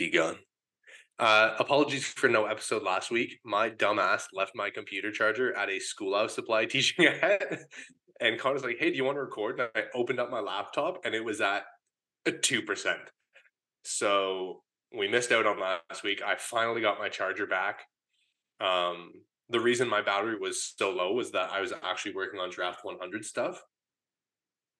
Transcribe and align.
begun. 0.00 0.36
Uh, 1.18 1.54
apologies 1.58 2.06
for 2.06 2.28
no 2.28 2.46
episode 2.46 2.82
last 2.82 3.10
week. 3.10 3.38
My 3.44 3.68
dumbass 3.68 4.22
left 4.32 4.52
my 4.54 4.70
computer 4.70 5.12
charger 5.12 5.54
at 5.54 5.68
a 5.68 5.78
schoolhouse 5.78 6.34
supply 6.34 6.64
teaching 6.74 7.04
at. 7.04 7.60
And 8.18 8.38
Connor's 8.38 8.64
like, 8.64 8.78
hey, 8.78 8.90
do 8.90 8.96
you 8.96 9.04
want 9.04 9.16
to 9.16 9.20
record? 9.20 9.60
And 9.60 9.68
I 9.74 9.82
opened 9.94 10.18
up 10.18 10.30
my 10.30 10.40
laptop 10.40 11.04
and 11.04 11.14
it 11.14 11.22
was 11.22 11.42
at 11.42 11.64
a 12.24 12.32
2%. 12.32 12.96
So 13.84 14.62
we 14.96 15.06
missed 15.06 15.32
out 15.32 15.46
on 15.46 15.60
last 15.60 16.02
week. 16.02 16.22
I 16.22 16.36
finally 16.36 16.80
got 16.80 16.98
my 16.98 17.10
charger 17.10 17.46
back. 17.46 17.80
Um, 18.58 19.12
the 19.50 19.60
reason 19.60 19.86
my 19.86 20.00
battery 20.00 20.38
was 20.38 20.74
so 20.78 20.90
low 20.90 21.12
was 21.12 21.32
that 21.32 21.50
I 21.50 21.60
was 21.60 21.74
actually 21.82 22.14
working 22.14 22.40
on 22.40 22.50
draft 22.50 22.84
100 22.84 23.24
stuff 23.24 23.62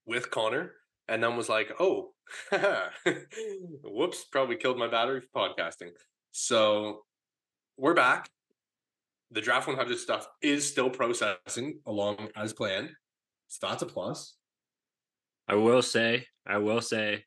with 0.06 0.30
Connor 0.30 0.72
and 1.10 1.22
then 1.22 1.36
was 1.36 1.48
like, 1.48 1.72
oh, 1.80 2.12
whoops, 3.82 4.24
probably 4.30 4.56
killed 4.56 4.78
my 4.78 4.86
battery 4.86 5.20
for 5.20 5.48
podcasting. 5.48 5.90
So 6.30 7.02
we're 7.76 7.94
back. 7.94 8.30
The 9.32 9.40
draft 9.40 9.66
100 9.66 9.98
stuff 9.98 10.28
is 10.40 10.66
still 10.66 10.88
processing 10.88 11.80
along 11.84 12.28
as 12.36 12.52
planned. 12.52 12.90
So 13.48 13.66
that's 13.66 13.82
a 13.82 13.86
plus. 13.86 14.36
I 15.48 15.56
will 15.56 15.82
say, 15.82 16.26
I 16.46 16.58
will 16.58 16.80
say, 16.80 17.24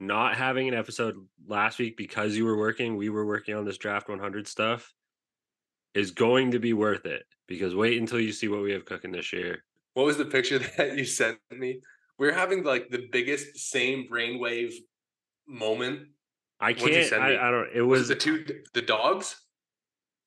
not 0.00 0.36
having 0.36 0.66
an 0.66 0.74
episode 0.74 1.16
last 1.46 1.78
week 1.78 1.98
because 1.98 2.34
you 2.34 2.46
were 2.46 2.56
working, 2.56 2.96
we 2.96 3.10
were 3.10 3.26
working 3.26 3.54
on 3.54 3.66
this 3.66 3.76
draft 3.76 4.08
100 4.08 4.48
stuff 4.48 4.90
is 5.92 6.12
going 6.12 6.52
to 6.52 6.58
be 6.58 6.72
worth 6.72 7.04
it 7.04 7.24
because 7.46 7.74
wait 7.74 8.00
until 8.00 8.20
you 8.20 8.32
see 8.32 8.48
what 8.48 8.62
we 8.62 8.72
have 8.72 8.86
cooking 8.86 9.12
this 9.12 9.34
year. 9.34 9.64
What 9.92 10.06
was 10.06 10.16
the 10.16 10.24
picture 10.24 10.58
that 10.78 10.96
you 10.96 11.04
sent 11.04 11.38
me? 11.50 11.80
We're 12.20 12.34
having 12.34 12.64
like 12.64 12.90
the 12.90 13.08
biggest 13.10 13.56
same 13.56 14.06
brainwave 14.12 14.74
moment. 15.48 16.00
I 16.60 16.74
can't. 16.74 17.10
I, 17.14 17.48
I, 17.48 17.50
don't. 17.50 17.68
It 17.74 17.80
was, 17.80 18.00
was, 18.00 18.10
it 18.10 18.18
the 18.18 18.20
two 18.20 18.44
the 18.74 18.82
dogs. 18.82 19.36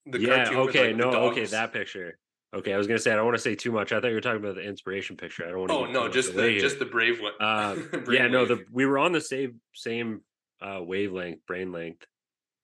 The 0.08 0.20
yeah. 0.20 0.50
Okay. 0.50 0.88
Like 0.88 0.96
no. 0.96 1.12
Okay. 1.30 1.46
That 1.46 1.72
picture. 1.72 2.18
Okay. 2.52 2.74
I 2.74 2.78
was 2.80 2.88
gonna 2.88 2.98
say 2.98 3.12
I 3.12 3.16
don't 3.16 3.26
want 3.26 3.38
to 3.38 3.44
say 3.44 3.54
too 3.54 3.72
much. 3.72 3.92
I 3.92 4.02
thought 4.02 4.08
you 4.08 4.16
were 4.16 4.22
talking 4.22 4.44
about 4.44 4.56
the 4.56 4.64
inspiration 4.64 5.18
picture. 5.18 5.46
I 5.46 5.50
don't 5.50 5.60
want 5.60 5.70
to. 5.70 5.76
Oh 5.76 5.86
no, 5.86 6.10
just 6.10 6.36
the 6.36 6.58
just 6.58 6.80
the 6.80 6.86
brave 6.86 7.22
one. 7.22 7.34
Uh, 7.40 7.76
yeah. 8.10 8.28
No. 8.28 8.48
The 8.48 8.66
we 8.72 8.88
were 8.88 8.98
on 8.98 9.12
the 9.12 9.22
same 9.22 9.62
same 9.76 10.22
uh, 10.64 10.80
wavelength, 10.82 11.46
brain 11.46 11.72
length 11.72 12.08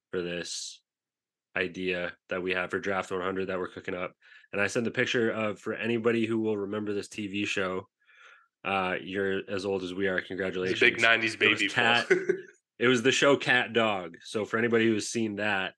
for 0.09 0.23
this 0.23 0.81
idea 1.55 2.14
that 2.30 2.41
we 2.41 2.53
have 2.53 2.71
for 2.71 2.80
draft 2.80 3.11
100 3.11 3.47
that 3.47 3.59
we're 3.59 3.67
cooking 3.67 3.95
up 3.95 4.14
and 4.53 4.61
i 4.61 4.67
sent 4.67 4.86
the 4.86 4.91
picture 4.91 5.31
of 5.31 5.59
for 5.59 5.73
anybody 5.73 6.27
who 6.27 6.38
will 6.39 6.55
remember 6.55 6.93
this 6.93 7.08
tv 7.08 7.45
show 7.45 7.88
uh 8.65 8.95
you're 9.02 9.41
as 9.49 9.65
old 9.65 9.83
as 9.83 9.93
we 9.93 10.07
are 10.07 10.21
congratulations. 10.21 10.79
big 10.79 10.97
90s 10.97 11.39
baby 11.39 11.65
it 11.65 11.73
cat 11.73 12.05
it 12.79 12.88
was 12.88 13.02
the 13.02 13.11
show 13.11 13.35
CatDog. 13.35 14.15
So 14.23 14.45
for 14.45 14.57
anybody 14.57 14.88
who's 14.88 15.09
seen 15.09 15.38
that 15.38 15.73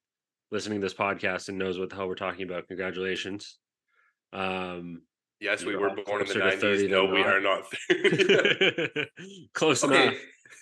listening 0.51 0.81
to 0.81 0.85
this 0.85 0.93
podcast 0.93 1.49
and 1.49 1.57
knows 1.57 1.79
what 1.79 1.89
the 1.89 1.95
hell 1.95 2.07
we're 2.07 2.15
talking 2.15 2.43
about 2.43 2.67
congratulations. 2.67 3.57
Um 4.33 5.01
yes 5.39 5.63
we 5.63 5.75
were 5.75 5.89
born 6.05 6.21
in 6.21 6.27
the 6.27 6.33
90s 6.35 6.89
no 6.89 7.05
we 7.05 7.21
are. 7.21 7.39
not. 7.39 7.63
Close 9.53 9.83
okay. 9.83 10.03
enough. 10.07 10.15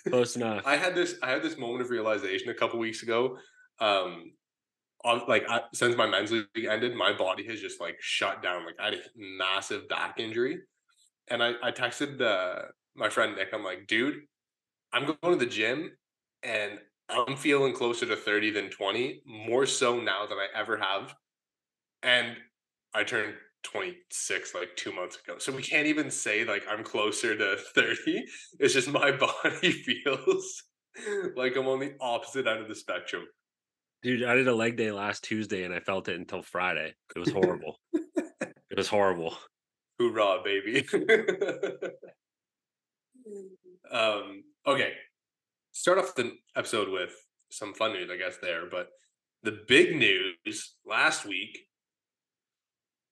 Close 0.08 0.36
enough. 0.36 0.62
I 0.66 0.76
had 0.76 0.94
this 0.94 1.16
i 1.22 1.30
had 1.30 1.42
this 1.42 1.58
moment 1.58 1.82
of 1.82 1.90
realization 1.90 2.50
a 2.50 2.54
couple 2.54 2.78
weeks 2.78 3.02
ago. 3.02 3.38
Um 3.80 4.32
like 5.04 5.48
I, 5.48 5.62
since 5.72 5.96
my 5.96 6.06
men's 6.06 6.30
league 6.30 6.46
ended, 6.68 6.94
my 6.94 7.12
body 7.12 7.46
has 7.46 7.60
just 7.60 7.80
like 7.80 7.96
shut 8.00 8.42
down. 8.42 8.66
Like 8.66 8.76
I 8.80 8.86
had 8.86 8.94
a 8.94 9.00
massive 9.16 9.88
back 9.88 10.20
injury, 10.20 10.58
and 11.30 11.42
I 11.42 11.54
I 11.62 11.72
texted 11.72 12.18
the 12.18 12.68
my 12.94 13.08
friend 13.08 13.36
Nick. 13.36 13.48
I'm 13.52 13.64
like, 13.64 13.86
dude, 13.86 14.20
I'm 14.92 15.06
going 15.06 15.38
to 15.38 15.44
the 15.44 15.50
gym, 15.50 15.92
and 16.42 16.78
I'm 17.08 17.36
feeling 17.36 17.72
closer 17.72 18.06
to 18.06 18.16
30 18.16 18.50
than 18.50 18.70
20, 18.70 19.22
more 19.26 19.66
so 19.66 19.98
now 20.00 20.26
than 20.26 20.38
I 20.38 20.46
ever 20.54 20.76
have. 20.76 21.14
And 22.02 22.36
I 22.94 23.04
turned 23.04 23.34
26 23.64 24.54
like 24.54 24.74
two 24.76 24.92
months 24.92 25.18
ago. 25.18 25.38
So 25.38 25.52
we 25.52 25.62
can't 25.62 25.86
even 25.86 26.10
say 26.10 26.44
like 26.44 26.64
I'm 26.68 26.84
closer 26.84 27.36
to 27.36 27.56
30. 27.74 28.24
It's 28.58 28.74
just 28.74 28.88
my 28.88 29.10
body 29.44 29.70
feels 29.70 30.62
like 31.36 31.56
I'm 31.56 31.68
on 31.68 31.80
the 31.80 31.94
opposite 32.00 32.46
end 32.46 32.60
of 32.60 32.68
the 32.68 32.74
spectrum. 32.74 33.24
Dude, 34.02 34.24
I 34.24 34.34
did 34.34 34.48
a 34.48 34.54
leg 34.54 34.76
day 34.76 34.92
last 34.92 35.24
Tuesday 35.24 35.64
and 35.64 35.74
I 35.74 35.80
felt 35.80 36.08
it 36.08 36.18
until 36.18 36.42
Friday. 36.42 36.94
It 37.14 37.18
was 37.18 37.30
horrible. 37.30 37.76
it 37.92 38.76
was 38.76 38.88
horrible. 38.88 39.36
Hoorah, 40.00 40.42
baby. 40.42 40.86
um, 43.92 44.42
okay. 44.66 44.92
Start 45.72 45.98
off 45.98 46.14
the 46.14 46.32
episode 46.56 46.88
with 46.88 47.10
some 47.50 47.74
fun 47.74 47.92
news, 47.92 48.08
I 48.10 48.16
guess, 48.16 48.38
there. 48.40 48.62
But 48.70 48.88
the 49.42 49.60
big 49.68 49.96
news 49.96 50.74
last 50.86 51.26
week 51.26 51.66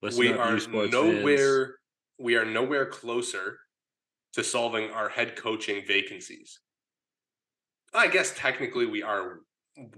Listen 0.00 0.20
we 0.20 0.32
are 0.32 0.58
nowhere 0.88 1.64
fans. 1.66 1.74
we 2.18 2.36
are 2.36 2.44
nowhere 2.44 2.86
closer 2.86 3.58
to 4.32 4.44
solving 4.44 4.90
our 4.90 5.08
head 5.08 5.36
coaching 5.36 5.84
vacancies. 5.86 6.60
I 7.92 8.08
guess 8.08 8.32
technically 8.36 8.86
we 8.86 9.02
are 9.02 9.40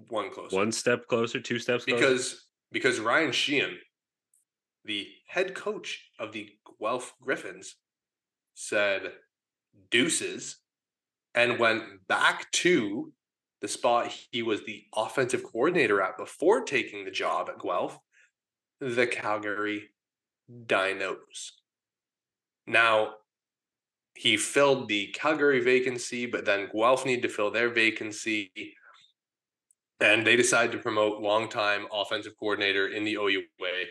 one 0.09 0.31
closer. 0.31 0.57
One 0.57 0.73
step 0.73 1.07
closer, 1.07 1.41
two 1.41 1.59
steps 1.59 1.85
closer? 1.85 2.01
Because 2.01 2.47
because 2.73 3.01
Ryan 3.01 3.31
Sheahan, 3.31 3.75
the 4.85 5.09
head 5.27 5.55
coach 5.55 6.11
of 6.19 6.33
the 6.33 6.49
Guelph 6.81 7.15
Gryphons, 7.23 7.75
said 8.55 9.13
deuces 9.91 10.57
and 11.35 11.59
went 11.59 12.07
back 12.09 12.51
to 12.53 13.13
the 13.61 13.69
spot 13.69 14.13
he 14.31 14.43
was 14.43 14.65
the 14.65 14.85
offensive 14.95 15.43
coordinator 15.45 16.01
at 16.01 16.17
before 16.17 16.63
taking 16.63 17.05
the 17.05 17.11
job 17.11 17.49
at 17.49 17.61
Guelph, 17.61 17.99
the 18.81 19.07
Calgary 19.07 19.91
Dinos. 20.67 21.53
Now, 22.67 23.15
he 24.15 24.37
filled 24.37 24.89
the 24.89 25.09
Calgary 25.09 25.61
vacancy, 25.61 26.27
but 26.27 26.45
then 26.45 26.69
Guelph 26.75 27.07
needed 27.07 27.23
to 27.23 27.29
fill 27.29 27.51
their 27.51 27.71
vacancy 27.71 28.51
and 30.01 30.27
they 30.27 30.37
decided 30.37 30.73
to 30.73 30.79
promote 30.79 31.21
longtime 31.21 31.87
offensive 31.93 32.33
coordinator 32.39 32.89
in 32.89 33.05
the 33.05 33.15
OU 33.15 33.43
way. 33.61 33.87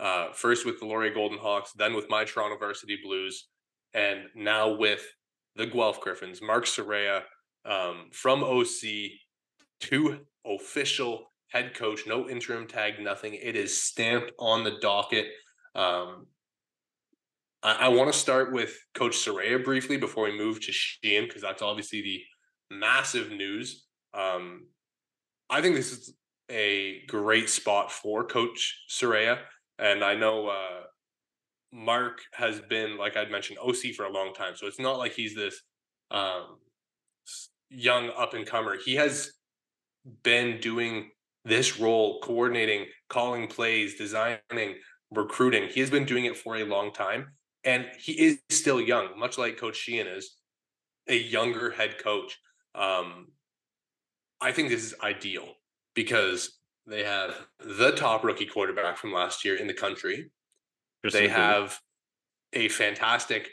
Uh, 0.00 0.32
first 0.32 0.66
with 0.66 0.80
the 0.80 0.86
Laurier 0.86 1.14
Golden 1.14 1.38
Hawks, 1.38 1.72
then 1.76 1.94
with 1.94 2.10
my 2.10 2.24
Toronto 2.24 2.58
Varsity 2.58 2.98
Blues, 3.02 3.46
and 3.92 4.24
now 4.34 4.74
with 4.74 5.06
the 5.56 5.66
Guelph 5.66 6.00
Gryphons. 6.00 6.42
Mark 6.42 6.64
Soraya 6.64 7.22
um, 7.64 8.08
from 8.12 8.42
OC 8.42 9.12
to 9.80 10.20
official 10.44 11.30
head 11.48 11.74
coach, 11.74 12.00
no 12.06 12.28
interim 12.28 12.66
tag, 12.66 12.94
nothing. 13.00 13.34
It 13.34 13.56
is 13.56 13.80
stamped 13.80 14.32
on 14.38 14.64
the 14.64 14.78
docket. 14.80 15.26
Um, 15.74 16.26
I, 17.62 17.86
I 17.86 17.88
want 17.88 18.12
to 18.12 18.18
start 18.18 18.52
with 18.52 18.76
Coach 18.94 19.16
Soraya 19.16 19.64
briefly 19.64 19.96
before 19.96 20.24
we 20.24 20.36
move 20.36 20.60
to 20.62 20.72
Sheahan 20.72 21.26
because 21.26 21.42
that's 21.42 21.62
obviously 21.62 22.02
the 22.02 22.76
massive 22.76 23.30
news. 23.30 23.86
Um, 24.12 24.66
I 25.48 25.60
think 25.60 25.76
this 25.76 25.92
is 25.92 26.14
a 26.50 27.02
great 27.06 27.48
spot 27.48 27.92
for 27.92 28.24
Coach 28.24 28.84
Soraya. 28.90 29.38
And 29.78 30.04
I 30.04 30.14
know 30.14 30.48
uh, 30.48 30.82
Mark 31.72 32.20
has 32.32 32.60
been, 32.60 32.96
like 32.96 33.16
I'd 33.16 33.30
mentioned, 33.30 33.58
OC 33.58 33.94
for 33.96 34.04
a 34.04 34.12
long 34.12 34.32
time. 34.32 34.54
So 34.56 34.66
it's 34.66 34.80
not 34.80 34.98
like 34.98 35.12
he's 35.12 35.34
this 35.34 35.60
um, 36.10 36.58
young 37.68 38.10
up 38.16 38.34
and 38.34 38.46
comer. 38.46 38.76
He 38.82 38.94
has 38.94 39.32
been 40.22 40.60
doing 40.60 41.10
this 41.44 41.78
role, 41.78 42.20
coordinating, 42.20 42.86
calling 43.08 43.48
plays, 43.48 43.96
designing, 43.96 44.76
recruiting. 45.10 45.68
He 45.68 45.80
has 45.80 45.90
been 45.90 46.04
doing 46.04 46.24
it 46.24 46.36
for 46.36 46.56
a 46.56 46.64
long 46.64 46.92
time. 46.92 47.32
And 47.64 47.86
he 47.98 48.12
is 48.12 48.38
still 48.50 48.80
young, 48.80 49.18
much 49.18 49.38
like 49.38 49.58
Coach 49.58 49.86
Sheahan 49.86 50.16
is 50.16 50.36
a 51.08 51.16
younger 51.16 51.70
head 51.70 51.98
coach. 51.98 52.38
Um, 52.74 53.28
I 54.40 54.52
think 54.52 54.68
this 54.68 54.84
is 54.84 54.94
ideal 55.02 55.48
because 55.94 56.58
they 56.86 57.04
have 57.04 57.46
the 57.58 57.92
top 57.92 58.24
rookie 58.24 58.46
quarterback 58.46 58.96
from 58.96 59.12
last 59.12 59.44
year 59.44 59.56
in 59.56 59.66
the 59.66 59.74
country. 59.74 60.30
They 61.12 61.28
have 61.28 61.78
a 62.52 62.68
fantastic 62.68 63.48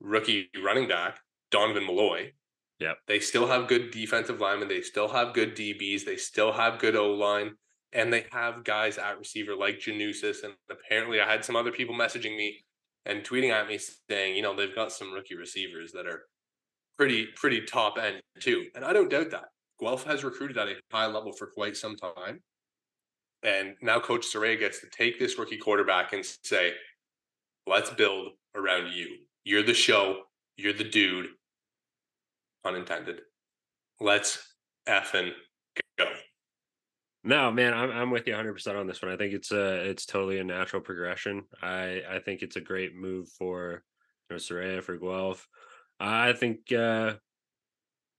rookie 0.00 0.50
running 0.62 0.88
back, 0.88 1.20
Donovan 1.50 1.86
Malloy. 1.86 2.32
Yeah. 2.78 2.94
They 3.06 3.20
still 3.20 3.46
have 3.46 3.68
good 3.68 3.90
defensive 3.90 4.40
linemen. 4.40 4.68
They 4.68 4.80
still 4.82 5.08
have 5.08 5.34
good 5.34 5.54
DBs. 5.56 6.04
They 6.04 6.16
still 6.16 6.52
have 6.52 6.78
good 6.78 6.96
O 6.96 7.12
line. 7.12 7.52
And 7.92 8.12
they 8.12 8.24
have 8.32 8.64
guys 8.64 8.98
at 8.98 9.18
receiver 9.18 9.54
like 9.54 9.78
Janusis. 9.78 10.42
And 10.42 10.54
apparently, 10.70 11.20
I 11.20 11.30
had 11.30 11.44
some 11.44 11.56
other 11.56 11.70
people 11.70 11.94
messaging 11.94 12.36
me 12.36 12.64
and 13.04 13.22
tweeting 13.22 13.50
at 13.50 13.68
me 13.68 13.78
saying, 14.08 14.34
you 14.34 14.42
know, 14.42 14.56
they've 14.56 14.74
got 14.74 14.92
some 14.92 15.12
rookie 15.12 15.36
receivers 15.36 15.92
that 15.92 16.06
are 16.06 16.24
pretty, 16.96 17.26
pretty 17.36 17.60
top 17.62 17.98
end 17.98 18.20
too. 18.40 18.66
And 18.74 18.84
I 18.84 18.92
don't 18.92 19.10
doubt 19.10 19.30
that. 19.30 19.50
Guelph 19.78 20.04
has 20.04 20.24
recruited 20.24 20.58
at 20.58 20.68
a 20.68 20.74
high 20.90 21.06
level 21.06 21.32
for 21.32 21.48
quite 21.48 21.76
some 21.76 21.96
time. 21.96 22.40
And 23.42 23.74
now 23.82 23.98
Coach 23.98 24.26
Soraya 24.32 24.58
gets 24.58 24.80
to 24.80 24.86
take 24.88 25.18
this 25.18 25.38
rookie 25.38 25.56
quarterback 25.56 26.12
and 26.12 26.24
say, 26.24 26.72
let's 27.66 27.90
build 27.90 28.28
around 28.54 28.92
you. 28.92 29.16
You're 29.44 29.64
the 29.64 29.74
show. 29.74 30.22
You're 30.56 30.72
the 30.72 30.84
dude. 30.84 31.26
Unintended. 32.64 33.20
Let's 34.00 34.54
effing 34.88 35.32
go. 35.98 36.06
No, 37.24 37.50
man, 37.50 37.72
I'm 37.72 37.90
I'm 37.90 38.10
with 38.10 38.26
you 38.26 38.32
100 38.32 38.52
percent 38.52 38.76
on 38.76 38.86
this 38.86 39.00
one. 39.00 39.12
I 39.12 39.16
think 39.16 39.32
it's 39.32 39.52
a 39.52 39.88
it's 39.88 40.06
totally 40.06 40.38
a 40.38 40.44
natural 40.44 40.82
progression. 40.82 41.44
I 41.60 42.02
I 42.08 42.18
think 42.18 42.42
it's 42.42 42.56
a 42.56 42.60
great 42.60 42.94
move 42.94 43.28
for 43.38 43.82
you 44.28 44.36
know 44.36 44.40
Soraya 44.40 44.82
for 44.82 44.96
Guelph. 44.96 45.46
I 46.00 46.32
think 46.32 46.72
uh 46.72 47.14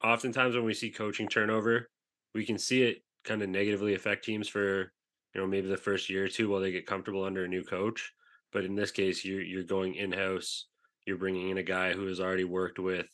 oftentimes 0.04 0.56
when 0.56 0.66
we 0.66 0.74
see 0.74 0.90
coaching 0.90 1.28
turnover, 1.28 1.90
we 2.34 2.46
can 2.46 2.58
see 2.58 2.84
it 2.84 3.04
kind 3.24 3.42
of 3.42 3.50
negatively 3.50 3.94
affect 3.94 4.26
teams 4.26 4.48
for 4.48 4.92
you 5.34 5.42
know 5.42 5.48
maybe 5.48 5.68
the 5.68 5.78
first 5.78 6.10
year 6.10 6.26
or 6.26 6.28
two 6.28 6.50
while 6.50 6.62
they 6.62 6.72
get 6.72 6.86
comfortable 6.86 7.24
under 7.24 7.46
a 7.46 7.48
new 7.48 7.64
coach. 7.64 8.14
But 8.52 8.66
in 8.66 8.76
this 8.76 8.92
case, 8.92 9.26
you're 9.26 9.42
you're 9.42 9.64
going 9.64 9.96
in 9.96 10.12
house. 10.12 10.68
You're 11.06 11.18
bringing 11.18 11.50
in 11.50 11.58
a 11.58 11.64
guy 11.64 11.94
who 11.94 12.06
has 12.08 12.20
already 12.20 12.46
worked 12.46 12.80
with 12.80 13.08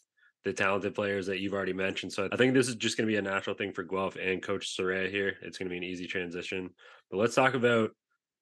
the 0.46 0.54
talented 0.54 0.96
players 0.96 1.26
that 1.28 1.40
you've 1.40 1.54
already 1.54 1.74
mentioned. 1.74 2.14
So 2.14 2.30
I 2.32 2.38
think 2.38 2.54
this 2.54 2.68
is 2.68 2.76
just 2.76 2.98
going 2.98 3.08
to 3.08 3.12
be 3.12 3.18
a 3.18 3.22
natural 3.22 3.56
thing 3.56 3.74
for 3.74 3.84
Guelph 3.84 4.16
and 4.16 4.42
Coach 4.42 4.76
Soraya 4.78 5.10
here. 5.10 5.36
It's 5.42 5.58
going 5.58 5.68
to 5.68 5.74
be 5.74 5.78
an 5.78 5.84
easy 5.84 6.08
transition. 6.08 6.70
But 7.12 7.18
let's 7.18 7.36
talk 7.36 7.56
about 7.56 7.92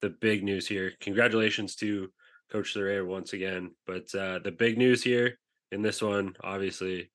the 0.02 0.10
big 0.10 0.44
news 0.44 0.68
here. 0.68 0.94
Congratulations 1.02 1.76
to 1.78 2.10
Coach 2.52 2.74
Soraya 2.76 3.06
once 3.06 3.34
again. 3.34 3.72
But 3.86 4.14
uh, 4.14 4.40
the 4.44 4.52
big 4.52 4.78
news 4.78 5.04
here 5.04 5.40
in 5.72 5.82
this 5.82 6.02
one, 6.02 6.36
obviously, 6.44 7.12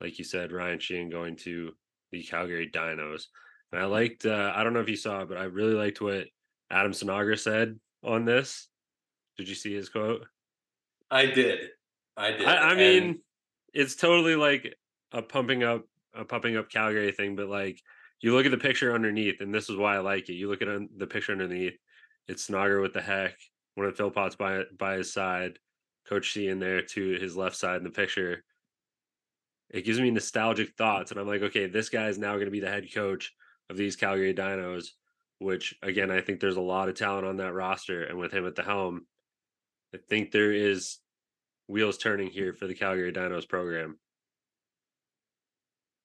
like 0.00 0.18
you 0.18 0.24
said, 0.24 0.52
Ryan 0.52 0.78
Sheahan 0.78 1.10
going 1.10 1.36
to 1.36 1.72
the 2.10 2.22
Calgary 2.22 2.70
Dinos. 2.72 3.24
And 3.72 3.80
I 3.80 3.84
liked, 3.86 4.26
uh, 4.26 4.52
I 4.54 4.64
don't 4.64 4.72
know 4.72 4.80
if 4.80 4.88
you 4.88 4.96
saw, 4.96 5.24
but 5.24 5.38
I 5.38 5.44
really 5.44 5.74
liked 5.74 6.00
what 6.00 6.26
Adam 6.70 6.92
Sinagra 6.92 7.38
said 7.38 7.78
on 8.02 8.24
this. 8.24 8.68
Did 9.36 9.48
you 9.48 9.54
see 9.54 9.74
his 9.74 9.88
quote? 9.88 10.26
I 11.10 11.26
did. 11.26 11.70
I 12.16 12.32
did. 12.32 12.46
I, 12.46 12.70
I 12.70 12.74
mean, 12.74 13.20
it's 13.72 13.96
totally 13.96 14.36
like 14.36 14.74
a 15.12 15.22
pumping 15.22 15.62
up, 15.62 15.84
a 16.14 16.24
pumping 16.24 16.56
up 16.56 16.70
Calgary 16.70 17.12
thing, 17.12 17.36
but 17.36 17.48
like 17.48 17.80
you 18.20 18.34
look 18.34 18.44
at 18.44 18.50
the 18.50 18.58
picture 18.58 18.94
underneath, 18.94 19.40
and 19.40 19.54
this 19.54 19.70
is 19.70 19.76
why 19.76 19.96
I 19.96 20.00
like 20.00 20.28
it. 20.28 20.34
You 20.34 20.48
look 20.48 20.62
at 20.62 20.68
the 20.96 21.06
picture 21.06 21.32
underneath, 21.32 21.78
it's 22.28 22.48
Sinagra 22.48 22.82
with 22.82 22.92
the 22.92 23.00
heck, 23.00 23.36
one 23.74 23.86
of 23.86 23.96
Philpot's 23.96 24.36
by 24.36 24.64
by 24.78 24.96
his 24.96 25.12
side, 25.12 25.58
Coach 26.08 26.32
C 26.32 26.48
in 26.48 26.58
there 26.58 26.82
to 26.82 27.18
his 27.18 27.36
left 27.36 27.56
side 27.56 27.78
in 27.78 27.84
the 27.84 27.90
picture. 27.90 28.44
It 29.70 29.84
gives 29.84 30.00
me 30.00 30.10
nostalgic 30.10 30.74
thoughts, 30.76 31.10
and 31.10 31.20
I'm 31.20 31.28
like, 31.28 31.42
okay, 31.42 31.66
this 31.66 31.88
guy 31.88 32.08
is 32.08 32.18
now 32.18 32.34
going 32.34 32.46
to 32.46 32.50
be 32.50 32.60
the 32.60 32.68
head 32.68 32.92
coach 32.92 33.32
of 33.70 33.76
these 33.76 33.96
Calgary 33.96 34.34
Dinos, 34.34 34.88
which 35.38 35.74
again, 35.82 36.10
I 36.10 36.20
think 36.20 36.40
there's 36.40 36.56
a 36.56 36.60
lot 36.60 36.88
of 36.88 36.96
talent 36.96 37.26
on 37.26 37.36
that 37.38 37.54
roster, 37.54 38.04
and 38.04 38.18
with 38.18 38.32
him 38.32 38.46
at 38.46 38.56
the 38.56 38.62
helm, 38.62 39.06
I 39.94 39.98
think 40.08 40.32
there 40.32 40.52
is 40.52 40.98
wheels 41.68 41.96
turning 41.96 42.28
here 42.28 42.52
for 42.52 42.66
the 42.66 42.74
Calgary 42.74 43.12
Dinos 43.12 43.48
program. 43.48 43.98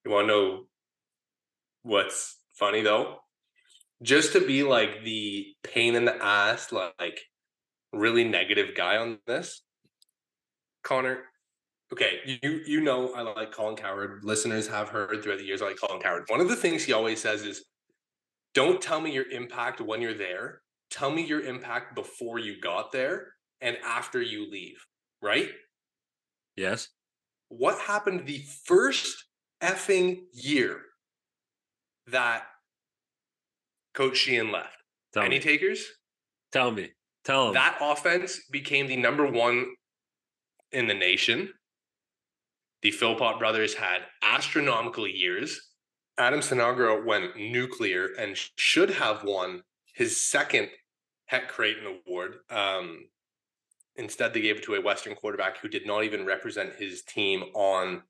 You 0.06 0.12
want 0.12 0.28
to 0.28 0.34
know 0.34 0.64
what's 1.82 2.38
funny 2.54 2.82
though? 2.82 3.18
Just 4.04 4.34
to 4.34 4.46
be 4.46 4.64
like 4.64 5.04
the 5.04 5.48
pain 5.64 5.96
in 5.96 6.06
the 6.06 6.24
ass, 6.24 6.72
like 6.72 7.20
really 7.92 8.24
negative 8.24 8.76
guy 8.76 8.98
on 8.98 9.20
this, 9.26 9.64
Connor. 10.84 11.24
Okay, 11.94 12.40
you 12.42 12.62
you 12.66 12.82
know 12.82 13.14
I 13.14 13.22
like 13.22 13.52
Colin 13.52 13.76
Coward. 13.76 14.22
Listeners 14.24 14.68
have 14.68 14.90
heard 14.90 15.22
throughout 15.22 15.38
the 15.38 15.46
years 15.46 15.62
I 15.62 15.68
like 15.68 15.80
Colin 15.80 16.02
Coward. 16.02 16.24
One 16.28 16.42
of 16.42 16.50
the 16.50 16.56
things 16.56 16.84
he 16.84 16.94
always 16.94 17.22
says 17.22 17.44
is, 17.44 17.64
"Don't 18.54 18.82
tell 18.82 19.00
me 19.00 19.12
your 19.12 19.30
impact 19.30 19.82
when 19.82 20.02
you're 20.02 20.16
there. 20.16 20.62
Tell 20.90 21.12
me 21.12 21.24
your 21.24 21.42
impact 21.42 21.94
before 21.96 22.40
you 22.40 22.60
got 22.60 22.92
there 22.92 23.34
and 23.62 23.78
after 23.86 24.22
you 24.22 24.50
leave." 24.50 24.84
Right? 25.22 25.52
Yes. 26.56 26.90
What 27.50 27.80
happened 27.80 28.26
the 28.26 28.44
first 28.66 29.26
effing 29.62 30.24
year 30.34 30.82
that 32.08 32.48
Coach 33.94 34.26
Sheahan 34.26 34.52
left? 34.52 34.76
Tell 35.14 35.24
Any 35.24 35.36
me. 35.38 35.42
takers? 35.42 35.86
Tell 36.52 36.72
me. 36.72 36.92
Tell 37.24 37.50
him. 37.50 37.54
That 37.54 37.78
offense 37.80 38.40
became 38.52 38.88
the 38.88 38.98
number 38.98 39.26
one 39.28 39.68
in 40.72 40.88
the 40.88 40.94
nation. 40.94 41.54
The 42.86 42.92
Philpot 42.92 43.40
brothers 43.40 43.74
had 43.74 44.04
astronomical 44.22 45.08
years. 45.08 45.72
Adam 46.20 46.42
Sinagra 46.42 47.04
went 47.04 47.36
nuclear 47.36 48.10
and 48.20 48.38
should 48.58 48.92
have 48.92 49.24
won 49.24 49.64
his 49.96 50.22
second 50.22 50.70
Hec 51.26 51.48
Crighton 51.48 52.00
Award. 52.08 52.36
Um, 52.52 53.08
instead, 53.96 54.36
they 54.36 54.42
gave 54.42 54.58
it 54.58 54.64
to 54.66 54.76
a 54.76 54.82
Western 54.82 55.16
quarterback 55.16 55.58
who 55.58 55.68
did 55.68 55.88
not 55.88 56.04
even 56.04 56.28
represent 56.28 56.76
his 56.76 57.02
team 57.02 57.46
on 57.56 58.04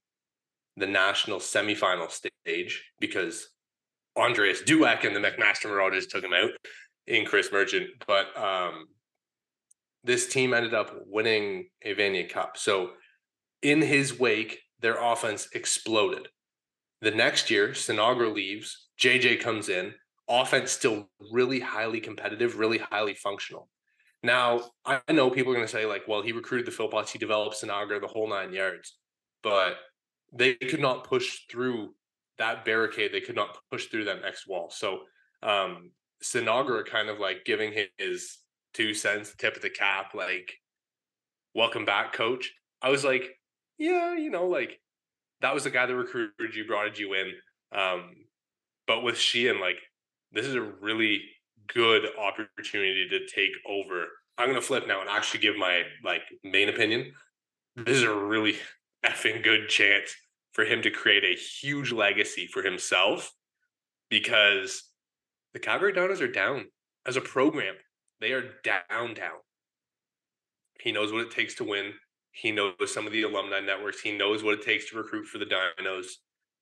the 0.76 0.88
national 0.88 1.40
semifinal 1.40 2.12
stage 2.12 2.84
because 3.00 3.48
Andreas 4.18 4.62
Dueck 4.62 5.06
and 5.06 5.16
the 5.16 5.22
McMaster 5.22 5.70
Marauders 5.70 6.08
took 6.08 6.22
him 6.22 6.34
out 6.34 6.52
in 7.08 7.24
Chris 7.24 7.50
Merchant. 7.50 7.92
But 8.06 8.38
um, 8.38 8.88
this 10.04 10.28
team 10.28 10.54
ended 10.54 10.74
up 10.74 10.94
winning 11.08 11.70
a 11.82 11.96
Vanier 11.96 12.30
Cup. 12.30 12.58
So 12.58 12.90
in 13.62 13.82
his 13.82 14.20
wake, 14.20 14.60
their 14.80 15.02
offense 15.02 15.48
exploded. 15.54 16.28
The 17.02 17.12
next 17.12 17.50
year, 17.50 17.70
Sinagra 17.70 18.34
leaves, 18.34 18.88
JJ 19.00 19.40
comes 19.42 19.70
in, 19.70 19.94
offense 20.28 20.72
still 20.72 21.10
really 21.32 21.60
highly 21.60 22.00
competitive, 22.00 22.58
really 22.58 22.80
highly 22.80 23.14
functional. 23.14 23.70
Now, 24.24 24.62
I 24.86 25.02
know 25.12 25.30
people 25.30 25.52
are 25.52 25.56
going 25.56 25.68
to 25.68 25.72
say, 25.72 25.86
like, 25.86 26.08
well, 26.08 26.24
he 26.24 26.32
recruited 26.32 26.66
the 26.66 26.72
Philpots, 26.76 27.10
he 27.10 27.20
developed 27.20 27.62
Sinagra 27.62 28.02
the 28.02 28.08
whole 28.08 28.28
nine 28.28 28.54
yards, 28.54 28.98
but 29.44 29.76
they 30.34 30.56
could 30.56 30.80
not 30.80 31.04
push 31.04 31.42
through 31.50 31.94
that 32.38 32.66
barricade. 32.66 33.12
They 33.14 33.22
could 33.22 33.36
not 33.36 33.58
push 33.72 33.86
through 33.86 34.06
that 34.06 34.22
next 34.22 34.48
wall. 34.48 34.70
So, 34.70 35.02
um, 35.44 35.92
Sinagra 36.24 36.86
kind 36.86 37.10
of 37.10 37.20
like 37.20 37.46
giving 37.46 37.74
his 37.98 38.38
two 38.74 38.94
cents, 38.94 39.34
tip 39.38 39.56
of 39.56 39.62
the 39.62 39.70
cap, 39.70 40.14
like, 40.14 40.54
welcome 41.54 41.86
back, 41.86 42.14
coach. 42.14 42.54
I 42.82 42.90
was 42.90 43.04
like, 43.04 43.38
yeah, 43.78 44.16
you 44.16 44.30
know, 44.30 44.48
like 44.48 44.80
that 45.42 45.54
was 45.54 45.64
the 45.64 45.70
guy 45.70 45.86
that 45.86 45.96
recruited 45.96 46.56
you, 46.56 46.66
brought 46.66 46.98
you 46.98 47.14
in. 47.14 47.32
Um, 47.78 48.16
but 48.88 49.02
with 49.02 49.16
Sheahan, 49.16 49.60
like, 49.60 49.78
this 50.32 50.46
is 50.46 50.56
a 50.56 50.62
really 50.62 51.22
good 51.74 52.06
opportunity 52.18 53.08
to 53.10 53.28
take 53.28 53.52
over. 53.68 54.06
I'm 54.38 54.48
gonna 54.48 54.62
flip 54.62 54.88
now 54.88 55.02
and 55.02 55.10
actually 55.10 55.40
give 55.40 55.56
my 55.56 55.84
like 56.04 56.22
main 56.44 56.70
opinion. 56.70 57.14
This 57.76 57.98
is 57.98 58.04
a 58.04 58.14
really 58.14 58.58
effing 59.06 59.44
good 59.44 59.70
chance 59.70 60.16
for 60.54 60.64
him 60.64 60.82
to 60.82 60.90
create 60.90 61.24
a 61.24 61.36
huge 61.36 61.92
legacy 61.92 62.48
for 62.48 62.64
himself 62.64 63.34
because 64.10 64.84
the 65.54 65.60
Calgary 65.60 65.94
Dinos 65.94 66.22
are 66.22 66.32
down 66.32 66.66
as 67.06 67.18
a 67.18 67.22
program. 67.22 67.76
They 68.22 68.32
are 68.32 68.54
down, 68.64 69.14
down. 69.14 69.40
He 70.80 70.92
knows 70.92 71.12
what 71.12 71.22
it 71.22 71.32
takes 71.32 71.56
to 71.56 71.64
win. 71.64 71.94
He 72.36 72.52
knows 72.52 72.74
some 72.94 73.08
of 73.08 73.14
the 73.14 73.24
alumni 73.24 73.62
networks. 73.62 74.02
He 74.02 74.16
knows 74.16 74.44
what 74.44 74.56
it 74.56 74.62
takes 74.62 74.90
to 74.90 74.98
recruit 74.98 75.26
for 75.26 75.38
the 75.38 75.46
Dinos. 75.46 76.08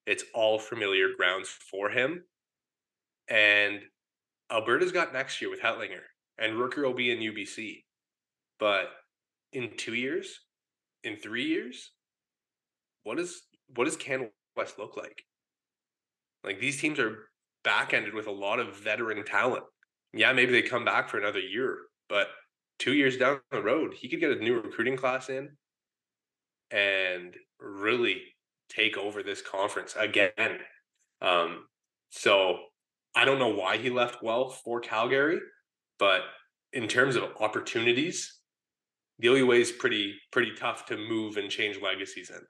It's 0.05 0.23
all 0.35 0.59
familiar 0.59 1.07
grounds 1.17 1.49
for 1.49 1.89
him. 1.89 2.23
And 3.27 3.79
Alberta's 4.51 4.91
got 4.91 5.13
next 5.13 5.41
year 5.41 5.49
with 5.49 5.61
Hetlinger, 5.61 6.03
and 6.37 6.53
Rooker 6.53 6.83
will 6.83 6.93
be 6.93 7.09
in 7.09 7.17
UBC. 7.17 7.85
But 8.59 8.91
in 9.51 9.71
two 9.75 9.95
years, 9.95 10.41
in 11.03 11.17
three 11.17 11.47
years, 11.47 11.91
what 13.01 13.17
is 13.17 13.41
what 13.75 13.85
does 13.85 13.97
Can 13.97 14.29
West 14.55 14.77
look 14.77 14.95
like? 14.95 15.23
Like 16.43 16.59
these 16.59 16.79
teams 16.79 16.99
are 16.99 17.29
back 17.63 17.95
ended 17.95 18.13
with 18.13 18.27
a 18.27 18.31
lot 18.31 18.59
of 18.59 18.77
veteran 18.77 19.25
talent. 19.25 19.63
Yeah, 20.13 20.33
maybe 20.33 20.51
they 20.51 20.61
come 20.61 20.85
back 20.85 21.09
for 21.09 21.17
another 21.17 21.39
year, 21.39 21.79
but 22.09 22.27
two 22.77 22.93
years 22.93 23.17
down 23.17 23.39
the 23.49 23.63
road, 23.63 23.95
he 23.95 24.07
could 24.07 24.19
get 24.19 24.37
a 24.37 24.43
new 24.43 24.61
recruiting 24.61 24.97
class 24.97 25.29
in 25.29 25.49
and 26.71 27.35
really 27.59 28.21
take 28.69 28.97
over 28.97 29.23
this 29.23 29.41
conference 29.41 29.95
again. 29.97 30.59
Um, 31.21 31.65
so 32.09 32.57
I 33.15 33.25
don't 33.25 33.39
know 33.39 33.53
why 33.53 33.77
he 33.77 33.89
left 33.89 34.21
Guelph 34.21 34.61
for 34.63 34.79
Calgary, 34.79 35.39
but 35.99 36.21
in 36.71 36.87
terms 36.87 37.15
of 37.15 37.23
opportunities, 37.39 38.39
the 39.19 39.29
only 39.29 39.43
way 39.43 39.61
is 39.61 39.71
pretty 39.71 40.15
pretty 40.31 40.53
tough 40.55 40.85
to 40.87 40.97
move 40.97 41.37
and 41.37 41.49
change 41.49 41.79
legacies 41.81 42.29
in. 42.29 42.41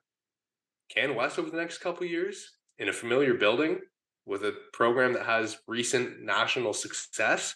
Can 0.89 1.15
West 1.15 1.37
over 1.37 1.49
the 1.49 1.57
next 1.57 1.79
couple 1.79 2.05
years 2.05 2.51
in 2.77 2.89
a 2.89 2.93
familiar 2.93 3.33
building 3.33 3.79
with 4.25 4.43
a 4.43 4.55
program 4.71 5.13
that 5.13 5.25
has 5.25 5.57
recent 5.67 6.21
national 6.21 6.73
success? 6.73 7.55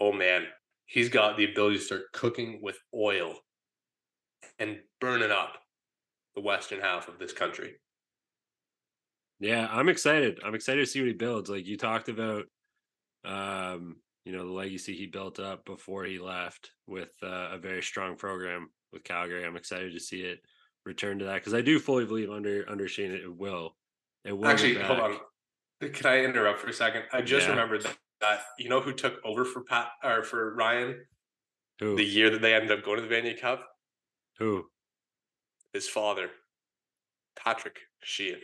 Oh 0.00 0.12
man, 0.12 0.46
he's 0.86 1.08
got 1.08 1.36
the 1.36 1.44
ability 1.44 1.76
to 1.78 1.82
start 1.82 2.12
cooking 2.12 2.60
with 2.62 2.78
oil 2.94 3.34
and 4.58 4.78
burning 5.00 5.30
up 5.30 5.58
the 6.34 6.40
western 6.40 6.80
half 6.80 7.08
of 7.08 7.18
this 7.18 7.32
country. 7.32 7.74
Yeah, 9.40 9.68
I'm 9.70 9.88
excited. 9.88 10.40
I'm 10.44 10.54
excited 10.54 10.80
to 10.80 10.86
see 10.86 11.00
what 11.00 11.08
he 11.08 11.14
builds. 11.14 11.50
Like 11.50 11.66
you 11.66 11.76
talked 11.76 12.08
about, 12.08 12.44
um, 13.24 13.96
you 14.24 14.32
know 14.32 14.46
the 14.46 14.52
legacy 14.52 14.94
he 14.94 15.06
built 15.06 15.38
up 15.38 15.64
before 15.64 16.04
he 16.04 16.18
left 16.18 16.72
with 16.86 17.10
uh, 17.22 17.50
a 17.52 17.58
very 17.58 17.82
strong 17.82 18.16
program 18.16 18.70
with 18.92 19.04
Calgary. 19.04 19.44
I'm 19.44 19.56
excited 19.56 19.92
to 19.92 20.00
see 20.00 20.20
it 20.20 20.40
return 20.84 21.18
to 21.18 21.26
that 21.26 21.34
because 21.34 21.52
I 21.54 21.60
do 21.60 21.78
fully 21.78 22.06
believe 22.06 22.30
under 22.30 22.64
under 22.68 22.88
Shane 22.88 23.12
it 23.12 23.36
will. 23.36 23.76
It 24.24 24.32
will 24.32 24.46
actually 24.46 24.74
hold 24.74 25.00
on. 25.00 25.16
Can 25.80 26.06
I 26.06 26.24
interrupt 26.24 26.60
for 26.60 26.68
a 26.68 26.72
second? 26.72 27.02
I 27.12 27.20
just 27.20 27.46
yeah. 27.46 27.50
remembered 27.50 27.82
that, 27.82 27.96
that 28.20 28.40
you 28.58 28.68
know 28.68 28.80
who 28.80 28.92
took 28.92 29.20
over 29.24 29.44
for 29.44 29.62
Pat 29.62 29.88
or 30.02 30.22
for 30.22 30.54
Ryan 30.54 30.96
who? 31.80 31.96
the 31.96 32.04
year 32.04 32.30
that 32.30 32.40
they 32.40 32.54
ended 32.54 32.72
up 32.72 32.84
going 32.84 33.00
to 33.00 33.06
the 33.06 33.14
Vanier 33.14 33.38
Cup. 33.38 33.68
Who? 34.38 34.66
His 35.72 35.88
father, 35.88 36.30
Patrick 37.36 37.78
Sheahan. 38.04 38.40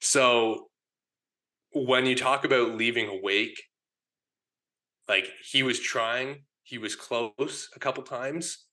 So 0.00 0.68
when 1.72 2.06
you 2.06 2.14
talk 2.14 2.44
about 2.44 2.74
leaving 2.74 3.20
wake, 3.22 3.62
like 5.08 5.28
he 5.44 5.62
was 5.62 5.80
trying, 5.80 6.44
he 6.62 6.78
was 6.78 6.96
close 6.96 7.68
a 7.74 7.78
couple 7.78 8.02
times, 8.02 8.66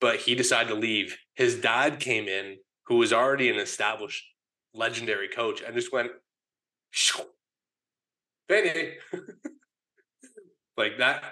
but 0.00 0.16
he 0.16 0.34
decided 0.34 0.68
to 0.68 0.74
leave. 0.74 1.16
His 1.34 1.56
dad 1.60 1.98
came 1.98 2.28
in, 2.28 2.56
who 2.86 2.96
was 2.96 3.12
already 3.12 3.50
an 3.50 3.56
established 3.56 4.24
legendary 4.74 5.28
coach, 5.28 5.62
and 5.62 5.74
just 5.74 5.92
went, 5.92 6.10
Benny. 8.48 8.92
like 10.76 10.98
that, 10.98 11.24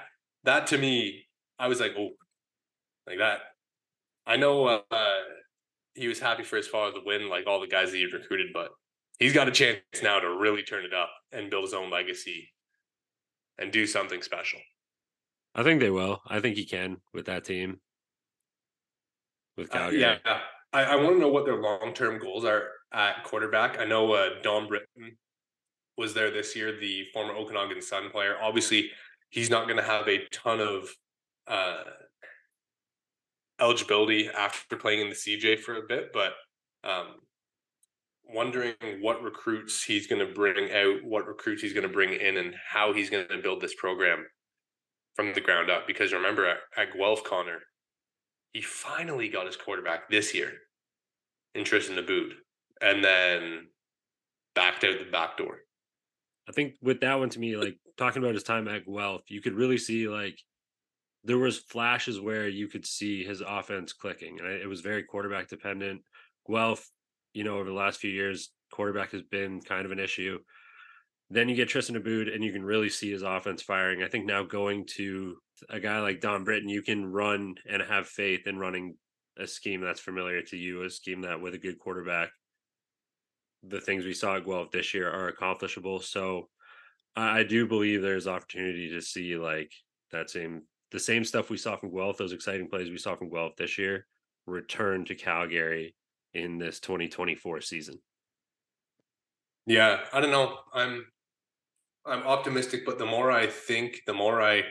that 0.42 0.66
to 0.68 0.78
me, 0.78 1.26
I 1.58 1.68
was 1.68 1.80
like, 1.80 1.92
oh, 1.96 2.10
like 3.06 3.18
that. 3.18 3.40
I 4.26 4.36
know 4.36 4.66
uh, 4.66 4.80
he 5.94 6.08
was 6.08 6.18
happy 6.18 6.42
for 6.42 6.56
his 6.56 6.66
father 6.66 6.92
to 6.92 7.04
win, 7.04 7.28
like 7.28 7.46
all 7.46 7.60
the 7.60 7.66
guys 7.66 7.90
that 7.90 7.96
he 7.96 8.06
recruited, 8.06 8.52
but 8.52 8.70
he's 9.18 9.32
got 9.32 9.48
a 9.48 9.52
chance 9.52 9.80
now 10.02 10.18
to 10.18 10.28
really 10.28 10.62
turn 10.62 10.84
it 10.84 10.94
up 10.94 11.10
and 11.32 11.50
build 11.50 11.64
his 11.64 11.74
own 11.74 11.90
legacy 11.90 12.50
and 13.58 13.70
do 13.70 13.86
something 13.86 14.22
special. 14.22 14.60
I 15.54 15.62
think 15.62 15.80
they 15.80 15.90
will. 15.90 16.20
I 16.26 16.40
think 16.40 16.56
he 16.56 16.64
can 16.64 16.96
with 17.12 17.26
that 17.26 17.44
team. 17.44 17.80
With 19.56 19.72
uh, 19.74 19.78
Calgary. 19.78 20.04
Uh, 20.04 20.16
yeah. 20.24 20.40
I, 20.72 20.82
I 20.82 20.96
want 20.96 21.16
to 21.16 21.20
know 21.20 21.28
what 21.28 21.44
their 21.44 21.60
long 21.60 21.92
term 21.94 22.18
goals 22.18 22.44
are 22.44 22.64
at 22.92 23.22
quarterback. 23.24 23.78
I 23.78 23.84
know 23.84 24.12
uh, 24.12 24.30
Dom 24.42 24.66
Britton 24.66 25.16
was 25.96 26.14
there 26.14 26.32
this 26.32 26.56
year, 26.56 26.78
the 26.78 27.04
former 27.12 27.34
Okanagan 27.34 27.80
Sun 27.80 28.10
player. 28.10 28.36
Obviously, 28.42 28.90
he's 29.30 29.50
not 29.50 29.68
going 29.68 29.76
to 29.76 29.84
have 29.84 30.08
a 30.08 30.26
ton 30.32 30.60
of 30.60 30.88
uh, 31.46 31.82
eligibility 33.60 34.28
after 34.28 34.76
playing 34.76 35.00
in 35.00 35.08
the 35.08 35.14
CJ 35.14 35.60
for 35.60 35.76
a 35.76 35.86
bit, 35.88 36.12
but 36.12 36.32
um, 36.82 37.06
wondering 38.24 38.74
what 39.00 39.22
recruits 39.22 39.82
he's 39.82 40.06
going 40.06 40.26
to 40.26 40.32
bring 40.32 40.70
out, 40.72 41.04
what 41.04 41.26
recruits 41.26 41.62
he's 41.62 41.72
going 41.72 41.86
to 41.86 41.92
bring 41.92 42.12
in, 42.12 42.36
and 42.36 42.54
how 42.68 42.92
he's 42.92 43.10
going 43.10 43.26
to 43.28 43.38
build 43.38 43.60
this 43.60 43.74
program 43.74 44.26
from 45.14 45.32
the 45.34 45.40
ground 45.40 45.70
up. 45.70 45.86
Because 45.86 46.12
remember, 46.12 46.46
at, 46.46 46.58
at 46.76 46.92
Guelph, 46.92 47.24
Connor, 47.24 47.60
he 48.52 48.60
finally 48.60 49.28
got 49.28 49.46
his 49.46 49.56
quarterback 49.56 50.08
this 50.10 50.34
year 50.34 50.52
in 51.54 51.64
Tristan 51.64 51.98
Aboud, 51.98 52.32
and 52.80 53.04
then 53.04 53.66
backed 54.54 54.84
out 54.84 54.98
the 54.98 55.10
back 55.10 55.36
door. 55.36 55.58
I 56.48 56.52
think 56.52 56.74
with 56.82 57.00
that 57.00 57.18
one 57.18 57.30
to 57.30 57.38
me, 57.38 57.56
like 57.56 57.78
talking 57.96 58.22
about 58.22 58.34
his 58.34 58.42
time 58.42 58.68
at 58.68 58.86
Guelph, 58.86 59.22
you 59.28 59.40
could 59.40 59.54
really 59.54 59.78
see 59.78 60.08
like 60.08 60.38
there 61.24 61.38
was 61.38 61.58
flashes 61.58 62.20
where 62.20 62.48
you 62.48 62.68
could 62.68 62.86
see 62.86 63.24
his 63.24 63.40
offense 63.40 63.92
clicking, 63.92 64.38
and 64.38 64.48
it 64.48 64.68
was 64.68 64.80
very 64.80 65.02
quarterback 65.02 65.48
dependent. 65.48 66.02
Guelph 66.46 66.86
you 67.34 67.44
know, 67.44 67.58
over 67.58 67.68
the 67.68 67.74
last 67.74 68.00
few 68.00 68.10
years, 68.10 68.50
quarterback 68.72 69.10
has 69.10 69.22
been 69.22 69.60
kind 69.60 69.84
of 69.84 69.92
an 69.92 69.98
issue. 69.98 70.38
Then 71.30 71.48
you 71.48 71.56
get 71.56 71.68
Tristan 71.68 71.96
Aboud, 71.96 72.28
and 72.28 72.44
you 72.44 72.52
can 72.52 72.64
really 72.64 72.88
see 72.88 73.10
his 73.10 73.22
offense 73.22 73.60
firing. 73.60 74.02
I 74.02 74.08
think 74.08 74.24
now 74.24 74.44
going 74.44 74.86
to 74.96 75.36
a 75.68 75.80
guy 75.80 76.00
like 76.00 76.20
Dom 76.20 76.44
Britton, 76.44 76.68
you 76.68 76.82
can 76.82 77.04
run 77.04 77.56
and 77.68 77.82
have 77.82 78.06
faith 78.06 78.46
in 78.46 78.58
running 78.58 78.96
a 79.36 79.46
scheme 79.46 79.80
that's 79.80 80.00
familiar 80.00 80.42
to 80.42 80.56
you, 80.56 80.82
a 80.82 80.90
scheme 80.90 81.22
that 81.22 81.40
with 81.40 81.54
a 81.54 81.58
good 81.58 81.78
quarterback, 81.78 82.30
the 83.64 83.80
things 83.80 84.04
we 84.04 84.14
saw 84.14 84.36
at 84.36 84.44
Guelph 84.44 84.70
this 84.70 84.94
year 84.94 85.10
are 85.10 85.28
accomplishable. 85.28 85.98
So 85.98 86.48
I 87.16 87.42
do 87.42 87.66
believe 87.66 88.00
there's 88.00 88.28
opportunity 88.28 88.90
to 88.90 89.00
see 89.00 89.36
like 89.36 89.72
that 90.12 90.30
same 90.30 90.62
the 90.90 91.00
same 91.00 91.24
stuff 91.24 91.50
we 91.50 91.56
saw 91.56 91.76
from 91.76 91.94
Guelph, 91.94 92.16
those 92.16 92.32
exciting 92.32 92.68
plays 92.68 92.90
we 92.90 92.98
saw 92.98 93.16
from 93.16 93.30
Guelph 93.30 93.56
this 93.56 93.78
year, 93.78 94.06
return 94.46 95.04
to 95.06 95.14
Calgary 95.14 95.94
in 96.34 96.58
this 96.58 96.80
2024 96.80 97.60
season? 97.60 97.98
Yeah, 99.66 100.00
I 100.12 100.20
don't 100.20 100.30
know. 100.30 100.58
I'm 100.72 101.06
I'm 102.06 102.22
optimistic, 102.22 102.84
but 102.84 102.98
the 102.98 103.06
more 103.06 103.30
I 103.30 103.46
think, 103.46 104.02
the 104.06 104.12
more 104.12 104.42
I 104.42 104.64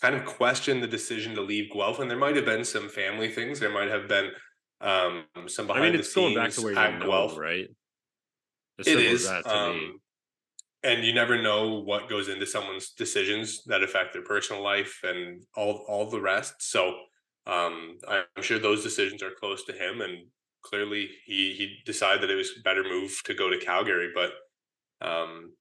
kind 0.00 0.14
of 0.14 0.24
question 0.24 0.80
the 0.80 0.86
decision 0.86 1.34
to 1.34 1.42
leave 1.42 1.70
Guelph. 1.70 1.98
And 1.98 2.10
there 2.10 2.18
might 2.18 2.36
have 2.36 2.46
been 2.46 2.64
some 2.64 2.88
family 2.88 3.28
things. 3.28 3.60
There 3.60 3.72
might 3.72 3.88
have 3.88 4.08
been 4.08 4.30
um, 4.80 5.24
some 5.46 5.66
behind 5.66 5.84
I 5.84 5.90
mean, 5.90 6.00
it's 6.00 6.14
the 6.14 6.20
going 6.20 6.34
back 6.34 6.52
to 6.52 6.62
where 6.62 6.72
you 6.72 6.78
at 6.78 7.00
Guelph, 7.00 7.36
right? 7.36 7.68
As 8.78 8.86
it 8.86 8.98
is. 8.98 9.28
Um, 9.28 10.00
and 10.82 11.04
you 11.04 11.12
never 11.12 11.40
know 11.40 11.80
what 11.80 12.08
goes 12.08 12.28
into 12.28 12.46
someone's 12.46 12.90
decisions 12.90 13.62
that 13.64 13.82
affect 13.82 14.12
their 14.12 14.22
personal 14.22 14.62
life 14.62 15.00
and 15.02 15.42
all 15.56 15.84
all 15.88 16.08
the 16.08 16.20
rest. 16.20 16.54
So 16.58 16.94
um, 17.46 17.98
I'm 18.08 18.42
sure 18.42 18.58
those 18.58 18.82
decisions 18.82 19.22
are 19.22 19.30
close 19.30 19.64
to 19.64 19.72
him, 19.72 20.00
and 20.00 20.26
clearly 20.62 21.08
he 21.24 21.54
he 21.54 21.78
decided 21.84 22.22
that 22.22 22.30
it 22.30 22.36
was 22.36 22.52
a 22.58 22.62
better 22.62 22.82
move 22.82 23.20
to 23.24 23.34
go 23.34 23.50
to 23.50 23.58
Calgary. 23.58 24.10
But 24.14 24.32
um, 25.06 25.52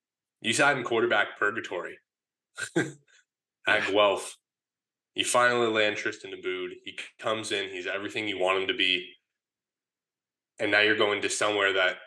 you 0.42 0.54
sat 0.54 0.78
in 0.78 0.84
quarterback 0.84 1.38
purgatory 1.38 1.98
at 2.76 3.92
Guelph. 3.92 4.38
You 5.16 5.26
finally 5.26 5.68
land 5.68 5.98
Tristan 5.98 6.34
Aboud. 6.34 6.70
He 6.86 6.98
comes 7.20 7.52
in. 7.52 7.70
He's 7.70 7.88
everything 7.88 8.28
you 8.28 8.40
want 8.40 8.62
him 8.62 8.68
to 8.68 8.74
be. 8.74 9.10
And 10.60 10.72
now 10.72 10.82
you're 10.82 10.98
going 10.98 11.22
to 11.24 11.30
somewhere 11.30 11.74
that 11.74 11.98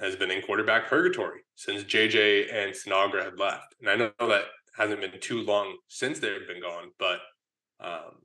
has 0.00 0.16
been 0.16 0.30
in 0.30 0.42
quarterback 0.42 0.88
purgatory 0.88 1.40
since 1.54 1.84
JJ 1.84 2.52
and 2.52 2.72
Sinagra 2.72 3.24
had 3.24 3.38
left. 3.38 3.74
And 3.80 3.88
I 3.88 3.96
know 3.96 4.28
that 4.28 4.44
hasn't 4.76 5.00
been 5.00 5.20
too 5.20 5.42
long 5.42 5.76
since 5.88 6.18
they've 6.18 6.46
been 6.46 6.62
gone, 6.62 6.90
but 6.98 7.18
um, 7.80 8.16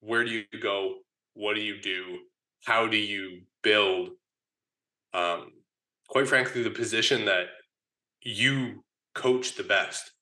where 0.00 0.24
do 0.24 0.30
you 0.30 0.44
go? 0.60 0.96
What 1.34 1.54
do 1.54 1.60
you 1.60 1.80
do? 1.80 2.18
How 2.64 2.86
do 2.86 2.96
you 2.96 3.42
build 3.62 4.10
um, 5.14 5.52
quite 6.08 6.28
frankly 6.28 6.62
the 6.62 6.70
position 6.70 7.26
that 7.26 7.46
you 8.22 8.84
coach 9.14 9.54
the 9.54 9.62
best? 9.62 10.12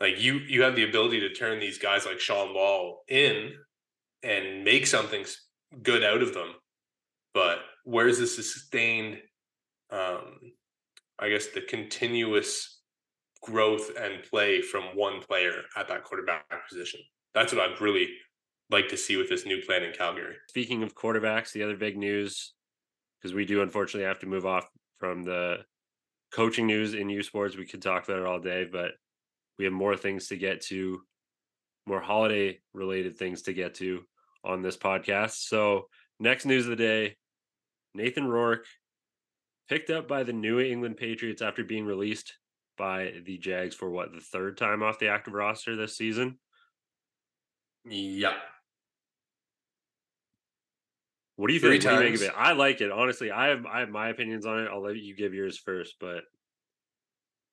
Like 0.00 0.20
you 0.20 0.38
you 0.38 0.62
have 0.62 0.76
the 0.76 0.88
ability 0.88 1.20
to 1.20 1.34
turn 1.34 1.60
these 1.60 1.78
guys 1.78 2.06
like 2.06 2.20
Sean 2.20 2.54
Wall 2.54 3.02
in 3.08 3.52
and 4.22 4.64
make 4.64 4.86
something 4.86 5.24
good 5.82 6.02
out 6.02 6.22
of 6.22 6.34
them 6.34 6.54
but 7.32 7.58
where's 7.84 8.18
the 8.18 8.26
sustained 8.26 9.18
um 9.90 10.38
i 11.18 11.28
guess 11.28 11.46
the 11.48 11.60
continuous 11.62 12.80
growth 13.42 13.90
and 13.98 14.22
play 14.24 14.60
from 14.60 14.84
one 14.94 15.20
player 15.20 15.62
at 15.76 15.88
that 15.88 16.04
quarterback 16.04 16.44
position 16.68 17.00
that's 17.34 17.52
what 17.52 17.62
i'd 17.62 17.80
really 17.80 18.08
like 18.70 18.88
to 18.88 18.96
see 18.96 19.16
with 19.16 19.28
this 19.28 19.44
new 19.44 19.60
plan 19.62 19.82
in 19.82 19.92
Calgary. 19.92 20.36
Speaking 20.48 20.82
of 20.82 20.94
quarterbacks, 20.94 21.52
the 21.52 21.62
other 21.62 21.76
big 21.76 21.96
news, 21.96 22.54
because 23.20 23.34
we 23.34 23.44
do 23.44 23.62
unfortunately 23.62 24.06
have 24.06 24.20
to 24.20 24.26
move 24.26 24.46
off 24.46 24.68
from 24.98 25.22
the 25.24 25.58
coaching 26.32 26.66
news 26.66 26.94
in 26.94 27.08
U 27.08 27.22
Sports. 27.22 27.56
We 27.56 27.66
could 27.66 27.82
talk 27.82 28.08
about 28.08 28.20
it 28.20 28.26
all 28.26 28.38
day, 28.38 28.68
but 28.70 28.92
we 29.58 29.64
have 29.64 29.74
more 29.74 29.96
things 29.96 30.28
to 30.28 30.36
get 30.36 30.60
to, 30.62 31.02
more 31.86 32.00
holiday 32.00 32.60
related 32.72 33.16
things 33.16 33.42
to 33.42 33.52
get 33.52 33.74
to 33.74 34.02
on 34.44 34.62
this 34.62 34.76
podcast. 34.76 35.48
So, 35.48 35.88
next 36.20 36.46
news 36.46 36.64
of 36.64 36.70
the 36.70 36.76
day 36.76 37.16
Nathan 37.94 38.26
Rourke 38.26 38.66
picked 39.68 39.90
up 39.90 40.08
by 40.08 40.22
the 40.22 40.32
New 40.32 40.60
England 40.60 40.96
Patriots 40.96 41.42
after 41.42 41.64
being 41.64 41.86
released 41.86 42.34
by 42.76 43.12
the 43.24 43.38
Jags 43.38 43.74
for 43.74 43.90
what, 43.90 44.12
the 44.12 44.20
third 44.20 44.56
time 44.56 44.82
off 44.82 44.98
the 44.98 45.08
active 45.08 45.34
roster 45.34 45.76
this 45.76 45.96
season? 45.96 46.38
Yeah. 47.84 48.34
What 51.36 51.48
do 51.48 51.54
you 51.54 51.60
think? 51.60 51.82
What 51.84 51.90
do 51.90 51.96
you 51.96 52.10
make 52.10 52.14
of 52.16 52.22
it? 52.22 52.32
I 52.36 52.52
like 52.52 52.80
it. 52.80 52.90
Honestly, 52.90 53.30
I 53.30 53.46
have 53.46 53.64
I 53.64 53.80
have 53.80 53.88
my 53.88 54.08
opinions 54.08 54.44
on 54.44 54.58
it. 54.60 54.68
I'll 54.70 54.82
let 54.82 54.96
you 54.96 55.16
give 55.16 55.32
yours 55.32 55.56
first, 55.56 55.94
but 55.98 56.24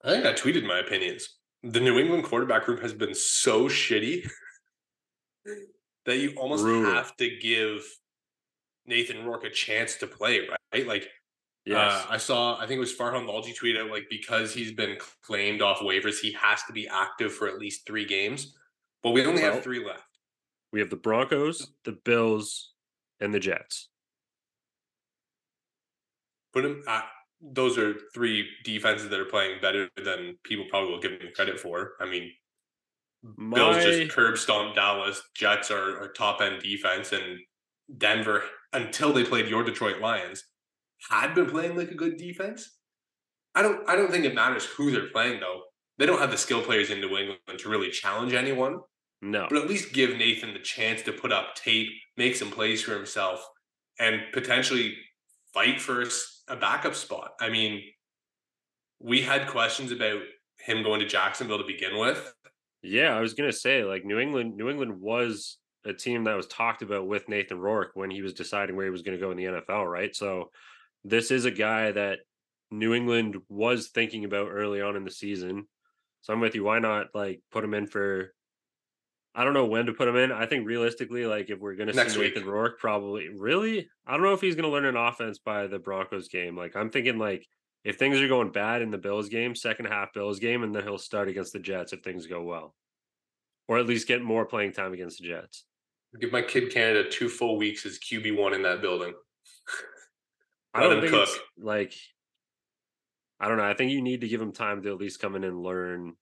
I 0.04 0.10
think 0.10 0.26
I 0.26 0.34
tweeted 0.34 0.66
my 0.66 0.80
opinions. 0.80 1.38
The 1.64 1.80
New 1.80 1.98
England 1.98 2.26
quarterback 2.26 2.68
room 2.68 2.82
has 2.82 2.94
been 2.94 3.16
so 3.16 3.70
shitty 3.70 4.30
that 6.06 6.18
you 6.18 6.34
almost 6.36 6.64
Brutal. 6.64 6.94
have 6.94 7.16
to 7.18 7.38
give 7.40 7.86
Nathan 8.88 9.26
Rourke 9.26 9.44
a 9.44 9.50
chance 9.50 9.96
to 9.98 10.08
play, 10.08 10.48
right? 10.74 10.88
Like 10.88 11.04
uh, 11.04 11.74
Yes. 11.74 12.06
Uh, 12.06 12.06
I 12.12 12.18
saw, 12.18 12.56
I 12.58 12.62
think 12.62 12.78
it 12.78 12.80
was 12.80 12.96
Farhan 12.96 13.26
Lalji 13.26 13.54
tweeted 13.54 13.84
out, 13.84 13.92
like, 13.92 14.08
because 14.10 14.54
he's 14.54 14.72
been 14.72 14.98
claimed 15.22 15.62
off 15.62 15.80
waivers, 15.80 16.20
he 16.22 16.32
has 16.32 16.64
to 16.64 16.72
be 16.74 16.88
active 16.88 17.34
for 17.34 17.50
at 17.50 17.60
least 17.60 17.86
three 17.86 18.06
games. 18.06 18.56
But 19.04 19.12
we 19.12 19.26
only 19.26 19.42
well, 19.42 19.56
have 19.56 19.64
three 19.64 19.86
left. 19.86 20.04
We 20.72 20.80
have 20.80 20.90
the 20.90 20.96
Broncos, 20.96 21.74
the 21.84 21.92
Bills, 21.92 22.72
and 23.20 23.34
the 23.34 23.40
Jets. 23.40 23.90
Put 26.54 26.64
him. 26.64 26.84
I, 26.88 27.04
those 27.42 27.78
are 27.78 27.96
three 28.14 28.48
defenses 28.64 29.10
that 29.10 29.20
are 29.20 29.26
playing 29.26 29.60
better 29.62 29.90
than 30.02 30.38
people 30.44 30.66
probably 30.70 30.92
will 30.92 31.02
give 31.02 31.20
them 31.20 31.30
credit 31.36 31.60
for. 31.60 31.94
I 32.00 32.06
mean, 32.06 32.32
My... 33.24 33.58
Bills 33.58 33.84
just 33.84 34.12
curb 34.12 34.38
stomp 34.38 34.74
Dallas. 34.74 35.22
Jets 35.36 35.70
are, 35.70 36.02
are 36.02 36.14
top 36.14 36.40
end 36.40 36.62
defense, 36.62 37.12
and 37.12 37.40
Denver 37.98 38.44
until 38.74 39.14
they 39.14 39.24
played 39.24 39.48
your 39.48 39.64
Detroit 39.64 40.00
Lions 40.02 40.44
had 41.10 41.34
been 41.34 41.50
playing 41.50 41.76
like 41.76 41.92
a 41.92 41.96
good 41.96 42.18
defense. 42.18 42.78
I 43.56 43.62
don't 43.62 43.88
I 43.90 43.96
don't 43.96 44.12
think 44.12 44.26
it 44.26 44.36
matters 44.36 44.66
who 44.66 44.92
they're 44.92 45.10
playing 45.10 45.40
though. 45.40 45.62
They 45.98 46.06
don't 46.06 46.20
have 46.20 46.32
the 46.32 46.38
skill 46.38 46.62
players 46.62 46.92
in 46.92 47.02
New 47.02 47.18
England 47.18 47.40
to 47.58 47.70
really 47.70 47.90
challenge 47.90 48.34
anyone. 48.34 48.80
No. 49.22 49.48
But 49.50 49.58
at 49.58 49.68
least 49.68 49.94
give 49.94 50.16
Nathan 50.16 50.54
the 50.54 50.60
chance 50.60 51.02
to 51.04 51.12
put 51.12 51.32
up 51.32 51.56
tape, 51.56 51.90
make 52.18 52.36
some 52.36 52.52
plays 52.52 52.84
for 52.84 52.94
himself, 52.94 53.44
and 54.00 54.22
potentially 54.32 54.96
fight 55.54 55.82
for 55.82 56.04
a 56.48 56.56
backup 56.56 56.94
spot. 56.94 57.32
I 57.42 57.50
mean, 57.50 57.82
we 59.00 59.22
had 59.22 59.48
questions 59.48 59.92
about 59.92 60.22
him 60.60 60.84
going 60.84 61.00
to 61.00 61.08
Jacksonville 61.08 61.58
to 61.58 61.64
begin 61.64 61.98
with. 61.98 62.32
Yeah, 62.84 63.16
I 63.16 63.22
was 63.22 63.34
gonna 63.34 63.52
say 63.52 63.84
like 63.84 64.06
New 64.06 64.20
England. 64.20 64.56
New 64.56 64.70
England 64.70 65.02
was 65.02 65.58
a 65.88 65.94
team 65.94 66.26
that 66.26 66.36
was 66.36 66.48
talked 66.48 66.82
about 66.82 67.08
with 67.08 67.30
Nathan 67.30 67.60
Rourke 67.60 67.92
when 67.94 68.12
he 68.12 68.22
was 68.22 68.34
deciding 68.34 68.76
where 68.76 68.86
he 68.86 68.92
was 68.92 69.02
going 69.02 69.18
to 69.18 69.24
go 69.24 69.32
in 69.32 69.38
the 69.38 69.46
NFL, 69.46 69.90
right? 69.90 70.16
So 70.16 70.52
this 71.04 71.32
is 71.32 71.46
a 71.46 71.52
guy 71.52 71.92
that 71.92 72.20
New 72.72 72.94
England 72.94 73.38
was 73.50 73.88
thinking 73.88 74.26
about 74.26 74.50
early 74.52 74.82
on 74.82 74.96
in 74.96 75.04
the 75.04 75.12
season. 75.12 75.68
So 76.22 76.34
I'm 76.34 76.40
with 76.40 76.56
you. 76.56 76.64
Why 76.64 76.80
not 76.80 77.08
like 77.14 77.42
put 77.52 77.64
him 77.64 77.74
in 77.74 77.88
for? 77.88 78.34
I 79.34 79.44
don't 79.44 79.54
know 79.54 79.68
when 79.68 79.86
to 79.86 79.94
put 79.94 80.08
him 80.08 80.16
in. 80.16 80.32
I 80.32 80.48
think 80.48 80.68
realistically, 80.68 81.26
like 81.26 81.50
if 81.50 81.60
we're 81.60 81.76
gonna 81.76 81.94
Next 81.94 82.16
see 82.16 82.22
Nathan. 82.22 82.46
Rourke, 82.46 82.80
probably 82.80 83.30
really. 83.30 83.88
I 84.06 84.14
don't 84.14 84.24
know 84.24 84.34
if 84.34 84.42
he's 84.42 84.56
gonna 84.56 84.68
learn 84.68 84.86
an 84.86 84.98
offense 84.98 85.38
by 85.38 85.68
the 85.68 85.80
Broncos 85.80 86.28
game. 86.28 86.58
Like 86.58 86.76
I'm 86.76 86.90
thinking, 86.90 87.18
like 87.18 87.46
if 87.86 87.98
things 87.98 88.20
are 88.20 88.28
going 88.28 88.52
bad 88.52 88.82
in 88.82 88.92
the 88.92 88.98
Bills 88.98 89.30
game, 89.30 89.56
second 89.56 89.86
half 89.86 90.14
Bills 90.14 90.40
game, 90.40 90.64
and 90.64 90.76
then 90.76 90.84
he'll 90.84 90.98
start 90.98 91.30
against 91.30 91.54
the 91.54 91.60
Jets 91.60 91.94
if 91.94 92.02
things 92.02 92.26
go 92.26 92.44
well, 92.44 92.76
or 93.68 93.78
at 93.78 93.86
least 93.86 94.08
get 94.08 94.22
more 94.22 94.46
playing 94.46 94.74
time 94.74 94.92
against 94.92 95.22
the 95.22 95.28
Jets. 95.28 95.64
Give 96.20 96.32
my 96.32 96.42
kid 96.42 96.74
Canada 96.74 97.10
two 97.10 97.30
full 97.30 97.58
weeks 97.58 97.86
as 97.86 98.00
QB 98.00 98.38
one 98.38 98.54
in 98.54 98.64
that 98.64 98.82
building. 98.82 99.14
I 100.74 100.82
don't 100.82 101.02
think 101.02 101.12
cook. 101.12 101.30
like 101.58 101.94
I 103.40 103.48
don't 103.48 103.58
know. 103.58 103.64
I 103.64 103.74
think 103.74 103.92
you 103.92 104.02
need 104.02 104.22
to 104.22 104.28
give 104.28 104.42
him 104.42 104.52
time 104.52 104.82
to 104.84 104.90
at 104.90 104.98
least 104.98 105.20
come 105.20 105.36
in 105.36 105.44
and 105.44 105.62
learn 105.62 106.14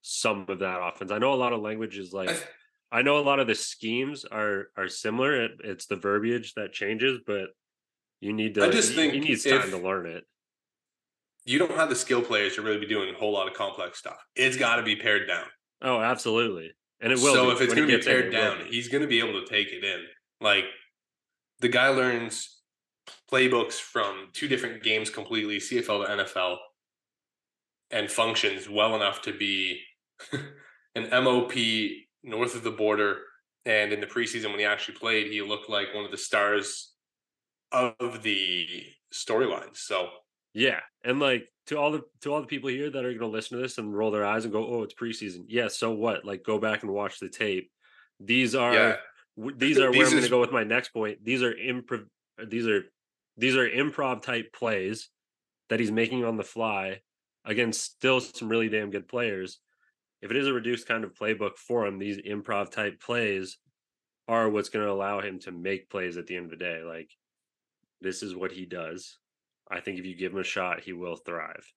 some 0.00 0.46
of 0.48 0.60
that 0.60 0.80
offense. 0.82 1.10
I 1.10 1.18
know 1.18 1.32
a 1.32 1.36
lot 1.36 1.52
of 1.52 1.60
languages 1.60 2.12
like 2.12 2.30
I, 2.30 2.98
I 2.98 3.02
know 3.02 3.18
a 3.18 3.20
lot 3.20 3.40
of 3.40 3.46
the 3.46 3.54
schemes 3.54 4.24
are 4.24 4.68
are 4.76 4.88
similar. 4.88 5.44
It, 5.44 5.52
it's 5.64 5.86
the 5.86 5.96
verbiage 5.96 6.54
that 6.54 6.72
changes, 6.72 7.20
but 7.26 7.48
you 8.20 8.32
need 8.32 8.54
to. 8.54 8.64
I 8.64 8.70
just 8.70 8.94
think 8.94 9.14
he 9.14 9.20
needs 9.20 9.44
time 9.44 9.70
to 9.70 9.78
learn 9.78 10.06
it. 10.06 10.24
You 11.44 11.58
don't 11.58 11.72
have 11.72 11.88
the 11.88 11.96
skill 11.96 12.22
players 12.22 12.54
to 12.54 12.62
really 12.62 12.78
be 12.78 12.86
doing 12.86 13.12
a 13.12 13.18
whole 13.18 13.32
lot 13.32 13.48
of 13.48 13.54
complex 13.54 13.98
stuff. 13.98 14.24
It's 14.36 14.56
got 14.56 14.76
to 14.76 14.82
be 14.82 14.94
pared 14.94 15.26
down. 15.26 15.46
Oh, 15.82 16.00
absolutely, 16.00 16.72
and 17.02 17.12
it 17.12 17.18
will. 17.18 17.34
So 17.34 17.50
if 17.50 17.60
it's 17.60 17.74
going 17.74 17.88
to 17.88 17.98
be 17.98 18.02
pared 18.02 18.26
in, 18.26 18.32
down, 18.32 18.58
he's 18.66 18.88
going 18.88 19.02
to 19.02 19.08
be 19.08 19.18
able 19.18 19.40
to 19.40 19.46
take 19.46 19.68
it 19.68 19.84
in. 19.84 20.00
Like 20.40 20.64
the 21.60 21.68
guy 21.68 21.88
learns 21.88 22.60
playbooks 23.30 23.74
from 23.74 24.28
two 24.32 24.48
different 24.48 24.82
games 24.82 25.10
completely, 25.10 25.58
CFL 25.58 26.06
to 26.06 26.24
NFL, 26.24 26.56
and 27.90 28.10
functions 28.10 28.68
well 28.68 28.94
enough 28.94 29.22
to 29.22 29.36
be 29.36 29.80
an 30.94 31.10
MOP 31.10 31.52
north 32.22 32.54
of 32.54 32.62
the 32.62 32.70
border. 32.70 33.18
And 33.64 33.92
in 33.92 34.00
the 34.00 34.06
preseason, 34.06 34.50
when 34.50 34.58
he 34.58 34.64
actually 34.64 34.96
played, 34.96 35.28
he 35.28 35.40
looked 35.42 35.68
like 35.68 35.94
one 35.94 36.04
of 36.04 36.10
the 36.10 36.18
stars 36.18 36.92
of 37.70 38.22
the 38.22 38.66
storylines. 39.12 39.76
So 39.76 40.08
yeah, 40.54 40.80
and 41.04 41.20
like 41.20 41.48
to 41.66 41.78
all 41.78 41.92
the 41.92 42.02
to 42.22 42.32
all 42.32 42.40
the 42.40 42.46
people 42.46 42.68
here 42.68 42.90
that 42.90 43.04
are 43.04 43.10
going 43.14 43.20
to 43.20 43.26
listen 43.26 43.56
to 43.56 43.62
this 43.62 43.78
and 43.78 43.96
roll 43.96 44.10
their 44.10 44.24
eyes 44.24 44.44
and 44.44 44.52
go, 44.52 44.66
"Oh, 44.66 44.82
it's 44.82 44.94
preseason." 44.94 45.44
Yeah, 45.48 45.68
so 45.68 45.92
what? 45.92 46.24
Like, 46.24 46.44
go 46.44 46.58
back 46.58 46.82
and 46.82 46.92
watch 46.92 47.18
the 47.18 47.28
tape. 47.28 47.70
These 48.20 48.54
are 48.54 48.74
yeah. 48.74 48.96
these 49.56 49.78
are 49.78 49.90
where 49.90 50.04
I'm 50.04 50.10
going 50.10 50.22
to 50.22 50.28
go 50.28 50.40
with 50.40 50.52
my 50.52 50.64
next 50.64 50.90
point. 50.90 51.24
These 51.24 51.42
are 51.42 51.54
improv. 51.54 52.04
These 52.46 52.66
are 52.66 52.84
these 53.36 53.56
are 53.56 53.68
improv 53.68 54.22
type 54.22 54.52
plays 54.52 55.08
that 55.68 55.80
he's 55.80 55.90
making 55.90 56.24
on 56.24 56.36
the 56.36 56.44
fly 56.44 57.00
against 57.44 57.82
still 57.82 58.20
some 58.20 58.48
really 58.48 58.68
damn 58.68 58.90
good 58.90 59.08
players. 59.08 59.58
If 60.20 60.30
it 60.30 60.36
is 60.36 60.46
a 60.46 60.52
reduced 60.52 60.86
kind 60.86 61.02
of 61.02 61.14
playbook 61.14 61.56
for 61.56 61.86
him, 61.86 61.98
these 61.98 62.18
improv 62.18 62.70
type 62.70 63.00
plays 63.00 63.58
are 64.28 64.48
what's 64.48 64.68
going 64.68 64.84
to 64.84 64.92
allow 64.92 65.20
him 65.20 65.40
to 65.40 65.50
make 65.50 65.90
plays 65.90 66.16
at 66.16 66.26
the 66.26 66.36
end 66.36 66.44
of 66.44 66.50
the 66.50 66.64
day. 66.64 66.82
Like 66.82 67.10
this 68.00 68.22
is 68.22 68.34
what 68.34 68.52
he 68.52 68.66
does. 68.66 69.18
I 69.70 69.80
think 69.80 69.98
if 69.98 70.04
you 70.04 70.16
give 70.16 70.32
him 70.32 70.38
a 70.38 70.44
shot, 70.44 70.80
he 70.80 70.92
will 70.92 71.16
thrive. 71.16 71.72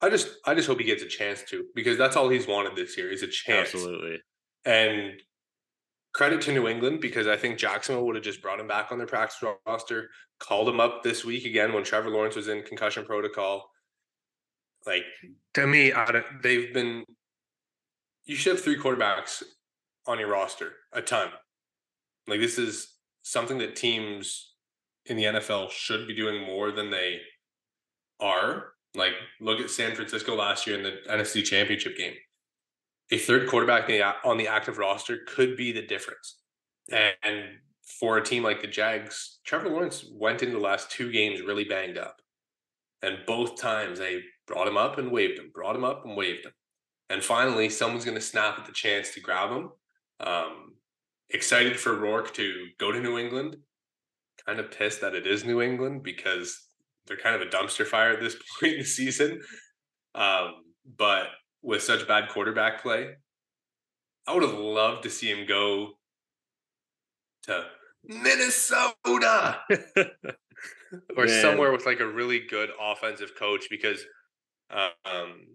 I 0.00 0.10
just 0.10 0.28
I 0.44 0.54
just 0.54 0.68
hope 0.68 0.78
he 0.78 0.84
gets 0.84 1.02
a 1.02 1.08
chance 1.08 1.42
to 1.44 1.64
because 1.74 1.96
that's 1.96 2.16
all 2.16 2.28
he's 2.28 2.46
wanted 2.46 2.76
this 2.76 2.96
year 2.96 3.10
is 3.10 3.22
a 3.22 3.28
chance. 3.28 3.74
Absolutely. 3.74 4.20
And 4.64 5.12
credit 6.12 6.40
to 6.42 6.52
New 6.52 6.68
England 6.68 7.00
because 7.00 7.26
I 7.26 7.36
think 7.36 7.58
Jacksonville 7.58 8.06
would 8.06 8.16
have 8.16 8.24
just 8.24 8.42
brought 8.42 8.60
him 8.60 8.66
back 8.66 8.90
on 8.90 8.98
their 8.98 9.06
practice 9.06 9.42
roster, 9.66 10.08
called 10.38 10.68
him 10.68 10.80
up 10.80 11.02
this 11.02 11.24
week 11.24 11.44
again 11.44 11.72
when 11.72 11.84
Trevor 11.84 12.10
Lawrence 12.10 12.36
was 12.36 12.48
in 12.48 12.62
concussion 12.62 13.04
protocol. 13.04 13.70
Like 14.86 15.04
to 15.54 15.66
me, 15.66 15.92
they've 16.42 16.72
been. 16.72 17.04
You 18.24 18.34
should 18.34 18.56
have 18.56 18.64
three 18.64 18.78
quarterbacks 18.78 19.42
on 20.06 20.18
your 20.18 20.28
roster, 20.28 20.72
a 20.92 21.00
ton. 21.00 21.28
Like 22.26 22.40
this 22.40 22.58
is 22.58 22.92
something 23.22 23.58
that 23.58 23.76
teams 23.76 24.55
in 25.06 25.16
the 25.16 25.24
NFL 25.24 25.70
should 25.70 26.06
be 26.06 26.14
doing 26.14 26.42
more 26.44 26.72
than 26.72 26.90
they 26.90 27.20
are. 28.20 28.72
Like 28.94 29.12
look 29.40 29.60
at 29.60 29.70
San 29.70 29.94
Francisco 29.94 30.34
last 30.34 30.66
year 30.66 30.76
in 30.76 30.82
the 30.82 30.96
NFC 31.10 31.44
Championship 31.44 31.96
game 31.96 32.14
a 33.10 33.18
third 33.18 33.48
quarterback 33.48 33.90
on 34.24 34.36
the 34.36 34.48
active 34.48 34.78
roster 34.78 35.18
could 35.26 35.56
be 35.56 35.72
the 35.72 35.86
difference. 35.86 36.38
And 36.90 37.58
for 38.00 38.18
a 38.18 38.24
team 38.24 38.42
like 38.42 38.60
the 38.60 38.66
Jags, 38.66 39.38
Trevor 39.44 39.68
Lawrence 39.68 40.04
went 40.10 40.42
into 40.42 40.54
the 40.54 40.62
last 40.62 40.90
two 40.90 41.12
games 41.12 41.40
really 41.40 41.64
banged 41.64 41.98
up. 41.98 42.20
And 43.02 43.18
both 43.26 43.60
times 43.60 43.98
they 43.98 44.22
brought 44.46 44.66
him 44.66 44.76
up 44.76 44.98
and 44.98 45.12
waved 45.12 45.38
him, 45.38 45.50
brought 45.54 45.76
him 45.76 45.84
up 45.84 46.04
and 46.04 46.16
waved 46.16 46.46
him. 46.46 46.52
And 47.08 47.22
finally, 47.22 47.68
someone's 47.68 48.04
going 48.04 48.16
to 48.16 48.20
snap 48.20 48.58
at 48.58 48.66
the 48.66 48.72
chance 48.72 49.14
to 49.14 49.20
grab 49.20 49.50
him. 49.50 49.70
Um, 50.18 50.74
excited 51.30 51.78
for 51.78 51.94
Rourke 51.94 52.34
to 52.34 52.66
go 52.78 52.90
to 52.90 52.98
New 52.98 53.18
England. 53.18 53.56
Kind 54.46 54.60
of 54.60 54.70
pissed 54.70 55.00
that 55.00 55.14
it 55.14 55.26
is 55.26 55.44
New 55.44 55.60
England 55.60 56.02
because 56.02 56.60
they're 57.06 57.16
kind 57.16 57.34
of 57.34 57.42
a 57.42 57.50
dumpster 57.50 57.86
fire 57.86 58.10
at 58.10 58.20
this 58.20 58.36
point 58.60 58.74
in 58.74 58.78
the 58.80 58.84
season. 58.84 59.40
Um, 60.14 60.54
but 60.96 61.28
with 61.66 61.82
such 61.82 62.06
bad 62.06 62.28
quarterback 62.28 62.80
play. 62.80 63.16
I 64.26 64.34
would 64.34 64.42
have 64.42 64.54
loved 64.54 65.02
to 65.02 65.10
see 65.10 65.28
him 65.28 65.46
go 65.46 65.98
to 67.44 67.64
Minnesota 68.04 69.58
or 71.16 71.26
Man. 71.26 71.42
somewhere 71.42 71.72
with 71.72 71.86
like 71.86 72.00
a 72.00 72.06
really 72.06 72.40
good 72.48 72.70
offensive 72.80 73.32
coach 73.36 73.66
because 73.68 74.04
um, 74.70 75.46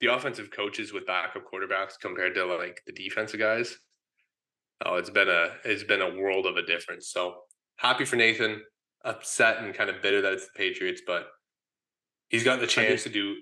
the 0.00 0.12
offensive 0.12 0.50
coaches 0.50 0.92
with 0.92 1.06
backup 1.06 1.44
quarterbacks 1.44 1.92
compared 2.00 2.34
to 2.34 2.44
like 2.46 2.82
the 2.86 2.92
defensive 2.92 3.40
guys, 3.40 3.76
oh, 4.84 4.96
it's 4.96 5.10
been 5.10 5.28
a 5.28 5.48
it's 5.64 5.84
been 5.84 6.02
a 6.02 6.16
world 6.16 6.46
of 6.46 6.56
a 6.56 6.62
difference. 6.62 7.10
So 7.10 7.36
happy 7.76 8.04
for 8.04 8.16
Nathan, 8.16 8.62
upset 9.04 9.58
and 9.58 9.74
kind 9.74 9.90
of 9.90 10.02
bitter 10.02 10.22
that 10.22 10.32
it's 10.32 10.46
the 10.46 10.52
Patriots, 10.56 11.02
but 11.06 11.26
he's 12.28 12.44
got 12.44 12.60
the 12.60 12.66
chance 12.66 13.02
to 13.04 13.08
do 13.08 13.36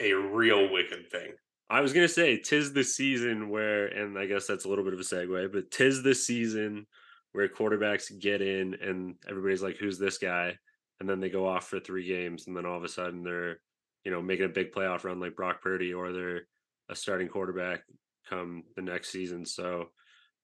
a 0.00 0.12
real 0.12 0.72
wicked 0.72 1.10
thing. 1.10 1.32
I 1.70 1.80
was 1.80 1.92
gonna 1.92 2.08
say, 2.08 2.38
tis 2.38 2.72
the 2.72 2.84
season 2.84 3.48
where, 3.48 3.86
and 3.86 4.18
I 4.18 4.26
guess 4.26 4.46
that's 4.46 4.64
a 4.64 4.68
little 4.68 4.84
bit 4.84 4.92
of 4.92 5.00
a 5.00 5.02
segue, 5.02 5.52
but 5.52 5.70
tis 5.70 6.02
the 6.02 6.14
season 6.14 6.86
where 7.32 7.48
quarterbacks 7.48 8.16
get 8.20 8.42
in 8.42 8.74
and 8.74 9.14
everybody's 9.28 9.62
like, 9.62 9.76
"Who's 9.76 9.98
this 9.98 10.18
guy?" 10.18 10.56
And 11.00 11.08
then 11.08 11.20
they 11.20 11.30
go 11.30 11.48
off 11.48 11.68
for 11.68 11.80
three 11.80 12.06
games, 12.06 12.46
and 12.46 12.56
then 12.56 12.66
all 12.66 12.76
of 12.76 12.84
a 12.84 12.88
sudden 12.88 13.22
they're, 13.22 13.60
you 14.04 14.12
know, 14.12 14.22
making 14.22 14.46
a 14.46 14.50
big 14.50 14.72
playoff 14.72 15.04
run 15.04 15.20
like 15.20 15.36
Brock 15.36 15.62
Purdy, 15.62 15.92
or 15.94 16.12
they're 16.12 16.42
a 16.88 16.94
starting 16.94 17.28
quarterback 17.28 17.82
come 18.28 18.62
the 18.76 18.82
next 18.82 19.10
season. 19.10 19.44
So 19.44 19.86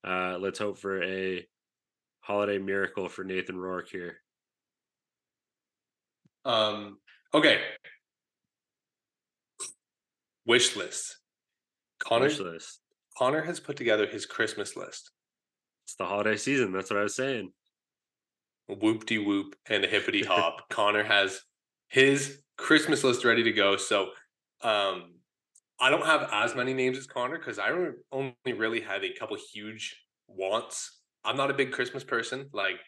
uh, 0.04 0.38
let's 0.38 0.58
hope 0.58 0.78
for 0.78 1.02
a 1.02 1.46
holiday 2.30 2.58
miracle 2.58 3.08
for 3.08 3.24
Nathan 3.24 3.56
Rourke 3.56 3.88
here. 3.90 4.16
Um. 6.44 6.98
Okay 7.34 7.60
wish 10.50 10.74
list. 10.74 11.18
Connor 12.00 12.24
wish 12.24 12.40
list. 12.40 12.80
Connor 13.16 13.42
has 13.42 13.60
put 13.60 13.76
together 13.76 14.06
his 14.06 14.26
Christmas 14.26 14.76
list. 14.76 15.12
It's 15.84 15.94
the 15.94 16.06
holiday 16.06 16.36
season. 16.36 16.72
That's 16.72 16.90
what 16.90 16.98
I 16.98 17.04
was 17.04 17.14
saying. 17.14 17.52
Whoop 18.68 19.06
de 19.06 19.18
whoop 19.18 19.54
and 19.68 19.84
a 19.84 19.86
hippity 19.86 20.24
hop. 20.24 20.68
Connor 20.70 21.04
has 21.04 21.40
his 21.88 22.42
Christmas 22.56 23.04
list 23.04 23.24
ready 23.24 23.44
to 23.44 23.52
go. 23.52 23.76
So 23.76 24.08
um 24.62 25.14
I 25.80 25.88
don't 25.88 26.04
have 26.04 26.28
as 26.32 26.56
many 26.56 26.74
names 26.74 26.98
as 26.98 27.06
Connor 27.06 27.38
because 27.38 27.60
I 27.60 27.70
only 28.12 28.34
really 28.46 28.80
had 28.80 29.04
a 29.04 29.14
couple 29.14 29.36
huge 29.52 29.96
wants. 30.26 30.99
I'm 31.24 31.36
not 31.36 31.50
a 31.50 31.54
big 31.54 31.72
Christmas 31.72 32.04
person. 32.04 32.48
Like, 32.52 32.80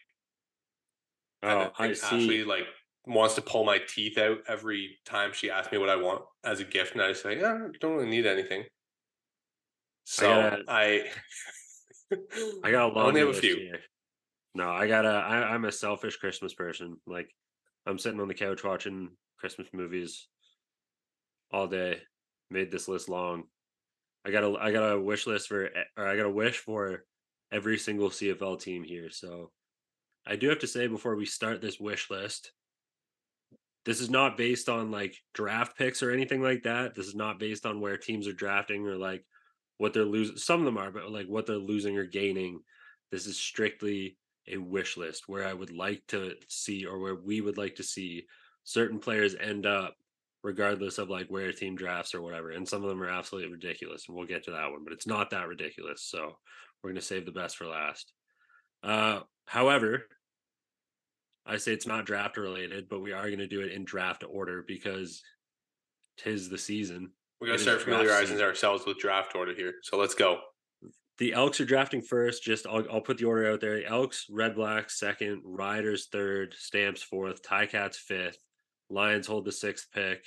oh, 1.43 1.71
I, 1.77 1.85
I 1.89 1.93
see. 1.93 2.05
Ashley 2.05 2.43
like 2.43 2.65
wants 3.05 3.35
to 3.35 3.41
pull 3.41 3.63
my 3.65 3.79
teeth 3.87 4.17
out 4.17 4.37
every 4.47 4.97
time 5.05 5.31
she 5.33 5.51
asks 5.51 5.71
me 5.71 5.77
what 5.77 5.89
I 5.89 5.95
want 5.97 6.23
as 6.43 6.59
a 6.59 6.63
gift, 6.63 6.93
and 6.93 7.01
I 7.01 7.13
say, 7.13 7.39
"Yeah, 7.39 7.53
I 7.53 7.77
don't 7.79 7.95
really 7.95 8.09
need 8.09 8.25
anything." 8.25 8.63
So 10.05 10.27
gotta- 10.27 10.63
I, 10.67 11.05
I 12.63 12.71
got 12.71 12.89
a 12.89 12.91
I 12.91 12.95
long 12.95 13.07
only 13.07 13.19
have 13.21 13.29
a 13.29 13.33
few. 13.33 13.55
here. 13.55 13.79
No, 14.55 14.69
I 14.69 14.87
got 14.87 15.05
a. 15.05 15.09
I, 15.09 15.53
I'm 15.53 15.65
a 15.65 15.71
selfish 15.71 16.17
Christmas 16.17 16.53
person. 16.53 16.97
Like, 17.07 17.29
I'm 17.85 17.97
sitting 17.97 18.19
on 18.19 18.27
the 18.27 18.33
couch 18.33 18.63
watching 18.63 19.09
Christmas 19.39 19.67
movies 19.73 20.27
all 21.51 21.67
day. 21.67 22.01
Made 22.49 22.71
this 22.71 22.87
list 22.87 23.09
long. 23.09 23.43
I 24.25 24.31
got 24.31 24.43
a. 24.43 24.55
I 24.59 24.71
got 24.71 24.91
a 24.91 24.99
wish 24.99 25.25
list 25.27 25.47
for, 25.47 25.69
or 25.97 26.07
I 26.07 26.15
got 26.17 26.25
a 26.25 26.31
wish 26.31 26.57
for 26.59 27.03
every 27.53 27.77
single 27.77 28.09
CFL 28.09 28.59
team 28.59 28.83
here. 28.83 29.09
So, 29.09 29.51
I 30.25 30.35
do 30.35 30.49
have 30.49 30.59
to 30.59 30.67
say 30.67 30.87
before 30.87 31.15
we 31.15 31.25
start 31.25 31.61
this 31.61 31.79
wish 31.79 32.09
list, 32.09 32.51
this 33.85 33.99
is 33.99 34.09
not 34.09 34.37
based 34.37 34.69
on 34.69 34.91
like 34.91 35.15
draft 35.33 35.77
picks 35.77 36.01
or 36.01 36.11
anything 36.11 36.41
like 36.41 36.63
that. 36.63 36.95
This 36.95 37.07
is 37.07 37.15
not 37.15 37.39
based 37.39 37.65
on 37.65 37.81
where 37.81 37.97
teams 37.97 38.27
are 38.27 38.33
drafting 38.33 38.87
or 38.87 38.95
like 38.95 39.25
what 39.77 39.93
they're 39.93 40.05
losing. 40.05 40.37
Some 40.37 40.59
of 40.59 40.65
them 40.65 40.77
are, 40.77 40.91
but 40.91 41.11
like 41.11 41.27
what 41.27 41.45
they're 41.45 41.57
losing 41.57 41.97
or 41.97 42.05
gaining. 42.05 42.61
This 43.11 43.27
is 43.27 43.37
strictly 43.37 44.17
a 44.47 44.57
wish 44.57 44.97
list 44.97 45.27
where 45.27 45.45
I 45.45 45.53
would 45.53 45.71
like 45.71 46.03
to 46.09 46.35
see 46.47 46.85
or 46.85 46.99
where 46.99 47.15
we 47.15 47.41
would 47.41 47.57
like 47.57 47.75
to 47.75 47.83
see 47.83 48.25
certain 48.63 48.99
players 48.99 49.35
end 49.35 49.65
up 49.65 49.95
regardless 50.41 50.97
of 50.97 51.09
like 51.09 51.27
where 51.27 51.47
a 51.47 51.53
team 51.53 51.75
drafts 51.75 52.15
or 52.15 52.21
whatever. 52.21 52.51
And 52.51 52.67
some 52.67 52.83
of 52.83 52.89
them 52.89 53.01
are 53.01 53.09
absolutely 53.09 53.51
ridiculous. 53.51 54.05
And 54.07 54.15
we'll 54.15 54.27
get 54.27 54.43
to 54.45 54.51
that 54.51 54.71
one, 54.71 54.83
but 54.83 54.93
it's 54.93 55.07
not 55.07 55.29
that 55.31 55.47
ridiculous. 55.47 56.03
So 56.03 56.37
we're 56.83 56.89
going 56.89 56.99
to 56.99 57.05
save 57.05 57.25
the 57.25 57.31
best 57.31 57.55
for 57.55 57.65
last. 57.65 58.11
Uh, 58.83 59.21
however, 59.45 60.03
I 61.45 61.57
say 61.57 61.73
it's 61.73 61.87
not 61.87 62.05
draft 62.05 62.37
related, 62.37 62.89
but 62.89 63.01
we 63.01 63.13
are 63.13 63.27
going 63.27 63.39
to 63.39 63.47
do 63.47 63.61
it 63.61 63.71
in 63.71 63.85
draft 63.85 64.23
order 64.27 64.63
because 64.67 65.21
tis 66.17 66.49
the 66.49 66.57
season. 66.57 67.11
we're 67.39 67.47
gonna 67.47 67.59
start 67.59 67.81
familiarizing 67.81 68.39
ourselves 68.41 68.85
with 68.85 68.99
draft 68.99 69.35
order 69.35 69.53
here. 69.53 69.75
So 69.83 69.97
let's 69.97 70.13
go. 70.13 70.39
The 71.19 71.33
Elks 71.33 71.61
are 71.61 71.65
drafting 71.65 72.01
first. 72.01 72.43
Just 72.43 72.65
I'll, 72.65 72.83
I'll 72.91 73.01
put 73.01 73.17
the 73.17 73.25
order 73.25 73.51
out 73.51 73.61
there. 73.61 73.85
Elks, 73.85 74.25
Red 74.29 74.55
Blacks 74.55 74.99
second, 74.99 75.41
Riders 75.43 76.07
third, 76.11 76.55
Stamps 76.57 77.03
fourth, 77.03 77.41
Cats 77.43 77.97
fifth, 77.97 78.37
Lions 78.89 79.27
hold 79.27 79.45
the 79.45 79.51
sixth 79.51 79.87
pick, 79.93 80.25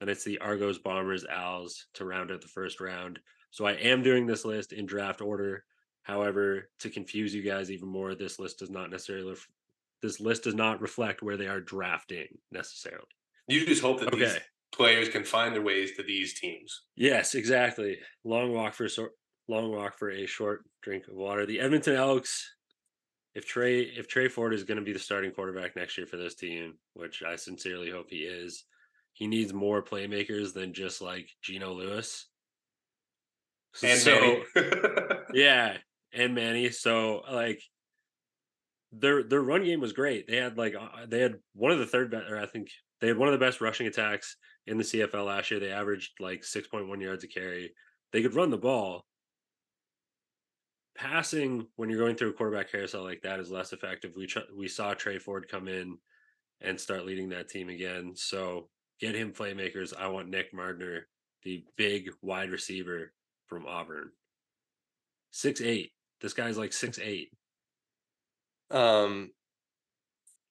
and 0.00 0.10
it's 0.10 0.24
the 0.24 0.38
Argos, 0.38 0.78
Bombers, 0.78 1.24
Owls 1.30 1.86
to 1.94 2.04
round 2.04 2.30
out 2.30 2.40
the 2.40 2.48
first 2.48 2.80
round. 2.80 3.18
So 3.50 3.66
I 3.66 3.72
am 3.72 4.02
doing 4.02 4.26
this 4.26 4.44
list 4.44 4.72
in 4.72 4.86
draft 4.86 5.20
order. 5.20 5.64
However, 6.04 6.70
to 6.80 6.90
confuse 6.90 7.34
you 7.34 7.42
guys 7.42 7.70
even 7.70 7.88
more, 7.88 8.14
this 8.14 8.38
list 8.38 8.60
does 8.60 8.70
not 8.70 8.90
necessarily 8.90 9.30
ref- 9.30 9.48
this 10.02 10.20
list 10.20 10.44
does 10.44 10.54
not 10.54 10.80
reflect 10.80 11.22
where 11.22 11.36
they 11.36 11.46
are 11.48 11.60
drafting 11.60 12.26
necessarily. 12.52 13.06
You 13.48 13.64
just 13.66 13.82
hope 13.82 14.00
that 14.00 14.12
these 14.12 14.38
players 14.72 15.08
can 15.08 15.24
find 15.24 15.54
their 15.54 15.62
ways 15.62 15.96
to 15.96 16.02
these 16.02 16.38
teams. 16.38 16.82
Yes, 16.94 17.34
exactly. 17.34 17.98
Long 18.22 18.52
walk 18.52 18.74
for 18.74 18.84
a 18.84 18.90
short, 18.90 19.12
long 19.48 19.70
walk 19.70 19.98
for 19.98 20.10
a 20.10 20.26
short 20.26 20.64
drink 20.82 21.08
of 21.08 21.14
water. 21.14 21.46
The 21.46 21.60
Edmonton 21.60 21.94
Elks. 21.96 22.50
If 23.34 23.46
Tre 23.48 23.80
if 23.80 24.06
Tre 24.06 24.28
Ford 24.28 24.54
is 24.54 24.62
going 24.62 24.78
to 24.78 24.84
be 24.84 24.92
the 24.92 24.98
starting 25.00 25.32
quarterback 25.32 25.74
next 25.74 25.98
year 25.98 26.06
for 26.06 26.16
this 26.16 26.34
team, 26.36 26.74
which 26.92 27.22
I 27.26 27.34
sincerely 27.36 27.90
hope 27.90 28.06
he 28.10 28.18
is, 28.18 28.64
he 29.12 29.26
needs 29.26 29.52
more 29.52 29.82
playmakers 29.82 30.52
than 30.54 30.72
just 30.74 31.00
like 31.02 31.28
Geno 31.42 31.72
Lewis. 31.72 32.26
And 33.82 33.98
So- 33.98 34.42
yeah, 35.34 35.78
and 36.14 36.34
Manny. 36.34 36.70
So 36.70 37.22
like 37.30 37.62
their 38.92 39.22
their 39.22 39.42
run 39.42 39.64
game 39.64 39.80
was 39.80 39.92
great. 39.92 40.26
They 40.26 40.36
had 40.36 40.56
like 40.56 40.74
uh, 40.74 41.06
they 41.06 41.20
had 41.20 41.36
one 41.54 41.72
of 41.72 41.78
the 41.78 41.86
third 41.86 42.10
best, 42.10 42.30
or 42.30 42.38
I 42.38 42.46
think 42.46 42.68
they 43.00 43.08
had 43.08 43.18
one 43.18 43.28
of 43.28 43.32
the 43.32 43.44
best 43.44 43.60
rushing 43.60 43.86
attacks 43.86 44.36
in 44.66 44.78
the 44.78 44.84
CFL 44.84 45.26
last 45.26 45.50
year. 45.50 45.60
They 45.60 45.70
averaged 45.70 46.12
like 46.20 46.44
six 46.44 46.68
point 46.68 46.88
one 46.88 47.00
yards 47.00 47.24
a 47.24 47.28
carry. 47.28 47.72
They 48.12 48.22
could 48.22 48.34
run 48.34 48.50
the 48.50 48.58
ball. 48.58 49.04
Passing 50.96 51.66
when 51.74 51.90
you're 51.90 51.98
going 51.98 52.14
through 52.14 52.30
a 52.30 52.34
quarterback 52.34 52.70
carousel 52.70 53.02
like 53.02 53.22
that 53.22 53.40
is 53.40 53.50
less 53.50 53.72
effective. 53.72 54.12
We 54.16 54.26
tr- 54.26 54.50
we 54.56 54.68
saw 54.68 54.94
Tre 54.94 55.18
Ford 55.18 55.48
come 55.50 55.66
in 55.66 55.98
and 56.60 56.80
start 56.80 57.04
leading 57.04 57.30
that 57.30 57.48
team 57.48 57.68
again. 57.68 58.12
So 58.14 58.68
get 59.00 59.16
him 59.16 59.32
playmakers. 59.32 59.92
I 59.96 60.06
want 60.06 60.28
Nick 60.28 60.54
Mardner, 60.54 61.00
the 61.42 61.64
big 61.76 62.10
wide 62.22 62.50
receiver 62.50 63.12
from 63.46 63.66
Auburn. 63.66 64.10
Six 65.32 65.60
eight. 65.60 65.90
This 66.24 66.32
guy's 66.32 66.56
like 66.56 66.72
six 66.72 66.98
eight. 66.98 67.32
Um, 68.70 69.30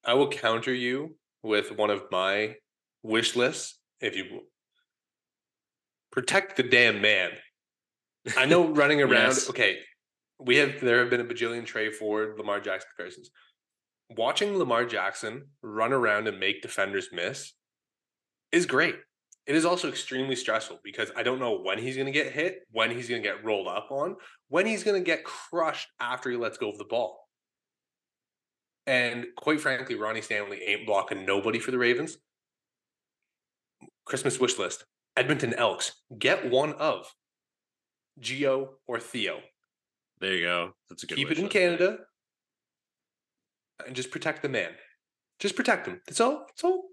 I 0.05 0.13
will 0.13 0.29
counter 0.29 0.71
you 0.71 1.15
with 1.41 1.75
one 1.75 1.89
of 1.89 2.03
my 2.11 2.57
wish 3.01 3.35
lists. 3.35 3.79
If 3.99 4.15
you 4.15 4.41
protect 6.11 6.57
the 6.57 6.61
damn 6.61 7.01
man, 7.01 7.31
I 8.37 8.45
know 8.45 8.67
running 8.67 9.01
around. 9.01 9.29
Yes. 9.29 9.49
Okay, 9.49 9.79
we 10.39 10.57
have 10.57 10.79
there 10.79 10.99
have 10.99 11.09
been 11.09 11.21
a 11.21 11.25
bajillion 11.25 11.65
Tre 11.65 11.91
Ford, 11.91 12.37
Lamar 12.37 12.59
Jackson 12.59 12.89
comparisons. 12.95 13.31
Watching 14.11 14.55
Lamar 14.55 14.85
Jackson 14.85 15.47
run 15.63 15.91
around 15.91 16.27
and 16.27 16.39
make 16.39 16.61
defenders 16.61 17.07
miss 17.11 17.51
is 18.51 18.67
great. 18.67 18.97
It 19.45 19.55
is 19.55 19.65
also 19.65 19.89
extremely 19.89 20.35
stressful 20.35 20.79
because 20.83 21.11
I 21.15 21.23
don't 21.23 21.39
know 21.39 21.59
when 21.59 21.77
he's 21.77 21.95
going 21.95 22.05
to 22.05 22.11
get 22.11 22.31
hit, 22.31 22.59
when 22.71 22.91
he's 22.91 23.09
going 23.09 23.21
to 23.21 23.27
get 23.27 23.43
rolled 23.43 23.67
up 23.67 23.87
on, 23.91 24.15
when 24.47 24.65
he's 24.65 24.83
going 24.83 25.01
to 25.01 25.05
get 25.05 25.25
crushed 25.25 25.89
after 25.99 26.31
he 26.31 26.37
lets 26.37 26.57
go 26.57 26.69
of 26.69 26.77
the 26.77 26.85
ball. 26.85 27.27
And 28.87 29.25
quite 29.37 29.59
frankly, 29.59 29.95
Ronnie 29.95 30.21
Stanley 30.21 30.61
ain't 30.65 30.85
blocking 30.85 31.25
nobody 31.25 31.59
for 31.59 31.71
the 31.71 31.77
Ravens. 31.77 32.17
Christmas 34.05 34.39
wish 34.39 34.57
list 34.57 34.85
Edmonton 35.15 35.53
Elks. 35.53 35.93
Get 36.17 36.49
one 36.49 36.73
of 36.73 37.13
Geo 38.19 38.75
or 38.87 38.99
Theo. 38.99 39.39
There 40.19 40.33
you 40.33 40.45
go. 40.45 40.71
That's 40.89 41.03
a 41.03 41.07
good. 41.07 41.15
Keep 41.15 41.31
it 41.31 41.37
in 41.37 41.45
list. 41.45 41.53
Canada 41.53 41.97
and 43.85 43.95
just 43.95 44.11
protect 44.11 44.41
the 44.41 44.49
man. 44.49 44.71
Just 45.39 45.55
protect 45.55 45.87
him. 45.87 46.01
That's 46.05 46.21
all. 46.21 46.45
That's 46.47 46.63
all. 46.63 46.83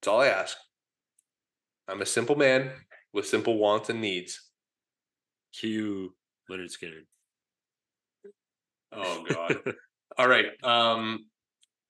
That's 0.00 0.08
all 0.08 0.20
I 0.20 0.28
ask. 0.28 0.56
I'm 1.88 2.02
a 2.02 2.06
simple 2.06 2.36
man 2.36 2.70
with 3.12 3.26
simple 3.26 3.58
wants 3.58 3.90
and 3.90 4.00
needs. 4.00 4.40
Cue 5.58 6.14
Lynyrd 6.50 6.70
Skynyrd. 6.70 7.04
Oh 8.92 9.24
God. 9.28 9.74
all 10.18 10.28
right. 10.28 10.46
Um 10.62 11.26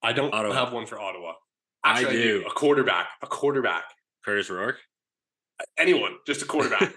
I 0.02 0.12
don't 0.12 0.34
Ottawa. 0.34 0.54
have 0.54 0.72
one 0.72 0.86
for 0.86 1.00
Ottawa. 1.00 1.32
I 1.82 2.00
Actually, 2.00 2.22
do. 2.22 2.44
A 2.46 2.50
quarterback. 2.50 3.08
A 3.22 3.26
quarterback. 3.26 3.84
Curtis 4.24 4.50
Rourke. 4.50 4.78
Anyone. 5.78 6.16
Just 6.26 6.42
a 6.42 6.46
quarterback. 6.46 6.92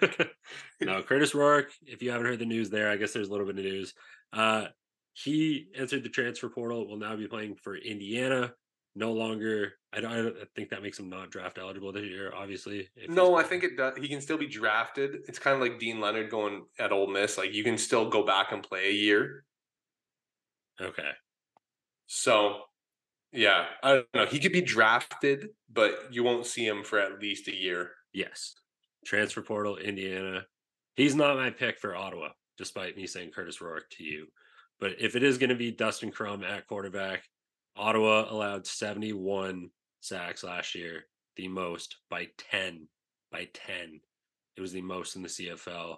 no, 0.82 1.02
Curtis 1.04 1.36
Rourke. 1.36 1.72
If 1.86 2.02
you 2.02 2.12
haven't 2.12 2.26
heard 2.26 2.40
the 2.40 2.46
news 2.46 2.70
there, 2.70 2.90
I 2.90 2.98
guess 2.98 3.14
there's 3.14 3.28
a 3.28 3.32
little 3.32 3.46
bit 3.46 3.58
of 3.58 3.64
news. 3.64 3.94
Uh, 4.34 4.66
he 5.14 5.68
entered 5.76 6.04
the 6.04 6.10
transfer 6.10 6.50
portal. 6.50 6.88
Will 6.88 6.98
now 6.98 7.16
be 7.16 7.28
playing 7.28 7.56
for 7.56 7.76
Indiana. 7.76 8.54
No 8.98 9.12
longer. 9.12 9.74
I 9.94 10.02
don't. 10.02 10.12
I 10.12 10.16
don't 10.16 10.36
think 10.56 10.70
that 10.70 10.82
makes 10.82 10.98
him 10.98 11.08
not 11.08 11.30
draft 11.30 11.60
eligible 11.60 11.92
this 11.92 12.06
year. 12.06 12.34
Obviously. 12.36 12.90
No, 13.08 13.36
I 13.36 13.44
think 13.44 13.64
it 13.64 13.78
does. 13.78 13.96
He 13.96 14.08
can 14.08 14.22
still 14.22 14.40
be 14.40 14.48
drafted. 14.48 15.18
It's 15.28 15.38
kind 15.38 15.54
of 15.54 15.62
like 15.62 15.78
Dean 15.78 16.02
Leonard 16.02 16.32
going 16.32 16.66
at 16.80 16.92
Ole 16.92 17.06
Miss. 17.06 17.38
Like 17.38 17.54
you 17.54 17.64
can 17.64 17.78
still 17.78 18.10
go 18.10 18.26
back 18.26 18.52
and 18.52 18.64
play 18.64 18.90
a 18.90 18.94
year. 18.94 19.44
Okay. 20.82 21.12
So, 22.08 22.62
yeah, 23.32 23.66
I 23.84 23.94
don't 23.94 24.08
know. 24.16 24.26
He 24.26 24.40
could 24.40 24.52
be 24.52 24.62
drafted, 24.62 25.50
but 25.72 25.94
you 26.10 26.24
won't 26.24 26.48
see 26.48 26.66
him 26.66 26.84
for 26.84 26.98
at 26.98 27.20
least 27.20 27.48
a 27.48 27.56
year. 27.56 27.92
Yes. 28.14 28.56
Transfer 29.06 29.44
portal, 29.44 29.78
Indiana. 29.78 30.46
He's 30.96 31.14
not 31.14 31.36
my 31.36 31.52
pick 31.52 31.80
for 31.80 31.96
Ottawa, 31.96 32.30
despite 32.58 32.98
me 32.98 33.06
saying 33.06 33.30
Curtis 33.30 33.62
Rourke 33.62 33.90
to 33.98 34.04
you. 34.04 34.28
But 34.80 34.94
if 35.00 35.16
it 35.16 35.22
is 35.22 35.38
going 35.38 35.50
to 35.50 35.56
be 35.56 35.72
Dustin 35.72 36.12
Crum 36.12 36.44
at 36.44 36.66
quarterback, 36.66 37.24
Ottawa 37.78 38.28
allowed 38.30 38.68
71 38.68 39.70
sacks 40.02 40.44
last 40.44 40.76
year, 40.76 41.06
the 41.36 41.48
most 41.48 41.98
by 42.10 42.28
10. 42.52 42.88
By 43.32 43.48
10. 43.54 44.00
It 44.56 44.62
was 44.62 44.72
the 44.72 44.82
most 44.82 45.16
in 45.16 45.22
the 45.22 45.30
CFL. 45.30 45.98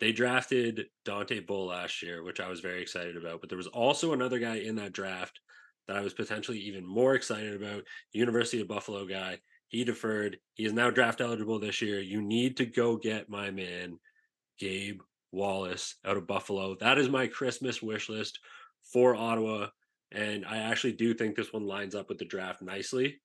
They 0.00 0.12
drafted 0.12 0.86
Dontae 1.04 1.46
Bull 1.46 1.66
last 1.66 2.02
year, 2.02 2.22
which 2.22 2.40
I 2.40 2.48
was 2.48 2.60
very 2.60 2.80
excited 2.80 3.16
about. 3.16 3.40
But 3.40 3.48
there 3.48 3.58
was 3.58 3.66
also 3.66 4.12
another 4.12 4.38
guy 4.38 4.56
in 4.56 4.76
that 4.76 4.92
draft 4.92 5.40
that 5.88 5.96
I 5.96 6.02
was 6.02 6.14
potentially 6.14 6.58
even 6.58 6.86
more 6.86 7.14
excited 7.14 7.60
about. 7.60 7.82
University 8.12 8.60
of 8.60 8.68
Buffalo 8.68 9.06
guy. 9.06 9.38
He 9.68 9.84
deferred. 9.84 10.38
He 10.54 10.64
is 10.64 10.72
now 10.72 10.90
draft 10.90 11.20
eligible 11.20 11.58
this 11.58 11.82
year. 11.82 12.00
You 12.00 12.22
need 12.22 12.56
to 12.58 12.66
go 12.66 12.96
get 12.96 13.28
my 13.28 13.50
man, 13.50 13.98
Gabe 14.58 15.00
Wallace, 15.32 15.96
out 16.04 16.16
of 16.16 16.26
Buffalo. 16.26 16.76
That 16.76 16.98
is 16.98 17.08
my 17.08 17.26
Christmas 17.26 17.82
wish 17.82 18.08
list 18.08 18.38
for 18.92 19.16
Ottawa. 19.16 19.68
And 20.12 20.44
I 20.46 20.58
actually 20.58 20.92
do 20.92 21.14
think 21.14 21.36
this 21.36 21.52
one 21.52 21.66
lines 21.66 21.94
up 21.94 22.08
with 22.08 22.18
the 22.18 22.24
draft 22.24 22.62
nicely. 22.62 23.20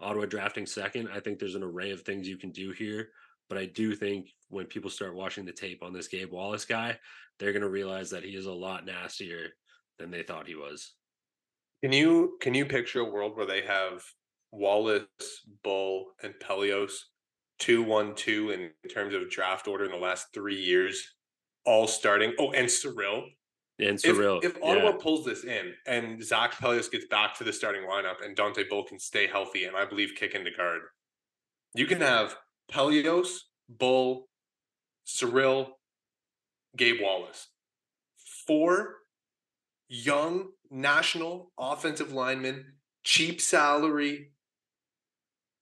Ottawa 0.00 0.26
drafting 0.26 0.66
second. 0.66 1.08
I 1.12 1.20
think 1.20 1.38
there's 1.38 1.54
an 1.54 1.62
array 1.62 1.90
of 1.90 2.02
things 2.02 2.28
you 2.28 2.36
can 2.36 2.50
do 2.50 2.72
here. 2.72 3.08
But 3.48 3.58
I 3.58 3.66
do 3.66 3.94
think 3.94 4.28
when 4.48 4.66
people 4.66 4.90
start 4.90 5.14
watching 5.14 5.44
the 5.44 5.52
tape 5.52 5.82
on 5.82 5.92
this 5.92 6.08
Gabe 6.08 6.32
Wallace 6.32 6.64
guy, 6.64 6.98
they're 7.38 7.52
going 7.52 7.62
to 7.62 7.68
realize 7.68 8.10
that 8.10 8.24
he 8.24 8.30
is 8.30 8.46
a 8.46 8.52
lot 8.52 8.84
nastier 8.84 9.50
than 9.98 10.10
they 10.10 10.22
thought 10.22 10.48
he 10.48 10.56
was. 10.56 10.94
Can 11.82 11.92
you 11.92 12.36
can 12.40 12.54
you 12.54 12.66
picture 12.66 13.00
a 13.00 13.10
world 13.10 13.36
where 13.36 13.46
they 13.46 13.62
have 13.62 14.02
Wallace, 14.50 15.06
Bull, 15.62 16.06
and 16.22 16.34
Pelehos 16.42 16.92
two 17.58 17.82
one 17.82 18.14
two 18.14 18.50
in 18.50 18.70
terms 18.90 19.14
of 19.14 19.30
draft 19.30 19.68
order 19.68 19.84
in 19.84 19.90
the 19.90 19.96
last 19.96 20.26
three 20.34 20.60
years, 20.60 21.14
all 21.64 21.86
starting. 21.86 22.34
Oh, 22.38 22.50
and 22.52 22.70
Cyril. 22.70 23.24
And 23.78 24.00
Cyril. 24.00 24.38
If, 24.38 24.56
if 24.56 24.62
Ottawa 24.62 24.90
yeah. 24.90 24.96
pulls 24.98 25.24
this 25.24 25.44
in 25.44 25.74
and 25.86 26.22
Zach 26.24 26.54
Pelehos 26.54 26.90
gets 26.90 27.06
back 27.06 27.36
to 27.38 27.44
the 27.44 27.52
starting 27.52 27.82
lineup 27.82 28.24
and 28.24 28.34
Dontae 28.34 28.68
Bull 28.68 28.84
can 28.84 28.98
stay 28.98 29.26
healthy 29.26 29.64
and 29.64 29.76
I 29.76 29.84
believe 29.84 30.14
kick 30.16 30.34
into 30.34 30.50
guard, 30.50 30.80
you 31.74 31.86
can 31.86 32.00
have 32.00 32.36
Pelehos, 32.72 33.40
Bull, 33.68 34.28
Cyril, 35.04 35.78
Gabe 36.76 37.02
Wallace. 37.02 37.48
Four 38.46 38.94
young 39.88 40.48
national 40.70 41.52
offensive 41.58 42.12
linemen, 42.12 42.64
cheap 43.04 43.40
salary, 43.40 44.32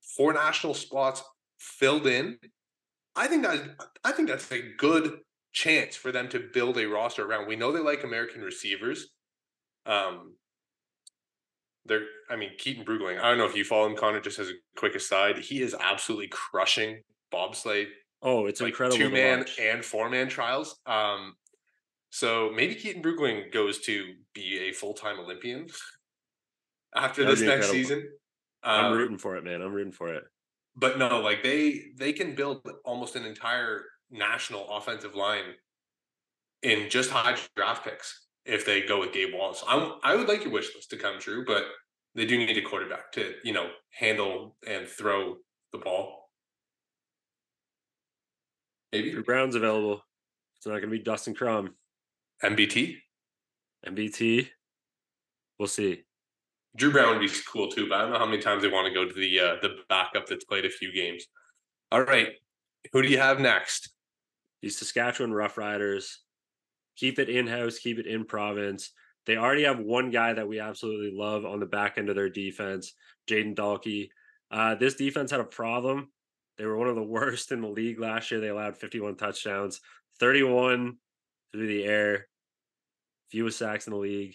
four 0.00 0.32
national 0.32 0.74
spots 0.74 1.22
filled 1.58 2.06
in. 2.06 2.38
I 3.16 3.26
think 3.26 3.42
that 3.42 3.60
I 4.02 4.12
think 4.12 4.28
that's 4.28 4.50
a 4.50 4.62
good 4.76 5.18
chance 5.54 5.96
for 5.96 6.12
them 6.12 6.28
to 6.28 6.40
build 6.52 6.76
a 6.76 6.86
roster 6.86 7.24
around. 7.24 7.46
We 7.46 7.56
know 7.56 7.72
they 7.72 7.80
like 7.80 8.04
American 8.04 8.42
receivers. 8.42 9.08
Um, 9.86 10.34
they're, 11.86 12.02
I 12.28 12.36
mean, 12.36 12.50
Keaton 12.58 12.84
Bruggeling. 12.84 13.20
I 13.20 13.28
don't 13.28 13.38
know 13.38 13.46
if 13.46 13.56
you 13.56 13.64
follow 13.64 13.86
him, 13.86 13.96
Connor. 13.96 14.20
Just 14.20 14.38
as 14.38 14.50
a 14.50 14.54
quick 14.76 14.94
aside, 14.94 15.38
he 15.38 15.62
is 15.62 15.74
absolutely 15.78 16.28
crushing 16.28 17.00
bobsleigh. 17.32 17.86
Oh, 18.20 18.46
it's 18.46 18.60
like 18.60 18.70
incredible. 18.70 18.98
Two 18.98 19.10
man 19.10 19.44
and 19.60 19.84
four 19.84 20.10
man 20.10 20.28
trials. 20.28 20.80
Um, 20.86 21.34
so 22.10 22.50
maybe 22.54 22.74
Keaton 22.74 23.02
Bruggeling 23.02 23.52
goes 23.52 23.80
to 23.80 24.14
be 24.34 24.68
a 24.68 24.72
full 24.72 24.94
time 24.94 25.20
Olympian 25.20 25.66
after 26.96 27.22
That'd 27.22 27.38
this 27.38 27.46
next 27.46 27.66
incredible. 27.66 27.72
season. 27.72 28.08
Um, 28.62 28.84
I'm 28.86 28.92
rooting 28.96 29.18
for 29.18 29.36
it, 29.36 29.44
man. 29.44 29.60
I'm 29.60 29.72
rooting 29.72 29.92
for 29.92 30.12
it. 30.12 30.24
But 30.74 30.98
no, 30.98 31.20
like 31.20 31.42
they 31.42 31.82
they 31.96 32.12
can 32.12 32.34
build 32.34 32.66
almost 32.84 33.14
an 33.14 33.24
entire 33.24 33.84
national 34.14 34.66
offensive 34.70 35.14
line 35.14 35.54
in 36.62 36.88
just 36.88 37.10
high 37.10 37.36
draft 37.56 37.84
picks 37.84 38.26
if 38.46 38.64
they 38.64 38.82
go 38.82 39.00
with 39.00 39.12
Gabe 39.12 39.34
Wallace. 39.34 39.62
I 39.66 39.96
I 40.02 40.16
would 40.16 40.28
like 40.28 40.44
your 40.44 40.52
wish 40.52 40.74
list 40.74 40.90
to 40.90 40.96
come 40.96 41.18
true, 41.18 41.44
but 41.44 41.64
they 42.14 42.24
do 42.24 42.38
need 42.38 42.56
a 42.56 42.62
quarterback 42.62 43.12
to 43.12 43.34
you 43.44 43.52
know 43.52 43.68
handle 43.90 44.56
and 44.66 44.86
throw 44.86 45.36
the 45.72 45.78
ball. 45.78 46.30
Maybe 48.92 49.10
Dru 49.10 49.24
Brown's 49.24 49.56
available. 49.56 50.02
It's 50.56 50.66
not 50.66 50.74
going 50.74 50.90
to 50.90 50.98
be 50.98 51.00
Dustin 51.00 51.34
Crum. 51.34 51.74
MBT. 52.42 52.96
MBT. 53.86 54.48
We'll 55.58 55.68
see. 55.68 56.04
Dru 56.76 56.92
Brown 56.92 57.10
would 57.10 57.20
be 57.20 57.32
cool 57.46 57.68
too, 57.70 57.88
but 57.88 57.96
I 57.96 58.02
don't 58.02 58.12
know 58.12 58.18
how 58.18 58.26
many 58.26 58.40
times 58.40 58.62
they 58.62 58.68
want 58.68 58.86
to 58.86 58.94
go 58.94 59.04
to 59.04 59.12
the 59.12 59.40
uh, 59.40 59.56
the 59.62 59.76
backup 59.88 60.26
that's 60.26 60.44
played 60.44 60.64
a 60.64 60.70
few 60.70 60.92
games. 60.92 61.26
All 61.92 62.02
right, 62.02 62.30
who 62.92 63.02
do 63.02 63.08
you 63.08 63.18
have 63.18 63.38
next? 63.38 63.93
These 64.64 64.78
Saskatchewan 64.78 65.30
Roughriders. 65.30 66.06
Keep 66.96 67.18
it 67.18 67.28
in 67.28 67.46
house. 67.46 67.78
Keep 67.78 67.98
it 67.98 68.06
in 68.06 68.24
province. 68.24 68.92
They 69.26 69.36
already 69.36 69.64
have 69.64 69.78
one 69.78 70.08
guy 70.08 70.32
that 70.32 70.48
we 70.48 70.58
absolutely 70.58 71.12
love 71.14 71.44
on 71.44 71.60
the 71.60 71.66
back 71.66 71.98
end 71.98 72.08
of 72.08 72.16
their 72.16 72.30
defense, 72.30 72.94
Jaden 73.28 73.54
Dalkey. 73.54 74.08
Uh, 74.50 74.74
this 74.74 74.94
defense 74.94 75.30
had 75.30 75.40
a 75.40 75.44
problem. 75.44 76.10
They 76.56 76.64
were 76.64 76.78
one 76.78 76.88
of 76.88 76.94
the 76.94 77.02
worst 77.18 77.52
in 77.52 77.60
the 77.60 77.68
league 77.68 78.00
last 78.00 78.30
year. 78.30 78.40
They 78.40 78.48
allowed 78.48 78.78
51 78.78 79.16
touchdowns, 79.16 79.82
31 80.18 80.96
through 81.52 81.66
the 81.66 81.84
air, 81.84 82.28
fewest 83.28 83.58
sacks 83.58 83.86
in 83.86 83.92
the 83.92 83.98
league. 83.98 84.34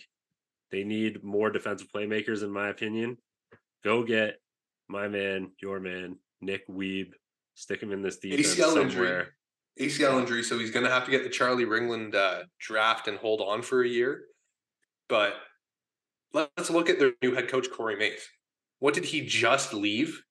They 0.70 0.84
need 0.84 1.24
more 1.24 1.50
defensive 1.50 1.88
playmakers, 1.92 2.44
in 2.44 2.52
my 2.52 2.70
opinion. 2.70 3.18
Go 3.84 4.04
get 4.04 4.40
my 4.88 5.08
man, 5.08 5.54
your 5.60 5.80
man, 5.80 6.18
Nick 6.40 6.68
Weeb. 6.68 7.14
Stick 7.56 7.82
him 7.82 7.92
in 7.92 8.04
this 8.04 8.18
defense 8.18 8.56
ACL 8.56 8.74
somewhere. 8.74 9.22
Injury. 9.22 9.34
ACL 9.80 10.20
injury, 10.20 10.44
so 10.44 10.60
he's 10.60 10.72
going 10.72 10.86
to 10.86 10.92
have 10.92 11.06
to 11.06 11.12
get 11.12 11.24
the 11.24 11.30
Charlie 11.30 11.66
Ringland 11.66 12.14
uh, 12.14 12.44
draft 12.60 13.08
and 13.08 13.18
hold 13.18 13.42
on 13.42 13.62
for 13.62 13.82
a 13.82 13.88
year. 13.88 14.24
But 15.08 15.36
let's 16.34 16.70
look 16.70 16.90
at 16.90 17.00
their 17.00 17.14
new 17.22 17.34
head 17.34 17.48
coach, 17.48 17.72
Corey 17.72 17.96
Mace. 17.96 18.28
What 18.80 18.94
did 18.94 19.06
he 19.06 19.26
just 19.26 19.74
leave 19.74 20.22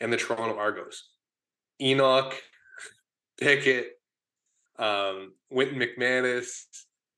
in 0.00 0.10
the 0.10 0.16
Toronto 0.16 0.56
Argos? 0.58 1.08
Enoch, 1.80 2.34
Pickett, 3.38 3.92
um, 4.78 5.34
Wynton 5.50 5.78
McManis, 5.78 6.62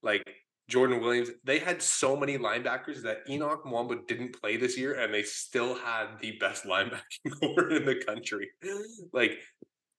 like 0.03 0.25
Jordan 0.69 1.01
Williams. 1.01 1.31
They 1.45 1.59
had 1.59 1.81
so 1.81 2.17
many 2.17 2.39
linebackers 2.39 3.03
that 3.03 3.19
Enoch 3.29 3.65
Mwamba 3.65 4.07
didn't 4.07 4.41
play 4.41 4.57
this 4.57 4.77
year, 4.77 4.95
and 4.95 5.13
they 5.13 5.23
still 5.23 5.75
had 5.75 6.19
the 6.21 6.33
best 6.39 6.65
linebacking 6.67 7.41
core 7.41 7.71
in 7.71 7.85
the 7.85 8.03
country. 8.05 8.51
like 9.13 9.39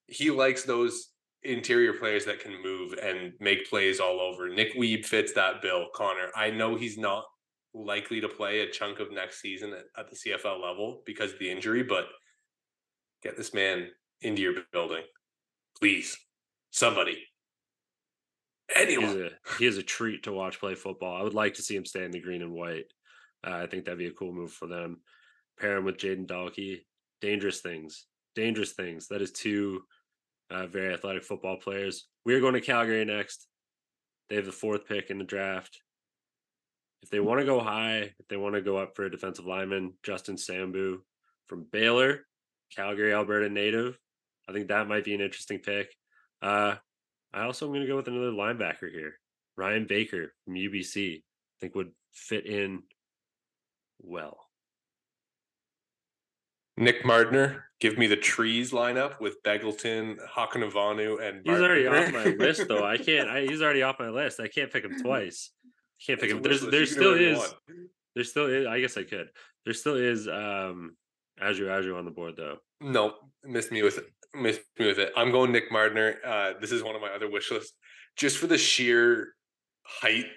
he 0.08 0.32
likes 0.32 0.64
those 0.64 1.10
interior 1.44 1.94
players 1.94 2.26
that 2.26 2.40
can 2.40 2.62
move 2.62 2.94
and 3.02 3.34
make 3.40 3.70
plays 3.70 4.00
all 4.00 4.20
over. 4.20 4.50
Nick 4.50 4.76
Weeb 4.76 5.06
fits 5.06 5.34
that 5.34 5.62
bill, 5.62 5.88
Connor. 5.94 6.30
I 6.36 6.50
know 6.50 6.76
he's 6.76 6.98
not 6.98 7.26
likely 7.74 8.20
to 8.22 8.28
play 8.28 8.62
a 8.62 8.70
chunk 8.70 9.00
of 9.00 9.12
next 9.12 9.42
season 9.42 9.74
at, 9.74 9.86
at 9.98 10.10
the 10.10 10.16
CFL 10.16 10.62
level 10.62 11.02
because 11.06 11.34
of 11.34 11.40
the 11.40 11.50
injury, 11.50 11.84
but 11.84 12.08
get 13.24 13.38
this 13.38 13.54
man 13.54 13.88
into 14.22 14.42
your 14.42 14.54
building. 14.72 15.04
Please. 15.80 16.18
Somebody. 16.72 17.18
Anyone. 18.76 19.08
He's 19.08 19.16
a, 19.16 19.30
he 19.58 19.66
is 19.66 19.78
a 19.78 19.84
treat 19.84 20.24
to 20.24 20.34
watch 20.34 20.60
play 20.60 20.76
football. 20.76 21.16
I 21.16 21.24
would 21.24 21.34
like 21.34 21.56
to 21.56 21.64
see 21.64 21.76
him 21.76 21.86
stay 21.86 22.04
in 22.04 22.12
the 22.12 22.20
green 22.20 22.42
and 22.42 22.52
white. 22.52 22.86
Uh, 23.46 23.56
I 23.56 23.68
think 23.68 23.86
that'd 23.86 23.98
be 23.98 24.08
a 24.08 24.12
cool 24.12 24.34
move 24.34 24.52
for 24.52 24.68
them. 24.68 25.00
Pair 25.60 25.78
him 25.78 25.86
with 25.86 25.98
Jaden 25.98 26.28
Dalkey. 26.28 26.82
Dangerous 27.22 27.62
things. 27.62 28.06
Dangerous 28.36 28.74
things. 28.74 29.08
That 29.08 29.22
is 29.22 29.32
two 29.32 29.82
uh, 30.50 30.68
very 30.68 30.94
athletic 30.94 31.24
football 31.24 31.58
players. 31.58 32.08
We're 32.26 32.40
going 32.40 32.54
to 32.54 32.62
Calgary 32.62 33.04
next. 33.06 33.48
They 34.30 34.36
have 34.36 34.46
the 34.46 34.52
fourth 34.52 34.88
pick 34.88 35.10
in 35.10 35.18
the 35.18 35.24
draft. 35.24 35.82
If 37.02 37.10
they 37.10 37.20
want 37.20 37.40
to 37.40 37.46
go 37.46 37.60
high, 37.60 38.14
if 38.20 38.28
they 38.30 38.38
want 38.38 38.56
to 38.56 38.62
go 38.62 38.78
up 38.78 38.96
for 38.96 39.06
a 39.06 39.12
defensive 39.12 39.46
lineman, 39.46 39.94
Justin 40.04 40.36
Sambu 40.36 40.98
from 41.48 41.66
Baylor, 41.72 42.26
Calgary, 42.76 43.14
Alberta 43.14 43.50
native, 43.50 43.98
I 44.48 44.54
think 44.54 44.68
that 44.68 44.88
might 44.88 45.06
be 45.06 45.16
an 45.16 45.22
interesting 45.22 45.60
pick. 45.60 45.96
Uh, 46.42 46.76
I 47.34 47.44
also 47.44 47.66
am 47.66 47.72
going 47.72 47.82
to 47.82 47.88
go 47.88 47.96
with 47.96 48.08
another 48.08 48.32
linebacker 48.32 48.92
here, 48.92 49.14
Ryan 49.56 49.86
Baker 49.88 50.34
from 50.44 50.56
UBC. 50.56 51.18
I 51.18 51.22
think 51.62 51.76
would 51.76 51.92
fit 52.14 52.46
in 52.46 52.84
well. 54.02 54.49
Nick 56.80 57.04
Mardner, 57.04 57.66
give 57.82 57.98
me 57.98 58.08
the 58.08 58.16
trees 58.16 58.72
lineup 58.72 59.20
with 59.20 59.44
Begelton, 59.44 60.16
Hakunavanhu, 60.34 61.22
and 61.22 61.42
he's 61.46 61.60
already 61.60 61.86
off 61.86 62.14
my 62.14 62.24
list 62.24 62.70
though. 62.70 62.86
I 62.86 62.98
can't. 63.10 63.30
I, 63.30 63.42
he's 63.42 63.62
already 63.62 63.84
off 63.84 63.98
my 64.00 64.08
list. 64.08 64.40
I 64.40 64.48
can't 64.48 64.72
pick 64.72 64.86
him 64.86 64.98
twice. 65.02 65.52
I 65.66 66.02
can't 66.08 66.22
pick 66.22 66.32
him. 66.32 66.42
There's 66.42 66.62
there 66.62 66.86
still 66.86 67.16
is. 67.16 67.38
One. 67.38 67.50
There 68.16 68.24
still 68.24 68.46
is. 68.46 68.66
I 68.66 68.80
guess 68.80 68.96
I 68.96 69.04
could. 69.04 69.28
There 69.66 69.74
still 69.74 69.96
is 69.96 70.30
um 70.30 70.96
Ajou 71.42 71.70
Ajou 71.70 71.98
on 71.98 72.06
the 72.06 72.12
board 72.12 72.36
though. 72.38 72.60
No, 72.80 73.16
missed 73.44 73.74
me 73.74 73.84
with 73.84 73.98
it. 73.98 74.06
Missed 74.34 74.62
me 74.80 74.88
with 74.88 75.00
it. 75.00 75.12
I'm 75.18 75.32
going 75.32 75.52
Nick 75.52 75.70
Mardner. 75.70 76.16
Uh, 76.26 76.54
this 76.62 76.72
is 76.72 76.82
one 76.82 76.96
of 76.96 77.02
my 77.02 77.10
other 77.10 77.30
wish 77.30 77.52
lists, 77.52 77.74
just 78.16 78.38
for 78.38 78.48
the 78.48 78.58
sheer 78.58 79.34
height. 79.84 80.28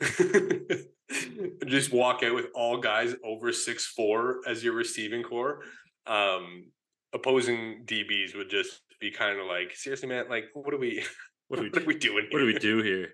just 1.66 1.92
walk 1.92 2.22
out 2.22 2.34
with 2.34 2.46
all 2.54 2.78
guys 2.78 3.14
over 3.24 3.52
six 3.52 3.86
four 3.86 4.40
as 4.46 4.64
your 4.64 4.74
receiving 4.74 5.22
core. 5.22 5.62
Um, 6.06 6.66
opposing 7.12 7.84
DBs 7.84 8.36
would 8.36 8.50
just 8.50 8.80
be 9.00 9.10
kind 9.10 9.38
of 9.38 9.46
like, 9.46 9.74
seriously, 9.74 10.08
man, 10.08 10.26
like, 10.28 10.46
what 10.54 10.72
are 10.74 10.78
we, 10.78 11.04
what 11.48 11.60
are 11.60 11.64
we, 11.64 11.70
what 11.70 11.82
are 11.82 11.86
we 11.86 11.98
doing? 11.98 12.24
Here? 12.24 12.28
What 12.32 12.38
do 12.40 12.46
we 12.46 12.58
do 12.58 12.82
here? 12.82 13.08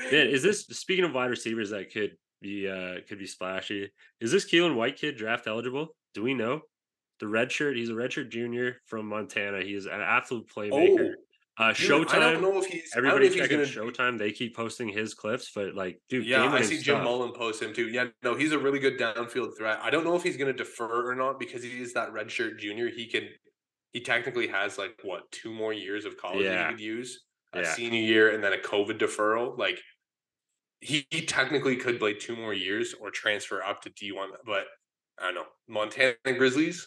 Man, 0.00 0.28
is 0.28 0.42
this 0.42 0.66
speaking 0.70 1.04
of 1.04 1.12
wide 1.12 1.30
receivers 1.30 1.70
that 1.70 1.92
could 1.92 2.12
be 2.42 2.68
uh 2.68 2.96
could 3.08 3.18
be 3.18 3.26
splashy? 3.26 3.90
Is 4.20 4.32
this 4.32 4.50
Keelan 4.50 4.74
White 4.74 4.96
kid 4.96 5.16
draft 5.16 5.46
eligible? 5.46 5.88
Do 6.14 6.22
we 6.22 6.34
know? 6.34 6.60
The 7.18 7.28
red 7.28 7.50
shirt, 7.50 7.76
he's 7.76 7.88
a 7.88 7.94
redshirt 7.94 8.30
junior 8.30 8.76
from 8.84 9.06
Montana. 9.06 9.62
He 9.62 9.72
is 9.72 9.86
an 9.86 10.02
absolute 10.02 10.50
playmaker. 10.54 11.12
Oh. 11.12 11.14
Uh, 11.58 11.72
dude, 11.72 11.76
Showtime. 11.76 12.14
I 12.14 12.32
don't 12.32 12.42
know 12.42 12.58
if 12.58 12.66
he's. 12.66 12.92
Everybody 12.94 13.30
checking 13.30 13.56
gonna... 13.56 13.68
Showtime. 13.68 14.18
They 14.18 14.30
keep 14.30 14.54
posting 14.54 14.88
his 14.88 15.14
clips, 15.14 15.52
but 15.54 15.74
like, 15.74 16.02
dude, 16.10 16.26
yeah, 16.26 16.44
I 16.52 16.60
see 16.60 16.78
Jim 16.78 17.02
Mullen 17.02 17.32
post 17.32 17.62
him 17.62 17.72
too. 17.72 17.88
Yeah, 17.88 18.08
no, 18.22 18.34
he's 18.34 18.52
a 18.52 18.58
really 18.58 18.78
good 18.78 18.98
downfield 18.98 19.56
threat. 19.56 19.78
I 19.82 19.88
don't 19.88 20.04
know 20.04 20.14
if 20.16 20.22
he's 20.22 20.36
going 20.36 20.54
to 20.54 20.56
defer 20.56 21.10
or 21.10 21.14
not 21.14 21.40
because 21.40 21.62
he 21.62 21.70
is 21.80 21.94
that 21.94 22.12
redshirt 22.12 22.58
junior. 22.58 22.90
He 22.90 23.06
can, 23.06 23.28
he 23.92 24.00
technically 24.00 24.48
has 24.48 24.76
like 24.76 24.98
what 25.02 25.30
two 25.32 25.50
more 25.50 25.72
years 25.72 26.04
of 26.04 26.18
college 26.18 26.44
yeah. 26.44 26.50
that 26.50 26.66
he 26.66 26.72
could 26.74 26.80
use, 26.82 27.22
a 27.54 27.62
yeah. 27.62 27.72
senior 27.72 28.02
year 28.02 28.34
and 28.34 28.44
then 28.44 28.52
a 28.52 28.58
COVID 28.58 28.98
deferral. 28.98 29.56
Like, 29.56 29.80
he, 30.82 31.06
he 31.10 31.22
technically 31.22 31.76
could 31.76 31.98
play 31.98 32.12
two 32.12 32.36
more 32.36 32.52
years 32.52 32.94
or 33.00 33.10
transfer 33.10 33.62
up 33.62 33.80
to 33.82 33.88
D 33.88 34.12
one, 34.12 34.28
but 34.44 34.66
I 35.18 35.24
don't 35.24 35.36
know. 35.36 35.46
Montana 35.68 36.16
Grizzlies, 36.22 36.86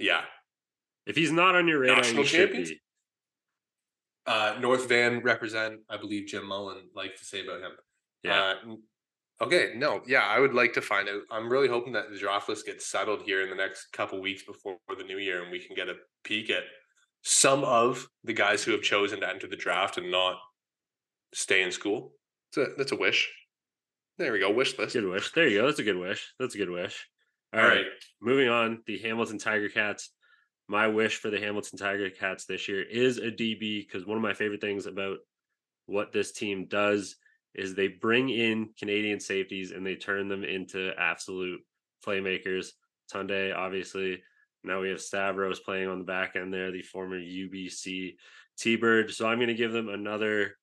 yeah. 0.00 0.22
If 1.06 1.14
he's 1.14 1.30
not 1.30 1.54
on 1.54 1.68
your 1.68 1.78
radar, 1.78 1.98
National 1.98 2.24
champions. 2.24 2.70
Be. 2.70 2.80
Uh, 4.26 4.56
North 4.60 4.88
Van 4.88 5.20
represent, 5.22 5.80
I 5.88 5.96
believe 5.96 6.26
Jim 6.26 6.46
Mullen 6.46 6.88
liked 6.94 7.18
to 7.18 7.24
say 7.24 7.42
about 7.44 7.60
him. 7.60 7.72
Yeah. 8.22 8.54
Uh, 8.66 8.74
Okay, 9.42 9.72
no, 9.74 10.02
yeah, 10.06 10.20
I 10.24 10.38
would 10.38 10.52
like 10.52 10.74
to 10.74 10.82
find 10.82 11.08
out. 11.08 11.22
I'm 11.30 11.50
really 11.50 11.66
hoping 11.66 11.94
that 11.94 12.10
the 12.10 12.18
draft 12.18 12.46
list 12.50 12.66
gets 12.66 12.86
settled 12.86 13.22
here 13.22 13.42
in 13.42 13.48
the 13.48 13.56
next 13.56 13.86
couple 13.90 14.20
weeks 14.20 14.42
before 14.42 14.76
the 14.94 15.02
new 15.02 15.16
year, 15.16 15.42
and 15.42 15.50
we 15.50 15.58
can 15.58 15.74
get 15.74 15.88
a 15.88 15.94
peek 16.24 16.50
at 16.50 16.64
some 17.22 17.64
of 17.64 18.06
the 18.22 18.34
guys 18.34 18.62
who 18.62 18.72
have 18.72 18.82
chosen 18.82 19.20
to 19.20 19.28
enter 19.28 19.46
the 19.46 19.56
draft 19.56 19.96
and 19.96 20.10
not 20.10 20.36
stay 21.32 21.62
in 21.62 21.72
school. 21.72 22.12
That's 22.54 22.70
a, 22.70 22.74
that's 22.76 22.92
a 22.92 22.96
wish. 22.96 23.32
There 24.18 24.30
we 24.30 24.40
go. 24.40 24.52
Wish 24.52 24.78
list. 24.78 24.92
Good 24.92 25.06
wish. 25.08 25.32
There 25.32 25.48
you 25.48 25.60
go. 25.60 25.66
That's 25.68 25.78
a 25.78 25.84
good 25.84 25.96
wish. 25.96 26.34
That's 26.38 26.54
a 26.54 26.58
good 26.58 26.68
wish. 26.70 27.08
All, 27.54 27.60
All 27.60 27.66
right. 27.66 27.76
right. 27.76 27.86
Moving 28.20 28.50
on. 28.50 28.82
The 28.86 28.98
Hamilton 28.98 29.38
Tiger 29.38 29.70
Cats. 29.70 30.10
My 30.70 30.86
wish 30.86 31.16
for 31.16 31.30
the 31.30 31.40
Hamilton 31.40 31.80
Tiger 31.80 32.10
Cats 32.10 32.44
this 32.44 32.68
year 32.68 32.80
is 32.80 33.18
a 33.18 33.22
DB 33.22 33.84
because 33.84 34.06
one 34.06 34.16
of 34.16 34.22
my 34.22 34.34
favorite 34.34 34.60
things 34.60 34.86
about 34.86 35.18
what 35.86 36.12
this 36.12 36.30
team 36.30 36.66
does 36.66 37.16
is 37.56 37.74
they 37.74 37.88
bring 37.88 38.28
in 38.28 38.68
Canadian 38.78 39.18
safeties 39.18 39.72
and 39.72 39.84
they 39.84 39.96
turn 39.96 40.28
them 40.28 40.44
into 40.44 40.92
absolute 40.96 41.60
playmakers. 42.06 42.68
Tunde, 43.12 43.52
obviously. 43.52 44.22
Now 44.62 44.80
we 44.80 44.90
have 44.90 45.00
Stavros 45.00 45.58
playing 45.58 45.88
on 45.88 45.98
the 45.98 46.04
back 46.04 46.36
end 46.36 46.54
there, 46.54 46.70
the 46.70 46.82
former 46.82 47.18
UBC 47.18 48.14
T 48.56 48.76
Bird. 48.76 49.10
So 49.10 49.26
I'm 49.26 49.38
going 49.38 49.48
to 49.48 49.54
give 49.54 49.72
them 49.72 49.88
another. 49.88 50.54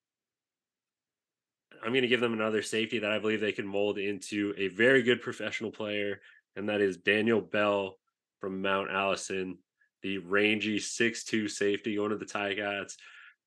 I'm 1.83 1.91
going 1.91 2.03
to 2.03 2.07
give 2.07 2.21
them 2.21 2.31
another 2.31 2.61
safety 2.61 2.99
that 2.99 3.11
I 3.11 3.19
believe 3.19 3.41
they 3.41 3.51
can 3.51 3.67
mold 3.67 3.97
into 3.97 4.53
a 4.57 4.69
very 4.69 5.03
good 5.03 5.21
professional 5.21 5.71
player, 5.71 6.21
and 6.55 6.69
that 6.69 6.79
is 6.79 6.95
Daniel 6.95 7.41
Bell 7.41 7.97
from 8.39 8.61
Mount 8.61 8.89
Allison, 8.89 9.57
the 10.03 10.19
rangy 10.19 10.79
six-two 10.79 11.47
safety 11.47 11.95
going 11.95 12.11
to 12.11 12.17
the 12.17 12.25
Ticats 12.25 12.93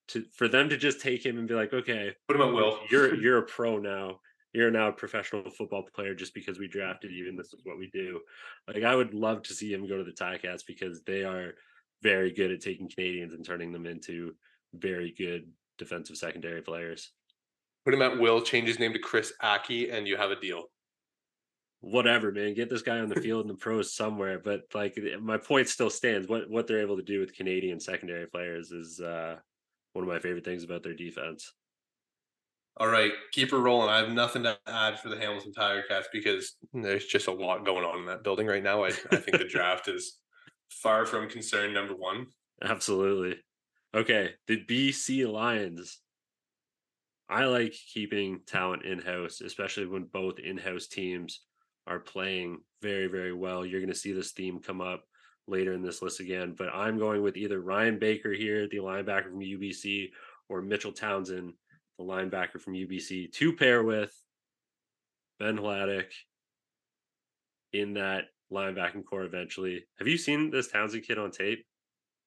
to 0.09 0.25
for 0.35 0.49
them 0.49 0.69
to 0.69 0.77
just 0.77 1.01
take 1.01 1.25
him 1.25 1.39
and 1.39 1.49
be 1.49 1.55
like, 1.55 1.73
okay, 1.73 2.15
put 2.27 2.37
him 2.37 2.43
at 2.43 2.53
will. 2.53 2.81
You're 2.91 3.15
you're 3.23 3.39
a 3.39 3.43
pro 3.43 3.79
now. 3.79 4.21
You're 4.53 4.71
now 4.71 4.89
a 4.89 4.93
professional 4.93 5.49
football 5.51 5.85
player 5.95 6.15
just 6.15 6.35
because 6.35 6.59
we 6.59 6.67
drafted 6.67 7.13
you 7.13 7.29
and 7.29 7.39
this 7.39 7.53
is 7.53 7.61
what 7.63 7.79
we 7.79 7.89
do. 7.93 8.21
Like 8.67 8.83
I 8.83 8.97
would 8.97 9.15
love 9.15 9.43
to 9.45 9.55
see 9.55 9.73
him 9.73 9.87
go 9.87 9.97
to 9.97 10.05
the 10.05 10.11
Ticats 10.11 10.67
because 10.67 11.03
they 11.03 11.23
are 11.23 11.55
very 12.03 12.33
good 12.33 12.51
at 12.51 12.61
taking 12.61 12.89
Canadians 12.89 13.35
and 13.35 13.45
turning 13.45 13.71
them 13.71 13.87
into 13.87 14.35
very 14.75 15.15
good 15.17 15.49
defensive 15.79 16.17
secondary 16.17 16.63
players. 16.63 17.13
Put 17.85 17.95
him 17.95 18.03
at 18.03 18.19
will, 18.19 18.43
change 18.43 18.69
his 18.69 18.79
name 18.79 18.93
to 18.93 18.99
Chris 18.99 19.33
Ackie, 19.43 19.93
and 19.93 20.07
you 20.07 20.17
have 20.17 20.31
a 20.31 20.41
deal. 20.41 20.65
Whatever, 21.81 22.31
man. 22.31 22.55
Get 22.55 22.69
this 22.69 22.83
guy 22.83 22.99
on 22.99 23.09
the 23.09 23.21
field 23.21 23.43
in 23.43 23.49
the 23.49 23.55
pros 23.55 23.95
somewhere. 23.95 24.39
But 24.39 24.63
like 24.75 24.99
my 25.21 25.39
point 25.39 25.69
still 25.69 25.91
stands. 25.91 26.29
What 26.29 26.51
what 26.51 26.67
they're 26.67 26.81
able 26.81 26.97
to 26.97 27.03
do 27.03 27.21
with 27.21 27.35
Canadian 27.35 27.81
secondary 27.81 28.27
players 28.27 28.71
is 28.71 29.01
uh 29.01 29.37
one 29.95 30.05
of 30.05 30.09
my 30.09 30.19
favorite 30.19 30.45
things 30.45 30.63
about 30.63 30.83
their 30.83 30.95
defense. 30.95 31.53
All 32.77 32.89
right, 32.89 33.13
keep 33.33 33.51
her 33.51 33.59
rolling. 33.59 33.91
I 33.91 33.99
have 33.99 34.11
nothing 34.11 34.43
to 34.45 34.59
add 34.67 34.99
for 35.01 35.09
the 35.09 35.19
Hamilton 35.19 35.53
Tiger 35.53 35.85
Cats 35.89 36.09
because 36.13 36.57
there's 36.73 37.05
just 37.07 37.27
a 37.27 37.33
lot 37.33 37.65
going 37.65 37.85
on 37.85 37.99
in 37.99 38.07
that 38.07 38.23
building 38.23 38.47
right 38.47 38.63
now. 38.63 38.85
I, 38.85 38.89
I 38.89 39.17
think 39.17 39.39
the 39.39 39.49
draft 39.49 39.89
is 39.89 40.19
far 40.71 41.05
from 41.05 41.29
concern 41.29 41.75
number 41.75 41.95
one. 41.95 42.27
Absolutely. 42.63 43.39
Okay, 43.95 44.31
the 44.47 44.65
BC 44.65 45.31
Lions. 45.31 45.99
I 47.29 47.45
like 47.45 47.75
keeping 47.93 48.41
talent 48.47 48.85
in 48.85 49.01
house, 49.01 49.41
especially 49.41 49.87
when 49.87 50.05
both 50.05 50.39
in 50.39 50.57
house 50.57 50.87
teams 50.87 51.41
are 51.91 51.99
playing 51.99 52.61
very, 52.81 53.09
very 53.09 53.33
well. 53.33 53.67
You're 53.67 53.81
going 53.81 53.93
to 53.93 53.99
see 53.99 54.13
this 54.13 54.31
theme 54.31 54.61
come 54.61 54.81
up 54.81 55.05
later 55.49 55.73
in 55.73 55.83
this 55.83 56.01
list 56.01 56.21
again, 56.21 56.55
but 56.57 56.69
I'm 56.73 56.99
going 56.99 57.23
with 57.23 57.37
either 57.37 57.61
Ryan 57.61 57.99
Baker 57.99 58.33
here, 58.33 58.69
the 58.69 58.77
linebacker 58.77 59.25
from 59.25 59.41
UBC, 59.41 60.11
or 60.49 60.63
Mitchell 60.63 60.93
Townsend, 60.93 61.53
the 61.99 62.05
linebacker 62.05 62.61
from 62.61 62.75
UBC, 62.75 63.33
to 63.33 63.57
pair 63.57 63.83
with 63.83 64.13
Ben 65.41 65.59
Hladik 65.59 66.13
in 67.73 67.95
that 67.95 68.27
linebacking 68.53 69.05
corps 69.05 69.25
eventually. 69.25 69.85
Have 69.99 70.07
you 70.07 70.17
seen 70.17 70.51
this 70.51 70.69
Townsend 70.69 71.05
kid 71.05 71.19
on 71.19 71.33
tape? 71.33 71.65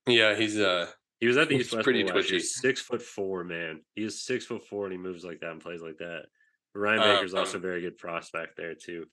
Yeah, 0.05 0.35
he's 0.35 0.59
uh 0.59 0.87
he 1.19 1.27
was 1.27 1.37
at 1.37 1.47
the 1.47 1.55
East 1.55 1.73
West 1.73 1.85
pretty 1.85 2.03
twitchy. 2.03 2.39
Six 2.39 2.81
foot 2.81 3.01
four, 3.01 3.45
man. 3.45 3.81
He 3.95 4.03
is 4.03 4.25
six 4.25 4.45
foot 4.45 4.65
four 4.65 4.85
and 4.85 4.91
he 4.91 4.97
moves 4.97 5.23
like 5.23 5.39
that 5.39 5.51
and 5.51 5.61
plays 5.61 5.81
like 5.81 5.97
that. 5.99 6.23
Ryan 6.75 6.99
uh, 6.99 7.03
Baker's 7.03 7.33
uh, 7.33 7.39
also 7.39 7.57
um, 7.57 7.63
a 7.63 7.67
very 7.67 7.81
good 7.81 7.97
prospect 7.97 8.57
there 8.57 8.75
too. 8.75 9.05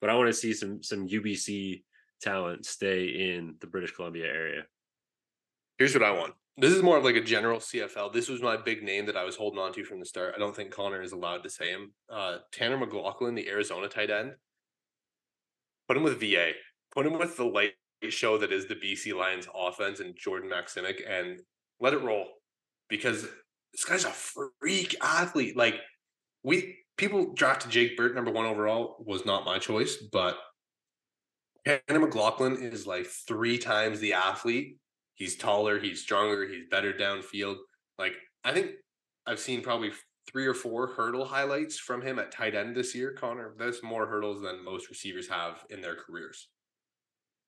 But 0.00 0.10
I 0.10 0.14
want 0.14 0.28
to 0.28 0.32
see 0.32 0.52
some 0.52 0.82
some 0.82 1.08
UBC 1.08 1.82
talent 2.20 2.66
stay 2.66 3.06
in 3.06 3.54
the 3.60 3.66
British 3.66 3.92
Columbia 3.92 4.26
area? 4.26 4.62
Here's 5.78 5.94
what 5.94 6.02
I 6.02 6.10
want. 6.10 6.34
This 6.56 6.72
is 6.72 6.82
more 6.82 6.98
of 6.98 7.04
like 7.04 7.14
a 7.14 7.22
general 7.22 7.60
CFL. 7.60 8.12
This 8.12 8.28
was 8.28 8.42
my 8.42 8.56
big 8.56 8.82
name 8.82 9.06
that 9.06 9.16
I 9.16 9.24
was 9.24 9.36
holding 9.36 9.60
on 9.60 9.72
to 9.74 9.84
from 9.84 10.00
the 10.00 10.06
start. 10.06 10.34
I 10.34 10.38
don't 10.40 10.54
think 10.54 10.72
Connor 10.72 11.02
is 11.02 11.12
allowed 11.12 11.44
to 11.44 11.50
say 11.50 11.70
him. 11.70 11.92
Uh, 12.10 12.38
Tanner 12.50 12.76
McLachlan, 12.76 13.36
the 13.36 13.48
Arizona 13.48 13.88
tight 13.88 14.10
end. 14.10 14.32
Put 15.86 15.96
him 15.96 16.02
with 16.02 16.18
VA. 16.18 16.52
Put 16.92 17.06
him 17.06 17.16
with 17.16 17.36
the 17.36 17.44
light 17.44 17.74
show 18.08 18.38
that 18.38 18.52
is 18.52 18.66
the 18.66 18.74
BC 18.74 19.14
Lions 19.14 19.48
offense 19.54 20.00
and 20.00 20.16
Jordan 20.16 20.50
Maksymic 20.50 21.00
and 21.08 21.40
let 21.80 21.94
it 21.94 22.02
roll 22.02 22.26
because 22.88 23.22
this 23.72 23.84
guy's 23.84 24.04
a 24.04 24.10
freak 24.10 24.96
athlete. 25.00 25.56
Like 25.56 25.76
we 26.42 26.76
people 26.98 27.32
drafted 27.32 27.70
Jake 27.70 27.96
Burt 27.96 28.14
number 28.14 28.30
one 28.30 28.44
overall 28.44 28.96
was 29.06 29.24
not 29.24 29.46
my 29.46 29.58
choice, 29.58 29.96
but 29.96 30.36
Tanner 31.64 32.06
McLachlan 32.06 32.60
is 32.60 32.86
like 32.86 33.06
three 33.06 33.56
times 33.56 34.00
the 34.00 34.12
athlete. 34.12 34.76
He's 35.14 35.36
taller, 35.36 35.78
he's 35.78 36.02
stronger, 36.02 36.46
he's 36.46 36.68
better 36.70 36.92
downfield. 36.92 37.56
Like 37.98 38.14
I 38.44 38.52
think 38.52 38.72
I've 39.26 39.40
seen 39.40 39.62
probably 39.62 39.92
three 40.30 40.46
or 40.46 40.54
four 40.54 40.88
hurdle 40.88 41.24
highlights 41.24 41.78
from 41.78 42.02
him 42.02 42.18
at 42.18 42.30
tight 42.30 42.54
end 42.54 42.76
this 42.76 42.94
year, 42.94 43.12
Connor. 43.12 43.54
That's 43.58 43.82
more 43.82 44.06
hurdles 44.06 44.42
than 44.42 44.64
most 44.64 44.88
receivers 44.88 45.28
have 45.28 45.64
in 45.70 45.80
their 45.80 45.94
careers. 45.94 46.48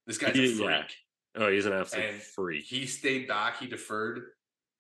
This 0.07 0.19
guy's 0.19 0.35
he, 0.35 0.53
a 0.53 0.57
freak. 0.57 0.69
Yeah. 0.69 0.85
Oh, 1.37 1.51
he's 1.51 1.67
an 1.67 1.73
absolute 1.73 2.07
and 2.07 2.23
freak. 2.23 2.65
He 2.65 2.87
stayed 2.87 3.29
back. 3.29 3.61
He 3.61 3.67
deferred 3.67 4.23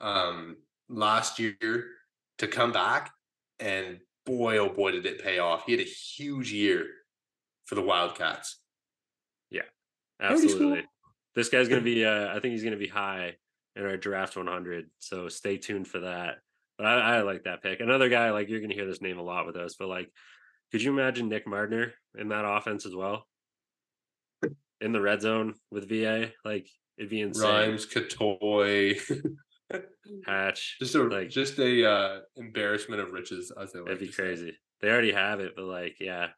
um, 0.00 0.56
last 0.88 1.38
year 1.38 1.86
to 2.38 2.48
come 2.48 2.72
back, 2.72 3.12
and 3.60 4.00
boy, 4.38 4.58
oh 4.58 4.68
boy, 4.68 4.92
did 4.92 5.06
it 5.06 5.22
pay 5.22 5.38
off. 5.38 5.64
He 5.66 5.72
had 5.72 5.80
a 5.80 5.84
huge 5.84 6.52
year 6.52 6.86
for 7.64 7.74
the 7.74 7.82
Wildcats. 7.82 8.60
Yeah, 9.50 9.62
absolutely. 10.20 10.84
This 11.34 11.48
guy's 11.48 11.68
going 11.68 11.80
to 11.80 11.84
be, 11.84 12.04
uh, 12.04 12.28
I 12.28 12.40
think 12.40 12.52
he's 12.52 12.62
going 12.62 12.72
to 12.72 12.78
be 12.78 12.88
high 12.88 13.36
in 13.76 13.84
our 13.84 13.96
draft 13.96 14.36
100. 14.36 14.90
So 14.98 15.28
stay 15.28 15.58
tuned 15.58 15.86
for 15.86 16.00
that. 16.00 16.38
But 16.76 16.86
I, 16.86 17.16
I 17.16 17.22
like 17.22 17.44
that 17.44 17.62
pick. 17.62 17.80
Another 17.80 18.08
guy, 18.08 18.30
like 18.30 18.48
you're 18.48 18.60
going 18.60 18.70
to 18.70 18.76
hear 18.76 18.86
this 18.86 19.02
name 19.02 19.18
a 19.18 19.22
lot 19.22 19.46
with 19.46 19.56
us, 19.56 19.76
but 19.78 19.88
like, 19.88 20.10
could 20.72 20.82
you 20.82 20.92
imagine 20.92 21.28
Nick 21.28 21.46
Mardner 21.46 21.92
in 22.18 22.28
that 22.28 22.44
offense 22.44 22.86
as 22.86 22.94
well? 22.94 23.26
In 24.80 24.92
the 24.92 25.00
red 25.00 25.20
zone 25.20 25.54
with 25.70 25.88
VA? 25.88 26.30
Like, 26.44 26.68
it'd 26.96 27.10
be 27.10 27.20
insane. 27.20 27.48
Rhymes, 27.48 27.86
Cottoy. 27.86 29.00
Hatch. 30.26 30.76
Just 30.80 30.94
a 30.94 31.02
like 31.04 31.30
just 31.30 31.58
a 31.58 31.88
uh 31.88 32.20
embarrassment 32.36 33.00
of 33.00 33.12
riches, 33.12 33.52
as 33.60 33.72
they 33.72 33.80
like. 33.80 33.88
It'd 33.88 34.00
be 34.00 34.08
crazy. 34.08 34.50
Say. 34.50 34.56
They 34.80 34.88
already 34.88 35.12
have 35.12 35.40
it, 35.40 35.52
but 35.56 35.66
like, 35.66 35.96
yeah, 36.00 36.28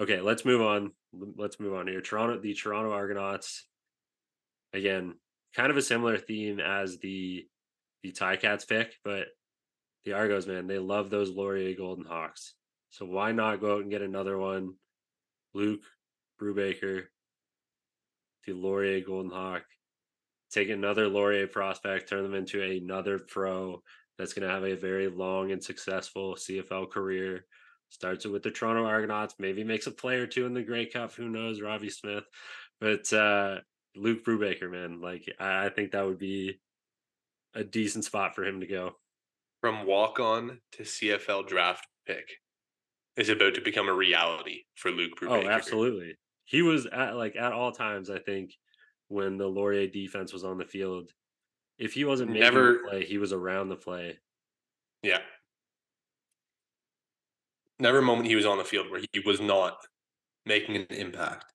Okay, 0.00 0.20
let's 0.22 0.46
move 0.46 0.62
on. 0.62 0.92
Let's 1.12 1.60
move 1.60 1.74
on 1.74 1.86
here. 1.86 2.00
Toronto, 2.00 2.40
the 2.40 2.54
Toronto 2.54 2.90
Argonauts. 2.90 3.66
Again, 4.72 5.14
kind 5.54 5.70
of 5.70 5.76
a 5.76 5.82
similar 5.82 6.16
theme 6.16 6.58
as 6.58 6.98
the 6.98 7.44
the 8.02 8.12
Ticats 8.12 8.66
pick, 8.66 8.94
but 9.04 9.26
the 10.06 10.14
Argos, 10.14 10.46
man, 10.46 10.66
they 10.66 10.78
love 10.78 11.10
those 11.10 11.28
Laurier 11.28 11.76
Golden 11.76 12.06
Hawks. 12.06 12.54
So 12.88 13.04
why 13.04 13.32
not 13.32 13.60
go 13.60 13.74
out 13.74 13.82
and 13.82 13.90
get 13.90 14.00
another 14.00 14.38
one? 14.38 14.72
Luke 15.52 15.82
Brubaker, 16.40 17.04
the 18.46 18.54
Laurier 18.54 19.04
Golden 19.04 19.30
Hawk. 19.30 19.64
Take 20.52 20.68
another 20.68 21.08
Laurier 21.08 21.46
prospect, 21.46 22.08
turn 22.08 22.22
them 22.22 22.34
into 22.34 22.62
another 22.62 23.18
pro 23.18 23.82
that's 24.18 24.32
going 24.32 24.46
to 24.46 24.54
have 24.54 24.64
a 24.64 24.74
very 24.74 25.08
long 25.08 25.52
and 25.52 25.62
successful 25.62 26.34
CFL 26.34 26.90
career 26.90 27.46
starts 27.90 28.24
it 28.24 28.32
with 28.32 28.42
the 28.42 28.50
Toronto 28.50 28.84
Argonauts, 28.84 29.34
maybe 29.38 29.64
makes 29.64 29.86
a 29.86 29.90
play 29.90 30.16
or 30.16 30.26
two 30.26 30.46
in 30.46 30.54
the 30.54 30.62
Grey 30.62 30.86
Cup. 30.86 31.12
Who 31.14 31.28
knows, 31.28 31.60
Robbie 31.60 31.90
Smith? 31.90 32.24
But 32.80 33.12
uh, 33.12 33.58
Luke 33.96 34.24
Brubaker, 34.24 34.70
man, 34.70 35.00
like 35.00 35.24
I, 35.38 35.66
I 35.66 35.68
think 35.70 35.92
that 35.92 36.06
would 36.06 36.18
be 36.18 36.60
a 37.54 37.64
decent 37.64 38.04
spot 38.04 38.34
for 38.34 38.44
him 38.44 38.60
to 38.60 38.66
go. 38.66 38.92
From 39.60 39.86
walk 39.86 40.20
on 40.20 40.60
to 40.72 40.84
CFL 40.84 41.46
draft 41.46 41.86
pick 42.06 42.26
is 43.16 43.28
about 43.28 43.54
to 43.54 43.60
become 43.60 43.88
a 43.88 43.94
reality 43.94 44.60
for 44.76 44.90
Luke 44.90 45.12
oh, 45.22 45.26
Brubaker. 45.26 45.44
Oh, 45.44 45.48
absolutely. 45.48 46.14
He 46.44 46.62
was 46.62 46.86
at 46.86 47.16
like 47.16 47.36
at 47.36 47.52
all 47.52 47.72
times, 47.72 48.08
I 48.08 48.18
think, 48.18 48.52
when 49.10 49.36
the 49.36 49.46
Laurier 49.46 49.86
defense 49.86 50.32
was 50.32 50.44
on 50.44 50.56
the 50.56 50.64
field. 50.64 51.10
If 51.78 51.92
he 51.94 52.04
wasn't 52.04 52.30
making 52.30 52.42
Never, 52.42 52.72
the 52.72 52.88
play, 52.88 53.04
he 53.04 53.18
was 53.18 53.32
around 53.32 53.68
the 53.68 53.76
play. 53.76 54.18
Yeah, 55.02 55.18
never 57.80 57.98
a 57.98 58.02
moment 58.02 58.28
he 58.28 58.36
was 58.36 58.46
on 58.46 58.58
the 58.58 58.64
field 58.64 58.90
where 58.90 59.02
he 59.12 59.20
was 59.20 59.40
not 59.40 59.76
making 60.46 60.76
an 60.76 60.86
impact. 60.90 61.46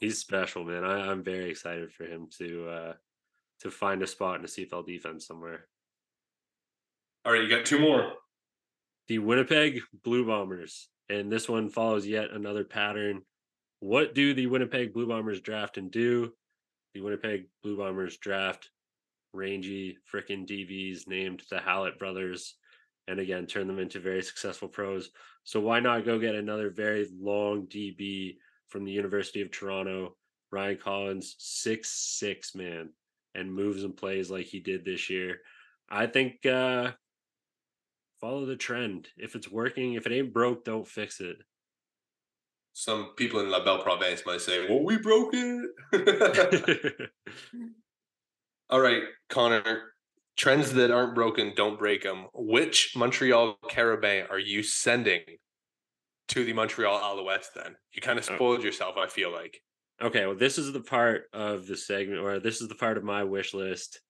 He's 0.00 0.18
special, 0.18 0.64
man. 0.64 0.84
I, 0.84 1.10
am 1.12 1.22
very 1.22 1.50
excited 1.50 1.92
for 1.92 2.04
him 2.04 2.28
to 2.38 2.68
uh 2.68 2.92
to 3.60 3.70
find 3.70 4.02
a 4.02 4.06
spot 4.06 4.38
in 4.38 4.44
a 4.44 4.48
CFL 4.48 4.86
defense 4.86 5.26
somewhere. 5.26 5.66
All 7.24 7.32
right, 7.32 7.42
you 7.42 7.48
got 7.48 7.64
two 7.64 7.78
more. 7.78 8.12
The 9.08 9.18
Winnipeg 9.18 9.80
Blue 10.02 10.26
Bombers. 10.26 10.88
and 11.08 11.30
this 11.30 11.48
one 11.48 11.68
follows 11.68 12.06
yet 12.06 12.30
another 12.32 12.64
pattern. 12.64 13.22
What 13.84 14.14
do 14.14 14.32
the 14.32 14.46
Winnipeg 14.46 14.94
Blue 14.94 15.06
Bombers 15.06 15.42
draft 15.42 15.76
and 15.76 15.90
do? 15.90 16.32
The 16.94 17.02
Winnipeg 17.02 17.48
Blue 17.62 17.76
Bombers 17.76 18.16
draft 18.16 18.70
rangy 19.34 19.98
freaking 20.10 20.48
DBs 20.48 21.06
named 21.06 21.42
the 21.50 21.60
Hallett 21.60 21.98
brothers, 21.98 22.54
and 23.08 23.20
again 23.20 23.46
turn 23.46 23.66
them 23.66 23.78
into 23.78 24.00
very 24.00 24.22
successful 24.22 24.68
pros. 24.68 25.10
So 25.42 25.60
why 25.60 25.80
not 25.80 26.06
go 26.06 26.18
get 26.18 26.34
another 26.34 26.70
very 26.70 27.06
long 27.20 27.66
DB 27.66 28.38
from 28.68 28.86
the 28.86 28.92
University 28.92 29.42
of 29.42 29.50
Toronto, 29.50 30.16
Ryan 30.50 30.78
Collins, 30.78 31.36
six 31.38 31.90
six 31.90 32.54
man, 32.54 32.88
and 33.34 33.52
moves 33.52 33.84
and 33.84 33.94
plays 33.94 34.30
like 34.30 34.46
he 34.46 34.60
did 34.60 34.86
this 34.86 35.10
year. 35.10 35.40
I 35.90 36.06
think 36.06 36.46
uh 36.46 36.92
follow 38.18 38.46
the 38.46 38.56
trend. 38.56 39.08
If 39.18 39.34
it's 39.34 39.50
working, 39.50 39.92
if 39.92 40.06
it 40.06 40.12
ain't 40.14 40.32
broke, 40.32 40.64
don't 40.64 40.88
fix 40.88 41.20
it. 41.20 41.36
Some 42.74 43.12
people 43.16 43.38
in 43.38 43.50
La 43.50 43.64
Belle 43.64 43.82
Province 43.82 44.24
might 44.26 44.40
say, 44.40 44.68
"Well, 44.68 44.82
we 44.82 44.98
broke 44.98 45.30
it." 45.32 47.10
All 48.70 48.80
right, 48.80 49.02
Connor. 49.28 49.92
Trends 50.36 50.72
that 50.72 50.90
aren't 50.90 51.14
broken, 51.14 51.52
don't 51.54 51.78
break 51.78 52.02
them. 52.02 52.26
Which 52.34 52.94
Montreal 52.96 53.56
Carabin 53.70 54.28
are 54.28 54.38
you 54.40 54.64
sending 54.64 55.20
to 56.26 56.44
the 56.44 56.52
Montreal 56.52 56.98
Alouettes? 57.00 57.52
Then 57.54 57.76
you 57.92 58.02
kind 58.02 58.18
of 58.18 58.28
oh. 58.28 58.34
spoiled 58.34 58.64
yourself. 58.64 58.96
I 58.96 59.06
feel 59.06 59.32
like. 59.32 59.60
Okay, 60.02 60.26
well, 60.26 60.34
this 60.34 60.58
is 60.58 60.72
the 60.72 60.80
part 60.80 61.26
of 61.32 61.68
the 61.68 61.76
segment, 61.76 62.20
or 62.20 62.40
this 62.40 62.60
is 62.60 62.66
the 62.66 62.74
part 62.74 62.96
of 62.96 63.04
my 63.04 63.22
wish 63.22 63.54
list 63.54 64.00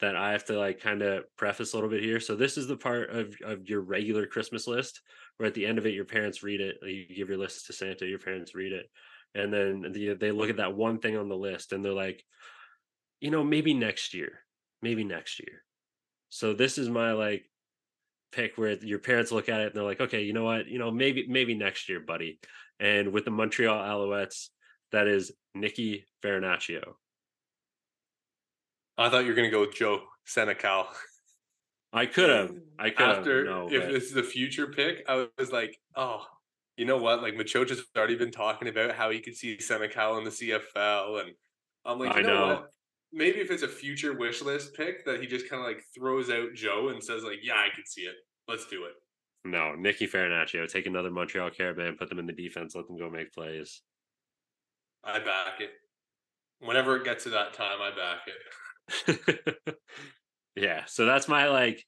that 0.00 0.16
I 0.16 0.32
have 0.32 0.44
to 0.46 0.58
like 0.58 0.80
kind 0.80 1.02
of 1.02 1.24
preface 1.36 1.72
a 1.72 1.76
little 1.76 1.90
bit 1.90 2.02
here. 2.02 2.20
So 2.20 2.34
this 2.34 2.56
is 2.56 2.66
the 2.66 2.76
part 2.76 3.10
of 3.10 3.34
of 3.44 3.68
your 3.68 3.80
regular 3.80 4.26
Christmas 4.26 4.66
list 4.66 5.00
where 5.36 5.46
at 5.46 5.54
the 5.54 5.66
end 5.66 5.78
of 5.78 5.86
it 5.86 5.94
your 5.94 6.04
parents 6.04 6.42
read 6.42 6.60
it, 6.60 6.76
you 6.82 7.14
give 7.14 7.28
your 7.28 7.38
list 7.38 7.66
to 7.66 7.72
Santa, 7.72 8.06
your 8.06 8.18
parents 8.18 8.54
read 8.54 8.72
it. 8.72 8.86
And 9.34 9.52
then 9.52 9.92
the, 9.92 10.14
they 10.14 10.32
look 10.32 10.50
at 10.50 10.56
that 10.56 10.74
one 10.74 10.98
thing 10.98 11.16
on 11.16 11.28
the 11.28 11.36
list 11.36 11.72
and 11.72 11.84
they're 11.84 11.92
like, 11.92 12.24
you 13.20 13.30
know, 13.30 13.44
maybe 13.44 13.74
next 13.74 14.12
year. 14.14 14.40
Maybe 14.82 15.04
next 15.04 15.40
year. 15.40 15.62
So 16.30 16.54
this 16.54 16.78
is 16.78 16.88
my 16.88 17.12
like 17.12 17.44
pick 18.32 18.56
where 18.56 18.72
your 18.72 18.98
parents 18.98 19.32
look 19.32 19.48
at 19.48 19.60
it 19.60 19.66
and 19.68 19.74
they're 19.74 19.84
like, 19.84 20.00
okay, 20.00 20.22
you 20.22 20.32
know 20.32 20.44
what? 20.44 20.66
You 20.66 20.78
know, 20.78 20.90
maybe 20.90 21.26
maybe 21.28 21.54
next 21.54 21.88
year, 21.88 22.00
buddy. 22.00 22.38
And 22.78 23.12
with 23.12 23.24
the 23.24 23.30
Montreal 23.30 23.76
Alouettes, 23.76 24.48
that 24.92 25.06
is 25.06 25.32
Nicky 25.54 26.06
Farinaccio. 26.24 26.94
I 29.00 29.08
thought 29.08 29.22
you 29.22 29.28
were 29.28 29.34
going 29.34 29.48
to 29.48 29.50
go 29.50 29.62
with 29.62 29.74
Joe 29.74 30.02
Senecal. 30.28 30.86
I 31.92 32.06
could 32.06 32.28
have. 32.28 32.52
I 32.78 32.90
could 32.90 33.08
After, 33.08 33.44
no, 33.46 33.68
if 33.70 33.82
but- 33.84 33.92
this 33.92 34.04
is 34.04 34.16
a 34.16 34.22
future 34.22 34.66
pick, 34.68 35.02
I 35.08 35.26
was 35.38 35.50
like, 35.50 35.76
oh, 35.96 36.24
you 36.76 36.84
know 36.84 36.98
what? 36.98 37.22
Like 37.22 37.34
Machocha's 37.34 37.82
already 37.96 38.16
been 38.16 38.30
talking 38.30 38.68
about 38.68 38.92
how 38.94 39.10
he 39.10 39.20
could 39.20 39.34
see 39.34 39.56
Senecal 39.56 40.18
in 40.18 40.24
the 40.24 40.30
CFL, 40.30 41.20
and 41.22 41.30
I'm 41.84 41.98
like, 41.98 42.12
I 42.14 42.18
you 42.20 42.26
know, 42.26 42.34
know. 42.34 42.46
what? 42.54 42.70
Maybe 43.12 43.40
if 43.40 43.50
it's 43.50 43.62
a 43.64 43.68
future 43.68 44.16
wish 44.16 44.40
list 44.42 44.74
pick 44.74 45.04
that 45.06 45.20
he 45.20 45.26
just 45.26 45.50
kind 45.50 45.60
of 45.60 45.66
like 45.66 45.82
throws 45.98 46.30
out 46.30 46.54
Joe 46.54 46.90
and 46.90 47.02
says 47.02 47.24
like, 47.24 47.38
yeah, 47.42 47.54
I 47.56 47.68
could 47.74 47.88
see 47.88 48.02
it. 48.02 48.14
Let's 48.46 48.66
do 48.66 48.84
it. 48.84 48.92
no, 49.44 49.74
Nicky 49.74 50.06
Farinaccio, 50.06 50.68
take 50.70 50.86
another 50.86 51.10
Montreal 51.10 51.50
Carabin, 51.50 51.98
put 51.98 52.08
them 52.08 52.18
in 52.18 52.26
the 52.26 52.32
defense, 52.32 52.74
let 52.76 52.86
them 52.86 52.98
go 52.98 53.10
make 53.10 53.32
plays. 53.32 53.82
I 55.02 55.18
back 55.18 55.60
it. 55.60 55.70
Whenever 56.60 56.96
it 56.96 57.04
gets 57.04 57.24
to 57.24 57.30
that 57.30 57.54
time, 57.54 57.78
I 57.80 57.90
back 57.90 58.20
it. 58.26 58.34
yeah, 60.56 60.84
so 60.86 61.04
that's 61.04 61.28
my 61.28 61.48
like 61.48 61.84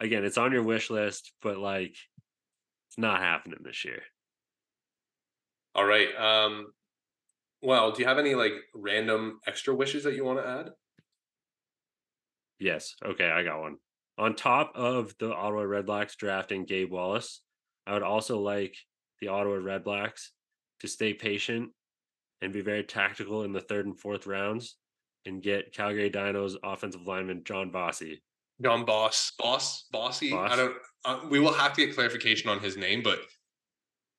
again, 0.00 0.24
it's 0.24 0.38
on 0.38 0.52
your 0.52 0.62
wish 0.62 0.90
list, 0.90 1.32
but 1.42 1.58
like 1.58 1.96
it's 2.88 2.98
not 2.98 3.20
happening 3.20 3.58
this 3.62 3.84
year. 3.84 4.02
All 5.74 5.84
right. 5.84 6.08
Um, 6.16 6.68
well, 7.62 7.92
do 7.92 8.02
you 8.02 8.08
have 8.08 8.18
any 8.18 8.34
like 8.34 8.54
random 8.74 9.40
extra 9.46 9.74
wishes 9.74 10.04
that 10.04 10.14
you 10.14 10.24
want 10.24 10.38
to 10.38 10.48
add? 10.48 10.70
Yes. 12.58 12.94
Okay, 13.04 13.30
I 13.30 13.42
got 13.42 13.60
one. 13.60 13.76
On 14.18 14.34
top 14.34 14.72
of 14.74 15.14
the 15.18 15.34
Ottawa 15.34 15.62
Redblacks 15.62 16.16
drafting 16.16 16.64
Gabe 16.64 16.90
Wallace, 16.90 17.42
I 17.86 17.92
would 17.92 18.02
also 18.02 18.40
like 18.40 18.74
the 19.20 19.28
Ottawa 19.28 19.56
Redblacks 19.56 20.28
to 20.80 20.88
stay 20.88 21.12
patient 21.12 21.70
and 22.40 22.52
be 22.52 22.62
very 22.62 22.82
tactical 22.82 23.42
in 23.42 23.52
the 23.52 23.60
third 23.60 23.86
and 23.86 23.98
fourth 23.98 24.26
rounds 24.26 24.76
and 25.26 25.42
get 25.42 25.72
Calgary 25.72 26.10
Dinos 26.10 26.54
offensive 26.62 27.06
lineman 27.06 27.42
John 27.44 27.70
Bossy. 27.70 28.22
John 28.62 28.84
Boss, 28.84 29.32
Boss, 29.38 29.84
Bossy. 29.92 30.30
Boss. 30.30 30.52
I 30.52 30.56
don't. 30.56 30.74
Uh, 31.04 31.20
we 31.28 31.38
will 31.38 31.52
have 31.52 31.72
to 31.74 31.84
get 31.84 31.94
clarification 31.94 32.48
on 32.50 32.60
his 32.60 32.76
name, 32.76 33.02
but 33.02 33.18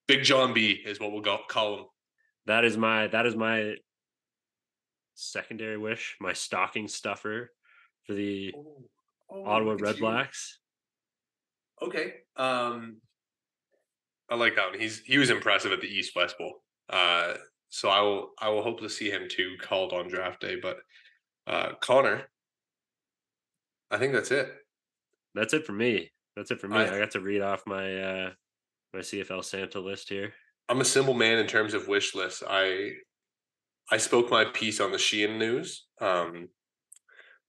Big 0.08 0.24
John 0.24 0.54
B 0.54 0.82
is 0.86 1.00
what 1.00 1.12
we'll 1.12 1.22
go, 1.22 1.40
call 1.50 1.80
him. 1.80 1.86
That 2.46 2.64
is 2.64 2.78
my 2.78 3.08
that 3.08 3.26
is 3.26 3.36
my 3.36 3.76
secondary 5.16 5.78
wish, 5.78 6.16
my 6.22 6.34
stocking 6.34 6.88
stuffer 6.88 7.52
for 8.06 8.14
the 8.14 8.54
Oh, 9.30 9.44
Ottawa 9.46 9.72
look 9.74 9.86
at 9.86 9.98
you. 9.98 10.04
Redblacks. 10.04 10.54
Okay. 11.82 12.14
Um, 12.38 12.98
I 14.30 14.36
like 14.36 14.56
that 14.56 14.72
one. 14.72 14.80
He's 14.80 15.02
he 15.02 15.18
was 15.18 15.30
impressive 15.30 15.72
at 15.72 15.82
the 15.82 15.88
East 15.88 16.16
West 16.16 16.38
Bowl. 16.38 16.64
Uh, 16.90 17.34
so 17.70 17.90
I 17.90 18.02
will 18.02 18.32
I 18.40 18.50
will 18.50 18.64
hope 18.64 18.80
to 18.82 18.90
see 18.90 19.10
him 19.10 19.28
too 19.30 19.56
called 19.62 19.94
on 19.94 20.08
draft 20.08 20.42
day. 20.42 20.56
But 20.62 20.78
uh, 21.46 21.74
Connor, 21.82 22.24
I 23.92 23.98
think 23.98 24.14
that's 24.14 24.32
it. 24.32 24.50
That's 25.36 25.54
it 25.54 25.66
for 25.66 25.74
me. 25.74 26.12
That's 26.36 26.52
it 26.52 26.60
for 26.60 26.68
me. 26.68 26.78
I- 26.78 26.96
I 26.96 27.00
got 27.00 27.12
to 27.12 27.20
read 27.22 27.42
off 27.42 27.64
my 27.66 28.02
uh 28.02 28.32
my 28.94 29.00
CFL 29.00 29.44
Santa 29.44 29.80
list 29.80 30.10
here. 30.10 30.34
I'm 30.70 30.82
a 30.82 30.86
simple 30.86 31.14
man 31.14 31.38
in 31.40 31.48
terms 31.48 31.74
of 31.74 31.88
wish 31.88 32.16
lists. 32.16 32.44
I 32.48 32.92
I 33.92 33.98
spoke 33.98 34.30
my 34.30 34.46
piece 34.46 34.82
on 34.82 34.92
the 34.92 34.98
Sheahan 34.98 35.38
news. 35.38 35.86
Um, 36.02 36.50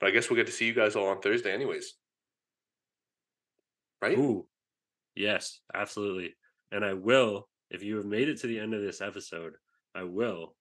but 0.01 0.07
I 0.09 0.11
guess 0.13 0.31
we'll 0.31 0.37
get 0.37 0.47
to 0.47 0.53
see 0.53 0.67
you 0.67 0.75
guys 0.75 0.95
all 0.95 1.09
on 1.09 1.21
Thursday, 1.21 1.53
anyways. 1.53 1.95
Right? 4.01 4.17
Ooh, 4.17 4.47
yes, 5.17 5.59
absolutely. 5.75 6.37
And 6.71 6.85
I 6.85 6.93
will, 6.93 7.49
if 7.71 7.83
you 7.83 7.97
have 7.97 8.07
made 8.07 8.29
it 8.29 8.39
to 8.41 8.47
the 8.47 8.61
end 8.61 8.75
of 8.75 8.83
this 8.83 9.01
episode, 9.01 9.55
I 9.95 10.05
will 10.05 10.55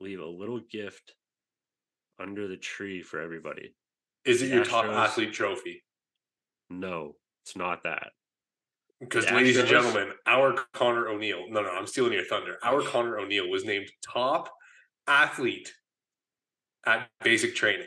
leave 0.00 0.20
a 0.20 0.26
little 0.26 0.60
gift 0.70 1.14
under 2.20 2.48
the 2.48 2.56
tree 2.56 3.02
for 3.02 3.20
everybody. 3.20 3.74
Is 4.24 4.42
it 4.42 4.48
the 4.48 4.56
your 4.56 4.64
top 4.64 4.84
athlete 4.86 5.32
trophy? 5.32 5.82
No, 6.70 7.14
it's 7.44 7.56
not 7.56 7.84
that. 7.84 8.08
Because, 9.00 9.30
ladies 9.30 9.56
and 9.56 9.68
gentlemen, 9.68 10.10
our 10.26 10.54
Connor 10.72 11.08
O'Neill. 11.08 11.44
No, 11.48 11.62
no, 11.62 11.70
I'm 11.70 11.86
stealing 11.86 12.12
your 12.12 12.24
thunder. 12.24 12.56
Our 12.64 12.82
Connor 12.82 13.18
O'Neill 13.18 13.48
was 13.48 13.64
named 13.64 13.88
top 14.04 14.50
athlete 15.06 15.72
at 16.84 17.08
basic 17.22 17.54
training. 17.54 17.86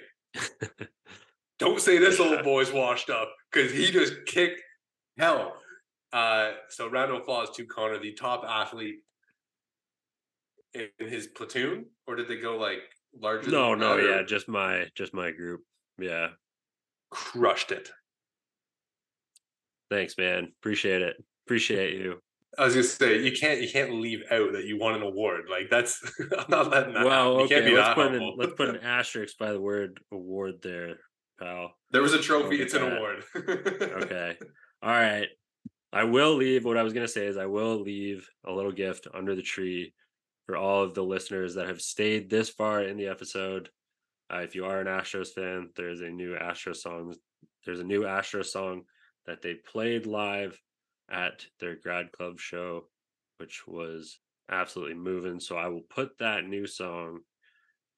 Don't 1.60 1.82
say 1.82 1.98
this 1.98 2.18
Yeah. 2.18 2.26
old 2.26 2.44
boy's 2.44 2.72
washed 2.72 3.10
up 3.10 3.30
because 3.52 3.72
he 3.74 3.92
just 3.92 4.14
kicked 4.26 4.62
hell. 5.18 5.58
Uh, 6.14 6.52
so 6.70 6.90
round 6.90 7.12
of 7.12 7.18
applause 7.18 7.50
to 7.58 7.66
Connor, 7.66 8.00
the 8.00 8.14
top 8.14 8.46
athlete 8.48 9.00
in 10.74 11.08
his 11.08 11.28
platoon, 11.28 11.86
or 12.08 12.16
did 12.16 12.28
they 12.28 12.38
go 12.38 12.58
like 12.58 12.80
larger? 13.20 13.50
no, 13.50 13.76
no, 13.76 13.98
that, 13.98 14.06
or 14.06 14.10
yeah, 14.10 14.24
just 14.24 14.48
my 14.48 14.88
just 14.96 15.14
my 15.14 15.32
group. 15.32 15.62
Yeah. 16.00 16.30
crushed 17.10 17.72
it. 17.72 17.92
Thanks, 19.90 20.18
man. 20.18 20.52
Appreciate 20.62 21.02
it. 21.02 21.18
Appreciate 21.46 22.00
you. 22.00 22.20
I 22.58 22.66
was 22.66 22.74
gonna 22.74 22.84
say 22.84 23.22
you 23.22 23.32
can't 23.32 23.62
you 23.62 23.70
can't 23.70 23.94
leave 23.94 24.24
out 24.30 24.54
that 24.54 24.66
you 24.66 24.78
won 24.78 24.96
an 24.96 25.02
award. 25.02 25.44
Like 25.50 25.70
that's 25.70 26.02
I'm 26.38 26.46
not 26.50 26.70
letting 26.70 26.94
that. 26.94 27.06
Well, 27.06 27.40
happen. 27.40 27.58
Okay, 27.58 27.74
let's 27.74 27.88
that 27.88 27.96
put 27.96 28.14
an, 28.14 28.34
let's 28.38 28.54
put 28.54 28.70
an 28.70 28.78
asterisk 28.84 29.38
by 29.38 29.52
the 29.52 29.62
word 29.62 30.00
award 30.12 30.56
there, 30.62 30.98
pal. 31.40 31.74
there 31.92 32.02
was 32.02 32.14
a 32.14 32.20
trophy. 32.20 32.62
It's 32.62 32.74
an 32.74 32.84
award. 32.84 33.24
Okay. 33.36 34.38
All 34.84 34.90
right. 34.90 35.28
I 35.94 36.06
will 36.06 36.36
leave. 36.36 36.66
What 36.66 36.78
I 36.78 36.84
was 36.84 36.94
going 36.94 37.06
to 37.06 37.12
say 37.12 37.28
is, 37.28 37.38
I 37.38 37.46
will 37.46 37.82
leave 37.82 38.28
a 38.46 38.52
little 38.52 38.72
gift 38.72 39.08
under 39.14 39.36
the 39.36 39.42
tree 39.42 39.94
for 40.52 40.58
all 40.58 40.84
of 40.84 40.94
the 40.94 41.02
listeners 41.02 41.56
that 41.56 41.68
have 41.70 41.82
stayed 41.82 42.30
this 42.30 42.50
far 42.50 42.84
in 42.84 42.98
the 42.98 43.08
episode. 43.08 43.70
Uh, 44.30 44.40
if 44.40 44.54
you 44.54 44.66
are 44.66 44.82
an 44.82 44.88
Astros 44.88 45.30
fan, 45.30 45.70
there's 45.78 46.02
a 46.02 46.10
new 46.10 46.36
Astros 46.36 46.76
song. 46.76 47.16
There's 47.66 47.80
a 47.80 47.86
new 47.86 48.02
Astros 48.02 48.48
song 48.48 48.82
that 49.28 49.42
they 49.42 49.54
played 49.54 50.06
live 50.06 50.60
at 51.10 51.46
their 51.62 51.78
grad 51.78 52.12
club 52.12 52.38
show, 52.38 52.90
which 53.38 53.66
was 53.66 54.20
absolutely 54.52 54.96
moving. 54.96 55.40
So 55.40 55.56
I 55.56 55.70
will 55.70 55.86
put 55.90 56.18
that 56.18 56.46
new 56.46 56.68
song 56.68 57.20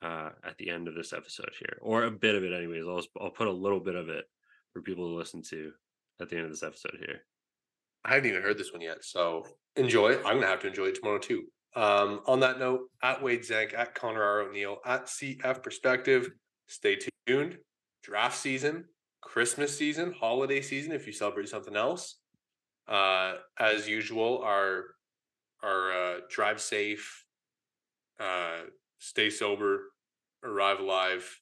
uh, 0.03 0.29
at 0.43 0.59
the 0.59 0.69
end 0.69 0.87
of 0.87 0.93
this 0.93 1.11
episode 1.11 1.53
here, 1.57 1.79
or 1.81 2.03
a 2.03 2.11
bit 2.11 2.35
of 2.35 2.43
it, 2.43 2.53
anyways. 2.53 2.83
I'll 2.87 3.03
I'll 3.19 3.31
put 3.31 3.47
a 3.47 3.51
little 3.51 3.79
bit 3.79 3.95
of 3.95 4.09
it 4.09 4.25
for 4.73 4.83
people 4.83 5.09
to 5.09 5.15
listen 5.15 5.41
to 5.49 5.71
at 6.21 6.29
the 6.29 6.35
end 6.35 6.45
of 6.45 6.51
this 6.51 6.61
episode 6.61 6.97
here. 6.99 7.21
I 8.05 8.13
haven't 8.13 8.29
even 8.29 8.43
heard 8.43 8.59
this 8.59 8.71
one 8.71 8.81
yet, 8.81 9.03
so 9.03 9.43
enjoy. 9.75 10.17
I'm 10.17 10.35
gonna 10.35 10.45
have 10.45 10.59
to 10.59 10.67
enjoy 10.67 10.89
it 10.89 10.95
tomorrow 10.95 11.17
too. 11.17 11.45
Um, 11.75 12.21
on 12.27 12.39
that 12.41 12.59
note, 12.59 12.89
at 13.01 13.23
Wade 13.23 13.43
Zank, 13.43 13.73
at 13.75 13.95
Connor 13.95 14.21
R. 14.21 14.41
O'Neill, 14.41 14.77
at 14.85 15.07
CF 15.07 15.63
Perspective, 15.63 16.29
stay 16.67 16.97
tuned. 17.27 17.57
Draft 18.03 18.37
season, 18.37 18.85
Christmas 19.21 19.77
season, 19.77 20.13
holiday 20.19 20.61
season, 20.61 20.91
if 20.91 21.07
you 21.07 21.13
celebrate 21.13 21.49
something 21.49 21.75
else. 21.75 22.17
Uh, 22.87 23.35
as 23.57 23.87
usual, 23.87 24.41
our 24.43 24.83
are 25.63 25.93
uh, 25.93 26.19
drive 26.29 26.59
safe, 26.59 27.23
uh, 28.19 28.57
stay 28.99 29.29
sober, 29.29 29.93
arrive 30.43 30.81
alive, 30.81 31.39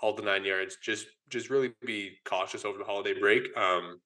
all 0.00 0.12
the 0.12 0.22
nine 0.22 0.44
yards. 0.44 0.76
Just 0.82 1.06
just 1.30 1.48
really 1.48 1.72
be 1.84 2.18
cautious 2.24 2.64
over 2.64 2.78
the 2.78 2.84
holiday 2.84 3.18
break. 3.18 3.48
Um, 3.56 4.00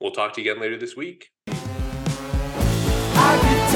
we'll 0.00 0.12
talk 0.12 0.32
to 0.34 0.42
you 0.42 0.50
again 0.50 0.62
later 0.62 0.78
this 0.78 0.96
week. 0.96 1.28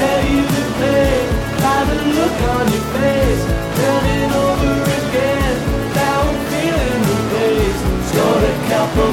Tell 0.01 0.23
you 0.33 0.41
to 0.41 0.63
play 0.77 1.13
by 1.61 1.79
the 1.85 1.97
look 2.17 2.37
on 2.57 2.65
your 2.73 2.85
face. 2.97 3.43
Turning 3.77 4.31
over 4.33 4.73
again, 4.97 5.55
now 5.93 6.21
I'm 6.25 6.39
feeling 6.49 7.01
the 7.09 7.17
pace. 7.29 7.81
Scored 8.09 8.43
a 8.49 8.55
couple 8.71 9.11